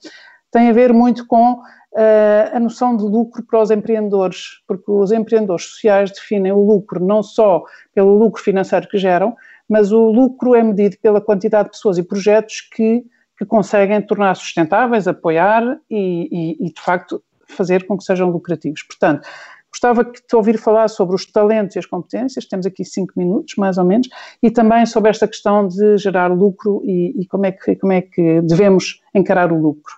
tem 0.52 0.70
a 0.70 0.74
ver 0.74 0.94
muito 0.94 1.28
com 1.28 1.62
uh, 1.94 2.56
a 2.56 2.60
noção 2.60 2.96
de 2.96 3.04
lucro 3.04 3.44
para 3.44 3.62
os 3.62 3.72
empreendedores, 3.72 4.62
porque 4.68 4.92
os 4.92 5.12
empreendedores 5.12 5.66
sociais 5.66 6.12
definem 6.12 6.52
o 6.52 6.64
lucro 6.64 7.04
não 7.04 7.22
só 7.24 7.64
pelo 7.94 8.18
lucro 8.18 8.42
financeiro 8.42 8.88
que 8.88 8.98
geram, 8.98 9.36
mas 9.68 9.92
o 9.92 10.12
lucro 10.12 10.56
é 10.56 10.64
medido 10.64 10.98
pela 11.02 11.22
quantidade 11.22 11.66
de 11.66 11.72
pessoas 11.72 11.98
e 11.98 12.04
projetos 12.04 12.62
que, 12.62 13.04
que 13.38 13.46
conseguem 13.46 14.02
tornar 14.02 14.36
sustentáveis, 14.36 15.08
apoiar 15.08 15.64
e, 15.90 16.30
e, 16.32 16.68
e, 16.68 16.74
de 16.74 16.82
facto, 16.82 17.22
fazer 17.48 17.86
com 17.86 17.98
que 17.98 18.04
sejam 18.04 18.30
lucrativos. 18.30 18.84
Portanto, 18.84 19.28
gostava 19.70 20.04
de 20.04 20.36
ouvir 20.36 20.58
falar 20.58 20.88
sobre 20.88 21.16
os 21.16 21.26
talentos 21.26 21.76
e 21.76 21.80
as 21.80 21.86
competências, 21.86 22.46
temos 22.46 22.66
aqui 22.66 22.84
cinco 22.86 23.14
minutos, 23.18 23.56
mais 23.58 23.78
ou 23.78 23.86
menos, 23.86 24.08
e 24.42 24.50
também 24.50 24.86
sobre 24.86 25.10
esta 25.10 25.28
questão 25.28 25.68
de 25.68 25.98
gerar 25.98 26.28
lucro 26.28 26.82
e, 26.86 27.14
e 27.22 27.28
como, 27.28 27.46
é 27.46 27.52
que, 27.52 27.76
como 27.76 27.94
é 27.94 28.02
que 28.02 28.42
devemos 28.42 29.02
encarar 29.14 29.52
o 29.52 29.60
lucro. 29.60 29.94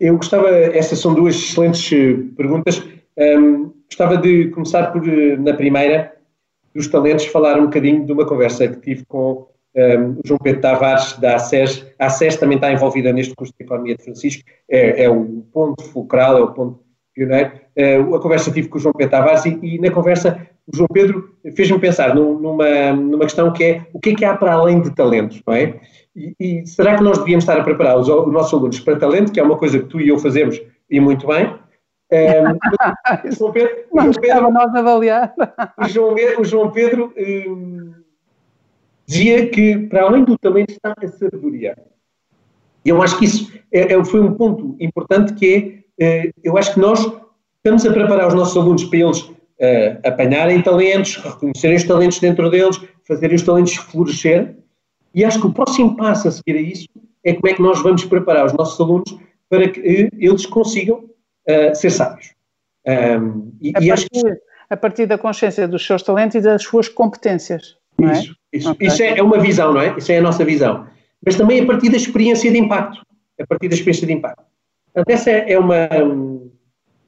Eu 0.00 0.16
gostava, 0.16 0.48
essas 0.48 0.98
são 0.98 1.14
duas 1.14 1.36
excelentes 1.36 1.92
eh, 1.92 2.16
perguntas. 2.34 2.82
Um, 3.18 3.70
gostava 3.86 4.16
de 4.16 4.48
começar 4.48 4.90
por, 4.92 5.06
eh, 5.06 5.36
na 5.36 5.52
primeira, 5.52 6.16
dos 6.74 6.88
talentos, 6.88 7.26
falar 7.26 7.58
um 7.58 7.64
bocadinho 7.64 8.06
de 8.06 8.12
uma 8.12 8.26
conversa 8.26 8.66
que 8.66 8.80
tive 8.80 9.04
com 9.04 9.46
um, 9.76 10.10
o 10.12 10.20
João 10.24 10.38
Pedro 10.42 10.62
Tavares, 10.62 11.18
da 11.18 11.36
ACES. 11.36 11.86
A 11.98 12.06
ACES 12.06 12.36
também 12.36 12.56
está 12.56 12.72
envolvida 12.72 13.12
neste 13.12 13.34
curso 13.34 13.52
de 13.58 13.64
Economia 13.64 13.94
de 13.94 14.04
Francisco, 14.04 14.42
é, 14.70 15.04
é 15.04 15.10
o 15.10 15.44
ponto 15.52 15.84
fulcral, 15.84 16.38
é 16.38 16.40
o 16.40 16.52
ponto 16.52 16.80
pioneiro. 17.14 17.52
Uh, 17.76 18.14
a 18.14 18.20
conversa 18.20 18.50
tive 18.50 18.68
com 18.68 18.78
o 18.78 18.80
João 18.80 18.94
Pedro 18.94 19.10
Tavares 19.10 19.44
e, 19.44 19.58
e 19.62 19.78
na 19.78 19.90
conversa 19.90 20.48
o 20.72 20.76
João 20.76 20.88
Pedro 20.92 21.34
fez-me 21.56 21.78
pensar 21.78 22.14
numa, 22.14 22.92
numa 22.92 23.24
questão 23.24 23.52
que 23.52 23.64
é 23.64 23.86
o 23.92 23.98
que 23.98 24.10
é 24.10 24.14
que 24.14 24.24
há 24.24 24.36
para 24.36 24.52
além 24.52 24.80
de 24.80 24.94
talentos, 24.94 25.42
não 25.46 25.54
é? 25.54 25.80
E, 26.14 26.34
e 26.38 26.66
será 26.66 26.96
que 26.96 27.02
nós 27.02 27.18
devíamos 27.18 27.44
estar 27.44 27.58
a 27.58 27.64
preparar 27.64 27.98
os, 27.98 28.08
os, 28.08 28.32
nossos 28.32 28.52
alunos 28.54 28.80
para 28.80 28.98
talento, 28.98 29.32
que 29.32 29.40
é 29.40 29.42
uma 29.42 29.56
coisa 29.56 29.78
que 29.78 29.86
tu 29.86 30.00
e 30.00 30.08
eu 30.08 30.18
fazemos 30.18 30.60
e 30.88 31.00
muito 31.00 31.26
bem, 31.26 31.54
um, 32.12 33.28
o 33.28 33.32
João 33.32 33.52
Pedro, 33.52 33.76
o 33.90 34.00
João 34.00 34.12
Pedro, 34.12 34.50
nós 34.50 34.74
avaliar. 34.74 35.32
O 35.78 35.88
João, 35.88 36.14
o 36.38 36.44
João 36.44 36.70
Pedro 36.70 37.12
um, 37.16 37.92
dizia 39.06 39.48
que, 39.48 39.76
para 39.88 40.02
além 40.02 40.24
do 40.24 40.36
talento, 40.36 40.70
está 40.70 40.94
a 40.96 41.08
sabedoria. 41.08 41.76
E 42.84 42.88
eu 42.88 43.00
acho 43.02 43.18
que 43.18 43.24
isso 43.24 43.52
é, 43.72 43.92
é, 43.92 44.04
foi 44.04 44.20
um 44.20 44.34
ponto 44.34 44.76
importante 44.80 45.34
que 45.34 45.84
é, 45.98 46.04
é, 46.04 46.30
eu 46.42 46.56
acho 46.56 46.74
que 46.74 46.80
nós 46.80 47.00
estamos 47.56 47.86
a 47.86 47.92
preparar 47.92 48.28
os 48.28 48.34
nossos 48.34 48.56
alunos 48.56 48.84
para 48.84 48.98
eles 48.98 49.30
uh, 49.60 50.08
apanharem 50.08 50.62
talentos, 50.62 51.16
reconhecerem 51.16 51.76
os 51.76 51.84
talentos 51.84 52.18
dentro 52.18 52.50
deles, 52.50 52.80
fazerem 53.06 53.36
os 53.36 53.42
talentos 53.42 53.76
florescer. 53.76 54.56
E 55.14 55.24
acho 55.24 55.40
que 55.40 55.46
o 55.46 55.52
próximo 55.52 55.96
passo 55.96 56.28
a 56.28 56.30
seguir 56.30 56.56
a 56.56 56.60
isso 56.60 56.88
é 57.24 57.34
como 57.34 57.48
é 57.48 57.54
que 57.54 57.62
nós 57.62 57.82
vamos 57.82 58.04
preparar 58.04 58.46
os 58.46 58.52
nossos 58.52 58.80
alunos 58.80 59.16
para 59.48 59.68
que 59.68 60.08
eles 60.18 60.46
consigam 60.46 60.98
uh, 60.98 61.74
ser 61.74 61.90
sábios. 61.90 62.32
Um, 62.86 63.52
e, 63.60 63.72
a, 63.76 63.80
e 63.80 63.88
partir, 63.88 64.40
a, 64.70 64.76
partir, 64.76 65.06
da 65.06 65.18
consciência 65.18 65.68
dos 65.68 65.84
seus 65.84 66.02
talentos 66.02 66.36
e 66.36 66.40
das 66.40 66.62
suas 66.62 66.88
competências. 66.88 67.76
É? 68.00 68.12
Isso, 68.12 68.36
isso, 68.52 68.70
okay. 68.70 68.88
isso 68.88 69.02
é, 69.02 69.18
é, 69.18 69.22
uma 69.22 69.38
visão, 69.38 69.74
não 69.74 69.80
é? 69.80 69.96
Isso 69.98 70.10
é 70.10 70.18
a 70.18 70.22
nossa 70.22 70.44
visão. 70.44 70.86
Mas 71.24 71.36
também 71.36 71.60
a 71.60 71.66
partir 71.66 71.90
da 71.90 71.96
experiência 71.96 72.50
de 72.50 72.58
impacto. 72.58 73.02
A 73.38 73.46
partir 73.46 73.68
da 73.68 73.74
experiência 73.74 74.06
de 74.06 74.12
impacto. 74.14 74.42
Portanto, 74.92 75.14
essa 75.14 75.30
é 75.30 75.58
uma, 75.58 75.88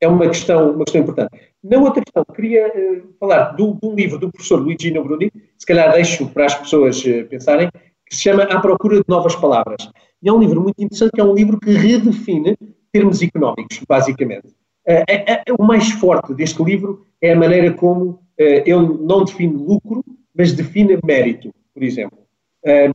é 0.01 0.09
uma, 0.09 0.29
questão, 0.29 0.73
uma 0.73 0.85
questão 0.85 1.01
importante. 1.01 1.52
Na 1.63 1.79
outra 1.79 2.03
questão, 2.03 2.25
queria 2.35 2.67
uh, 2.67 3.15
falar 3.21 3.53
do, 3.53 3.75
de 3.81 3.87
um 3.87 3.95
livro 3.95 4.19
do 4.19 4.33
professor 4.33 4.57
Luigi 4.57 4.91
Bruni, 4.91 5.31
se 5.57 5.65
calhar 5.65 5.93
deixo 5.93 6.27
para 6.29 6.47
as 6.47 6.55
pessoas 6.57 7.01
uh, 7.05 7.25
pensarem, 7.29 7.71
que 8.05 8.17
se 8.17 8.23
chama 8.23 8.43
À 8.45 8.61
Procura 8.61 8.97
de 8.97 9.05
Novas 9.07 9.37
Palavras. 9.37 9.89
E 10.21 10.29
é 10.29 10.33
um 10.33 10.41
livro 10.41 10.61
muito 10.61 10.83
interessante, 10.83 11.13
que 11.13 11.21
é 11.21 11.25
um 11.25 11.35
livro 11.35 11.61
que 11.61 11.71
redefine 11.71 12.57
termos 12.93 13.23
económicos, 13.23 13.81
basicamente. 13.89 14.49
Uh, 14.89 15.55
o 15.57 15.63
mais 15.63 15.89
forte 15.93 16.35
deste 16.35 16.61
livro 16.65 17.07
é 17.21 17.33
a 17.33 17.37
maneira 17.37 17.73
como 17.73 18.21
ele 18.37 18.99
não 19.01 19.25
define 19.25 19.55
lucro, 19.55 20.05
mas 20.35 20.53
define 20.53 20.99
mérito, 21.05 21.55
por 21.73 21.81
exemplo. 21.85 22.19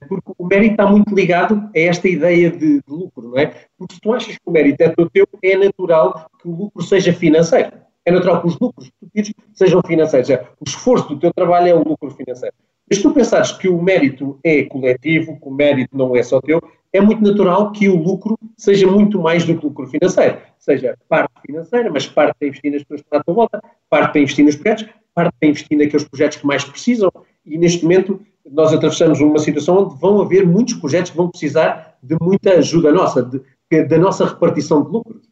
Porque 0.10 0.34
o 0.38 0.46
mérito 0.46 0.72
está 0.72 0.86
muito 0.86 1.16
ligado 1.16 1.70
a 1.74 1.80
esta 1.80 2.10
ideia 2.10 2.52
de, 2.52 2.82
de, 2.82 2.84
lucro, 2.90 3.30
não 3.30 3.38
é? 3.38 3.54
Porque 3.78 3.96
se 3.96 4.02
tu 4.02 4.12
achas 4.12 4.36
que 4.36 4.42
o 4.46 4.52
mérito 4.52 4.82
é 4.82 4.90
todo 4.90 5.10
teu, 5.10 5.26
é 5.42 5.56
natural 5.56 6.30
que 6.42 6.50
o 6.50 6.52
lucro 6.52 6.84
seja 6.84 7.14
financeiro. 7.14 7.87
É 8.08 8.12
natural 8.12 8.40
que 8.40 8.48
os 8.48 8.58
lucros 8.58 8.90
tires 9.14 9.34
sejam 9.54 9.82
financeiros. 9.86 10.30
É, 10.30 10.48
o 10.62 10.64
esforço 10.66 11.10
do 11.10 11.20
teu 11.20 11.34
trabalho 11.34 11.68
é 11.68 11.74
o 11.74 11.84
lucro 11.84 12.10
financeiro. 12.12 12.56
Mas 12.90 13.00
se 13.00 13.04
tu 13.04 13.12
pensares 13.12 13.52
que 13.52 13.68
o 13.68 13.82
mérito 13.82 14.40
é 14.46 14.64
coletivo, 14.64 15.38
que 15.38 15.46
o 15.46 15.52
mérito 15.52 15.90
não 15.98 16.16
é 16.16 16.24
só 16.24 16.40
teu, 16.40 16.62
é 16.94 17.02
muito 17.02 17.22
natural 17.22 17.70
que 17.74 17.90
o 17.90 18.02
lucro 18.02 18.40
seja 18.56 18.88
muito 18.88 19.20
mais 19.20 19.44
do 19.44 19.58
que 19.58 19.66
lucro 19.66 19.88
financeiro. 19.88 20.38
Seja 20.58 20.98
parte 21.10 21.34
financeira, 21.46 21.92
mas 21.92 22.08
parte 22.08 22.34
para 22.40 22.48
investir 22.48 22.72
nas 22.72 22.82
pessoas 22.84 23.02
que 23.02 23.08
estão 23.08 23.20
à 23.20 23.24
tua 23.26 23.34
volta, 23.34 23.62
parte 23.90 24.12
para 24.14 24.22
investir 24.22 24.46
nos 24.46 24.56
projetos, 24.56 24.86
parte 25.14 25.34
para 25.38 25.50
investir 25.50 25.78
naqueles 25.78 26.08
projetos 26.08 26.38
que 26.38 26.48
mais 26.48 26.64
precisam. 26.64 27.12
E 27.46 27.58
neste 27.58 27.84
momento 27.84 28.22
nós 28.50 28.72
atravessamos 28.72 29.20
uma 29.20 29.40
situação 29.40 29.80
onde 29.80 30.00
vão 30.00 30.22
haver 30.22 30.48
muitos 30.48 30.76
projetos 30.76 31.12
que 31.12 31.18
vão 31.18 31.30
precisar 31.30 31.98
de 32.02 32.16
muita 32.22 32.54
ajuda 32.54 32.90
nossa, 32.90 33.22
de, 33.22 33.84
da 33.84 33.98
nossa 33.98 34.26
repartição 34.26 34.82
de 34.82 34.92
lucros. 34.92 35.27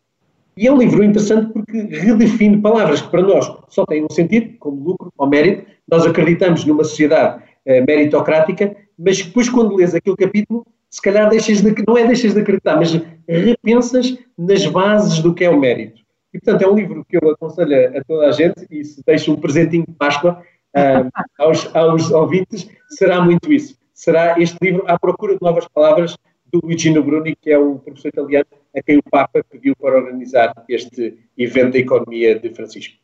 E 0.58 0.68
é 0.68 0.72
um 0.72 0.78
livro 0.78 1.04
interessante 1.04 1.52
porque 1.52 1.78
redefine 1.78 2.62
palavras 2.62 3.02
que 3.02 3.10
para 3.10 3.22
nós 3.22 3.52
só 3.68 3.86
têm 3.86 4.06
um 4.06 4.10
sentido, 4.10 4.58
como 4.58 4.84
lucro 4.84 5.12
ou 5.18 5.28
mérito. 5.28 5.66
Nós 5.90 6.06
acreditamos 6.06 6.64
numa 6.66 6.84
sociedade 6.84 7.44
eh, 7.66 7.82
meritocrática, 7.82 8.76
mas 8.98 9.22
depois 9.22 9.50
quando 9.50 9.76
lês 9.76 9.94
aquele 9.94 10.16
capítulo 10.16 10.66
se 10.96 11.02
calhar 11.02 11.30
deixas 11.30 11.62
de, 11.62 11.76
não 11.86 11.98
é 11.98 12.08
deixas 12.08 12.34
de 12.34 12.40
acreditar, 12.40 12.78
mas 12.78 12.94
repensas 13.28 14.18
nas 14.38 14.66
bases 14.66 15.20
do 15.20 15.34
que 15.34 15.44
é 15.44 15.50
o 15.50 15.60
mérito. 15.60 16.02
E, 16.34 16.40
portanto, 16.40 16.62
é 16.62 16.68
um 16.72 16.76
livro 16.76 17.04
que 17.04 17.18
eu 17.18 17.30
aconselho 17.32 17.98
a, 17.98 18.04
toda 18.06 18.28
a 18.28 18.32
gente 18.32 18.66
e 18.72 18.84
se 18.86 19.04
deixa 19.06 19.30
um 19.30 19.36
presentinho 19.36 19.86
de 19.86 19.94
Páscoa 19.94 20.42
uh, 20.74 21.10
aos, 21.38 21.76
aos 21.76 22.12
ouvintes, 22.12 22.70
será 22.90 23.20
muito 23.20 23.52
isso. 23.52 23.78
Será 23.94 24.40
este 24.40 24.58
livro 24.62 24.86
à 24.88 24.98
procura 24.98 25.34
de 25.34 25.42
novas 25.42 25.68
palavras 25.68 26.16
do 26.52 26.62
Luigino 26.64 27.04
Bruni, 27.04 27.36
que 27.36 27.52
é 27.52 27.60
um 27.60 27.78
professor 27.78 28.08
italiano 28.08 28.46
a 28.76 28.84
quem 28.84 28.98
o 28.98 29.04
Papa 29.04 29.44
pediu 29.50 29.76
para 29.76 29.98
organizar 29.98 30.54
este 30.70 31.18
evento 31.38 31.74
da 31.74 31.80
economia 31.80 32.40
de 32.40 32.54
Francisco. 32.54 32.96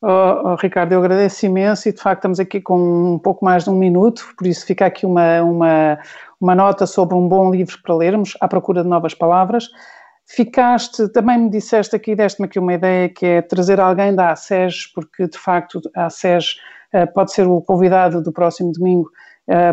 Oh, 0.00 0.52
oh, 0.52 0.54
Ricardo, 0.54 0.92
eu 0.92 1.00
agradeço 1.00 1.44
imenso 1.44 1.88
e 1.88 1.92
de 1.92 2.00
facto 2.00 2.18
estamos 2.20 2.38
aqui 2.38 2.60
com 2.60 3.14
um 3.14 3.18
pouco 3.18 3.44
mais 3.44 3.64
de 3.64 3.70
um 3.70 3.76
minuto, 3.76 4.32
por 4.38 4.46
isso 4.46 4.64
fica 4.64 4.86
aqui 4.86 5.04
uma, 5.04 5.42
uma, 5.42 5.98
uma 6.40 6.54
nota 6.54 6.86
sobre 6.86 7.16
um 7.16 7.26
bom 7.26 7.50
livro 7.50 7.76
para 7.82 7.96
lermos, 7.96 8.36
à 8.40 8.46
procura 8.46 8.84
de 8.84 8.88
novas 8.88 9.12
palavras. 9.12 9.68
Ficaste, 10.24 11.08
também 11.08 11.38
me 11.38 11.50
disseste 11.50 11.96
aqui, 11.96 12.14
deste-me 12.14 12.46
aqui 12.46 12.60
uma 12.60 12.74
ideia 12.74 13.08
que 13.08 13.26
é 13.26 13.42
trazer 13.42 13.80
alguém 13.80 14.14
da 14.14 14.30
ASES, 14.30 14.86
porque 14.94 15.26
de 15.26 15.38
facto 15.38 15.80
a 15.96 16.06
ASES 16.06 16.58
uh, 16.94 17.12
pode 17.12 17.32
ser 17.32 17.48
o 17.48 17.60
convidado 17.60 18.22
do 18.22 18.30
próximo 18.30 18.70
domingo 18.70 19.10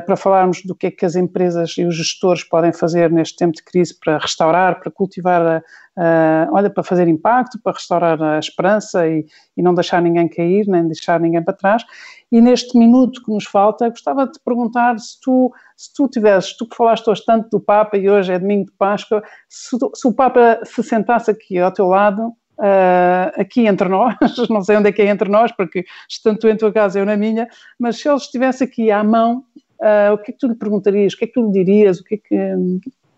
para 0.06 0.16
falarmos 0.16 0.62
do 0.64 0.74
que 0.74 0.88
é 0.88 0.92
que 0.92 1.06
as 1.06 1.18
empresas 1.18 1.74
e 1.78 1.84
os 1.84 1.96
gestores 1.98 2.46
podem 2.46 2.72
fazer 2.72 3.12
neste 3.12 3.36
tempo 3.36 3.54
de 3.58 3.62
crise 3.62 3.94
para 4.00 4.18
restaurar, 4.18 4.80
para 4.80 4.90
cultivar, 4.90 5.42
a, 5.46 5.64
a, 5.98 6.48
olha, 6.54 6.70
para 6.70 6.82
fazer 6.82 7.10
impacto, 7.10 7.60
para 7.62 7.74
restaurar 7.74 8.22
a 8.22 8.40
esperança 8.40 9.06
e, 9.06 9.26
e 9.58 9.62
não 9.62 9.74
deixar 9.74 10.02
ninguém 10.02 10.30
cair, 10.30 10.66
nem 10.66 10.88
deixar 10.88 11.20
ninguém 11.20 11.44
para 11.44 11.54
trás. 11.54 11.84
E 12.32 12.40
neste 12.40 12.78
minuto 12.78 13.22
que 13.22 13.32
nos 13.32 13.44
falta, 13.44 13.90
gostava 13.90 14.26
de 14.26 14.34
te 14.34 14.40
perguntar 14.46 14.98
se 14.98 15.20
tu, 15.20 15.52
se 15.76 15.94
tu 15.94 16.08
tivesses, 16.08 16.56
tu 16.56 16.66
que 16.66 16.76
falaste 16.76 17.10
hoje 17.10 17.24
tanto 17.26 17.50
do 17.50 17.60
Papa 17.60 17.98
e 17.98 18.10
hoje 18.10 18.32
é 18.32 18.40
domingo 18.40 18.68
de 18.68 18.78
Páscoa, 18.78 19.22
se, 19.50 19.78
se 19.94 20.08
o 20.08 20.14
Papa 20.14 20.62
se 20.64 20.82
sentasse 20.84 21.30
aqui 21.30 21.60
ao 21.60 21.72
teu 21.72 21.88
lado, 21.88 22.34
Uh, 22.58 23.36
aqui 23.36 23.68
entre 23.68 23.90
nós, 23.90 24.16
não 24.50 24.62
sei 24.62 24.78
onde 24.78 24.88
é 24.88 24.92
que 24.94 25.02
é 25.02 25.08
entre 25.08 25.28
nós, 25.28 25.52
porque 25.52 25.84
estando 26.10 26.40
tu 26.40 26.48
em 26.48 26.56
tua 26.56 26.72
casa, 26.72 26.98
eu 26.98 27.06
na 27.06 27.18
minha, 27.18 27.50
mas 27.78 28.00
se 28.00 28.08
ele 28.08 28.16
estivesse 28.16 28.64
aqui 28.64 28.90
à 28.90 29.04
mão, 29.04 29.44
Uh, 29.86 30.14
o 30.14 30.18
que 30.18 30.32
é 30.32 30.34
que 30.34 30.40
tu 30.40 30.48
lhe 30.48 30.56
perguntarias? 30.56 31.14
O 31.14 31.18
que 31.18 31.26
é 31.26 31.28
que 31.28 31.34
tu 31.34 31.46
lhe 31.46 31.64
dirias? 31.64 32.00
O 32.00 32.04
que 32.04 32.16
é 32.16 32.18
que... 32.18 32.36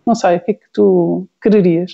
Não 0.06 0.14
sei, 0.14 0.36
o 0.36 0.42
que 0.42 0.52
é 0.52 0.54
que 0.54 0.70
tu 0.74 1.28
quererias 1.42 1.94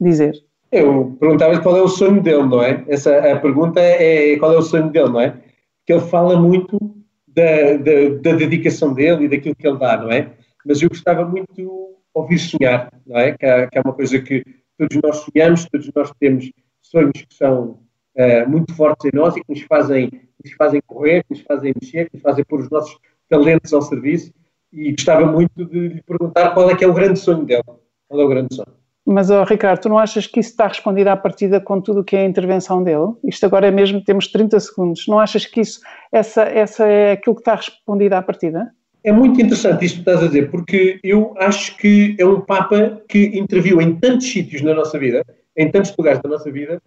dizer? 0.00 0.34
Eu 0.72 1.16
perguntava 1.20 1.60
qual 1.60 1.76
é 1.76 1.80
o 1.80 1.88
sonho 1.88 2.20
dele, 2.20 2.42
não 2.42 2.62
é? 2.62 2.84
Essa, 2.88 3.16
a 3.32 3.38
pergunta 3.38 3.80
é 3.80 4.36
qual 4.38 4.52
é 4.52 4.58
o 4.58 4.62
sonho 4.62 4.90
dele, 4.90 5.08
não 5.08 5.20
é? 5.20 5.30
Porque 5.30 5.92
ele 5.92 6.00
fala 6.00 6.38
muito 6.38 6.78
da, 7.26 7.76
da, 7.76 8.32
da 8.32 8.36
dedicação 8.36 8.92
dele 8.92 9.24
e 9.24 9.28
daquilo 9.28 9.54
que 9.54 9.66
ele 9.66 9.78
dá, 9.78 9.96
não 9.96 10.10
é? 10.10 10.32
Mas 10.66 10.82
eu 10.82 10.88
gostava 10.88 11.24
muito 11.24 11.54
de 11.54 11.66
ouvir 12.12 12.38
sonhar, 12.38 12.92
não 13.06 13.18
é? 13.18 13.32
Que, 13.32 13.46
é? 13.46 13.66
que 13.68 13.78
é 13.78 13.80
uma 13.80 13.94
coisa 13.94 14.18
que 14.18 14.44
todos 14.76 14.96
nós 15.02 15.16
sonhamos, 15.18 15.64
todos 15.66 15.90
nós 15.94 16.12
temos 16.18 16.50
sonhos 16.82 17.12
que 17.12 17.34
são 17.34 17.78
uh, 18.16 18.48
muito 18.48 18.74
fortes 18.74 19.10
em 19.12 19.16
nós 19.16 19.36
e 19.36 19.40
que 19.40 19.52
nos 19.52 19.62
fazem, 19.62 20.10
nos 20.44 20.52
fazem 20.54 20.82
correr, 20.86 21.22
que 21.24 21.34
nos 21.34 21.42
fazem 21.42 21.72
mexer, 21.80 22.10
que 22.10 22.16
nos 22.16 22.22
fazem 22.22 22.44
pôr 22.44 22.60
os 22.60 22.70
nossos 22.70 22.98
talentos 23.28 23.72
ao 23.72 23.82
serviço 23.82 24.32
e 24.72 24.92
gostava 24.92 25.26
muito 25.26 25.64
de 25.64 25.88
lhe 25.88 26.02
perguntar 26.02 26.50
qual 26.50 26.70
é 26.70 26.76
que 26.76 26.84
é 26.84 26.88
o 26.88 26.92
grande 26.92 27.18
sonho 27.18 27.44
dele. 27.44 27.62
Qual 28.08 28.20
é 28.20 28.24
o 28.24 28.28
grande 28.28 28.54
sonho? 28.54 28.78
Mas, 29.10 29.30
oh, 29.30 29.42
Ricardo, 29.42 29.80
tu 29.80 29.88
não 29.88 29.98
achas 29.98 30.26
que 30.26 30.38
isso 30.38 30.50
está 30.50 30.66
respondido 30.66 31.08
à 31.08 31.16
partida 31.16 31.58
com 31.60 31.80
tudo 31.80 32.00
o 32.00 32.04
que 32.04 32.14
é 32.14 32.20
a 32.20 32.26
intervenção 32.26 32.82
dele? 32.82 33.14
Isto 33.24 33.46
agora 33.46 33.66
é 33.66 33.70
mesmo, 33.70 34.04
temos 34.04 34.26
30 34.26 34.60
segundos. 34.60 35.06
Não 35.08 35.18
achas 35.18 35.46
que 35.46 35.62
isso, 35.62 35.80
essa, 36.12 36.42
essa 36.42 36.86
é 36.86 37.12
aquilo 37.12 37.34
que 37.34 37.40
está 37.40 37.54
respondido 37.54 38.14
à 38.14 38.20
partida? 38.20 38.70
É 39.02 39.10
muito 39.10 39.40
interessante 39.40 39.86
isto 39.86 39.94
que 39.94 40.00
estás 40.00 40.22
a 40.22 40.26
dizer, 40.26 40.50
porque 40.50 41.00
eu 41.02 41.34
acho 41.38 41.74
que 41.78 42.16
é 42.18 42.26
um 42.26 42.42
Papa 42.42 43.00
que 43.08 43.38
interviu 43.38 43.80
em 43.80 43.94
tantos 43.96 44.30
sítios 44.30 44.60
na 44.60 44.74
nossa 44.74 44.98
vida, 44.98 45.24
em 45.56 45.70
tantos 45.70 45.94
lugares 45.96 46.20
da 46.20 46.28
nossa 46.28 46.50
vida, 46.50 46.78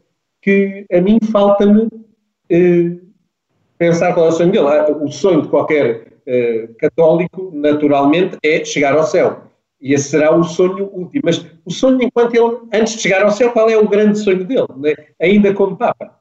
que 0.44 0.86
a 0.94 1.02
mim 1.02 1.18
falta-me 1.32 1.88
eh, 2.52 2.98
pensar 3.80 4.14
qual 4.14 4.28
é 4.28 4.30
o 4.30 4.32
sonho 4.32 4.52
dele. 4.52 4.66
O 5.02 5.12
sonho 5.12 5.42
de 5.42 5.48
qualquer 5.48 6.11
eh, 6.26 6.70
católico, 6.78 7.52
naturalmente, 7.54 8.38
é 8.44 8.64
chegar 8.64 8.96
ao 8.96 9.04
céu. 9.04 9.44
E 9.82 9.94
esse 9.94 10.10
será 10.10 10.36
o 10.36 10.44
sonho 10.44 10.90
último. 10.94 11.24
Mas 11.26 11.46
o 11.66 11.72
sonho 11.72 12.02
enquanto 12.02 12.36
ele, 12.36 12.60
antes 12.74 12.94
de 12.94 13.02
chegar 13.02 13.24
ao 13.24 13.32
céu, 13.32 13.52
qual 13.52 13.70
é 13.70 13.78
o 13.78 13.88
grande 13.88 14.20
sonho 14.20 14.46
dele, 14.46 14.68
né? 14.78 14.94
ainda 15.20 15.54
como 15.54 15.76
Papa? 15.76 16.21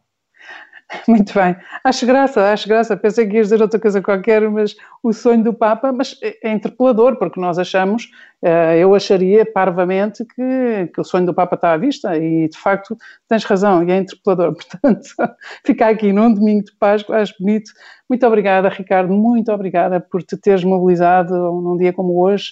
Muito 1.07 1.32
bem. 1.34 1.57
Acho 1.84 2.05
graça, 2.05 2.53
acho 2.53 2.68
graça. 2.68 2.97
Pensei 2.97 3.26
que 3.26 3.36
ias 3.36 3.47
dizer 3.47 3.62
outra 3.62 3.78
coisa 3.78 4.03
qualquer, 4.03 4.49
mas 4.51 4.74
o 5.03 5.12
sonho 5.12 5.43
do 5.43 5.55
Papa, 5.55 5.93
mas 5.93 6.18
é, 6.22 6.49
é 6.49 6.53
interpelador, 6.53 7.16
porque 7.16 7.41
nós 7.41 7.59
achamos, 7.59 8.11
eh, 8.43 8.78
eu 8.78 8.95
acharia 8.95 9.47
parvamente 9.47 10.24
que, 10.24 10.91
que 10.93 11.01
o 11.01 11.05
sonho 11.05 11.26
do 11.26 11.34
Papa 11.34 11.55
está 11.55 11.72
à 11.72 11.76
vista 11.76 12.16
e, 12.16 12.49
de 12.49 12.59
facto, 12.59 12.97
tens 13.28 13.45
razão 13.45 13.84
e 13.84 13.91
é 13.91 13.99
interpelador. 13.99 14.55
Portanto, 14.55 15.09
ficar 15.64 15.91
aqui 15.91 16.12
num 16.12 16.32
domingo 16.32 16.64
de 16.64 16.72
Páscoa, 16.72 17.18
acho 17.18 17.34
bonito. 17.38 17.70
Muito 18.09 18.26
obrigada, 18.26 18.68
Ricardo, 18.68 19.12
muito 19.12 19.53
obrigada 19.53 20.01
por 20.01 20.22
te 20.22 20.36
teres 20.36 20.64
mobilizado 20.64 21.32
num 21.32 21.76
dia 21.76 21.93
como 21.93 22.20
hoje 22.20 22.51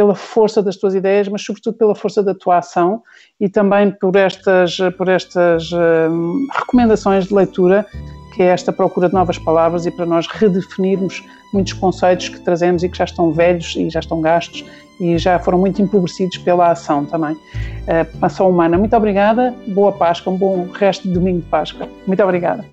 pela 0.00 0.14
força 0.14 0.62
das 0.62 0.78
tuas 0.78 0.94
ideias, 0.94 1.28
mas 1.28 1.44
sobretudo 1.44 1.76
pela 1.76 1.94
força 1.94 2.22
da 2.22 2.34
tua 2.34 2.56
ação 2.56 3.02
e 3.38 3.50
também 3.50 3.90
por 3.90 4.16
estas, 4.16 4.78
por 4.96 5.10
estas 5.10 5.70
hum, 5.72 6.46
recomendações 6.58 7.26
de 7.26 7.34
leitura, 7.34 7.84
que 8.34 8.42
é 8.42 8.46
esta 8.46 8.72
procura 8.72 9.08
de 9.08 9.14
novas 9.14 9.36
palavras 9.36 9.84
e 9.84 9.90
para 9.90 10.06
nós 10.06 10.26
redefinirmos 10.26 11.22
muitos 11.52 11.74
conceitos 11.74 12.30
que 12.30 12.40
trazemos 12.40 12.82
e 12.82 12.88
que 12.88 12.96
já 12.96 13.04
estão 13.04 13.30
velhos 13.30 13.76
e 13.76 13.90
já 13.90 14.00
estão 14.00 14.22
gastos 14.22 14.64
e 14.98 15.18
já 15.18 15.38
foram 15.38 15.58
muito 15.58 15.82
empobrecidos 15.82 16.38
pela 16.38 16.70
ação 16.70 17.04
também. 17.04 17.34
Uh, 17.34 18.08
ação 18.22 18.48
humana. 18.48 18.78
Muito 18.78 18.96
obrigada, 18.96 19.54
boa 19.68 19.92
Páscoa, 19.92 20.32
um 20.32 20.38
bom 20.38 20.66
resto 20.72 21.06
de 21.06 21.12
domingo 21.12 21.40
de 21.40 21.46
Páscoa. 21.48 21.86
Muito 22.06 22.22
obrigada. 22.22 22.64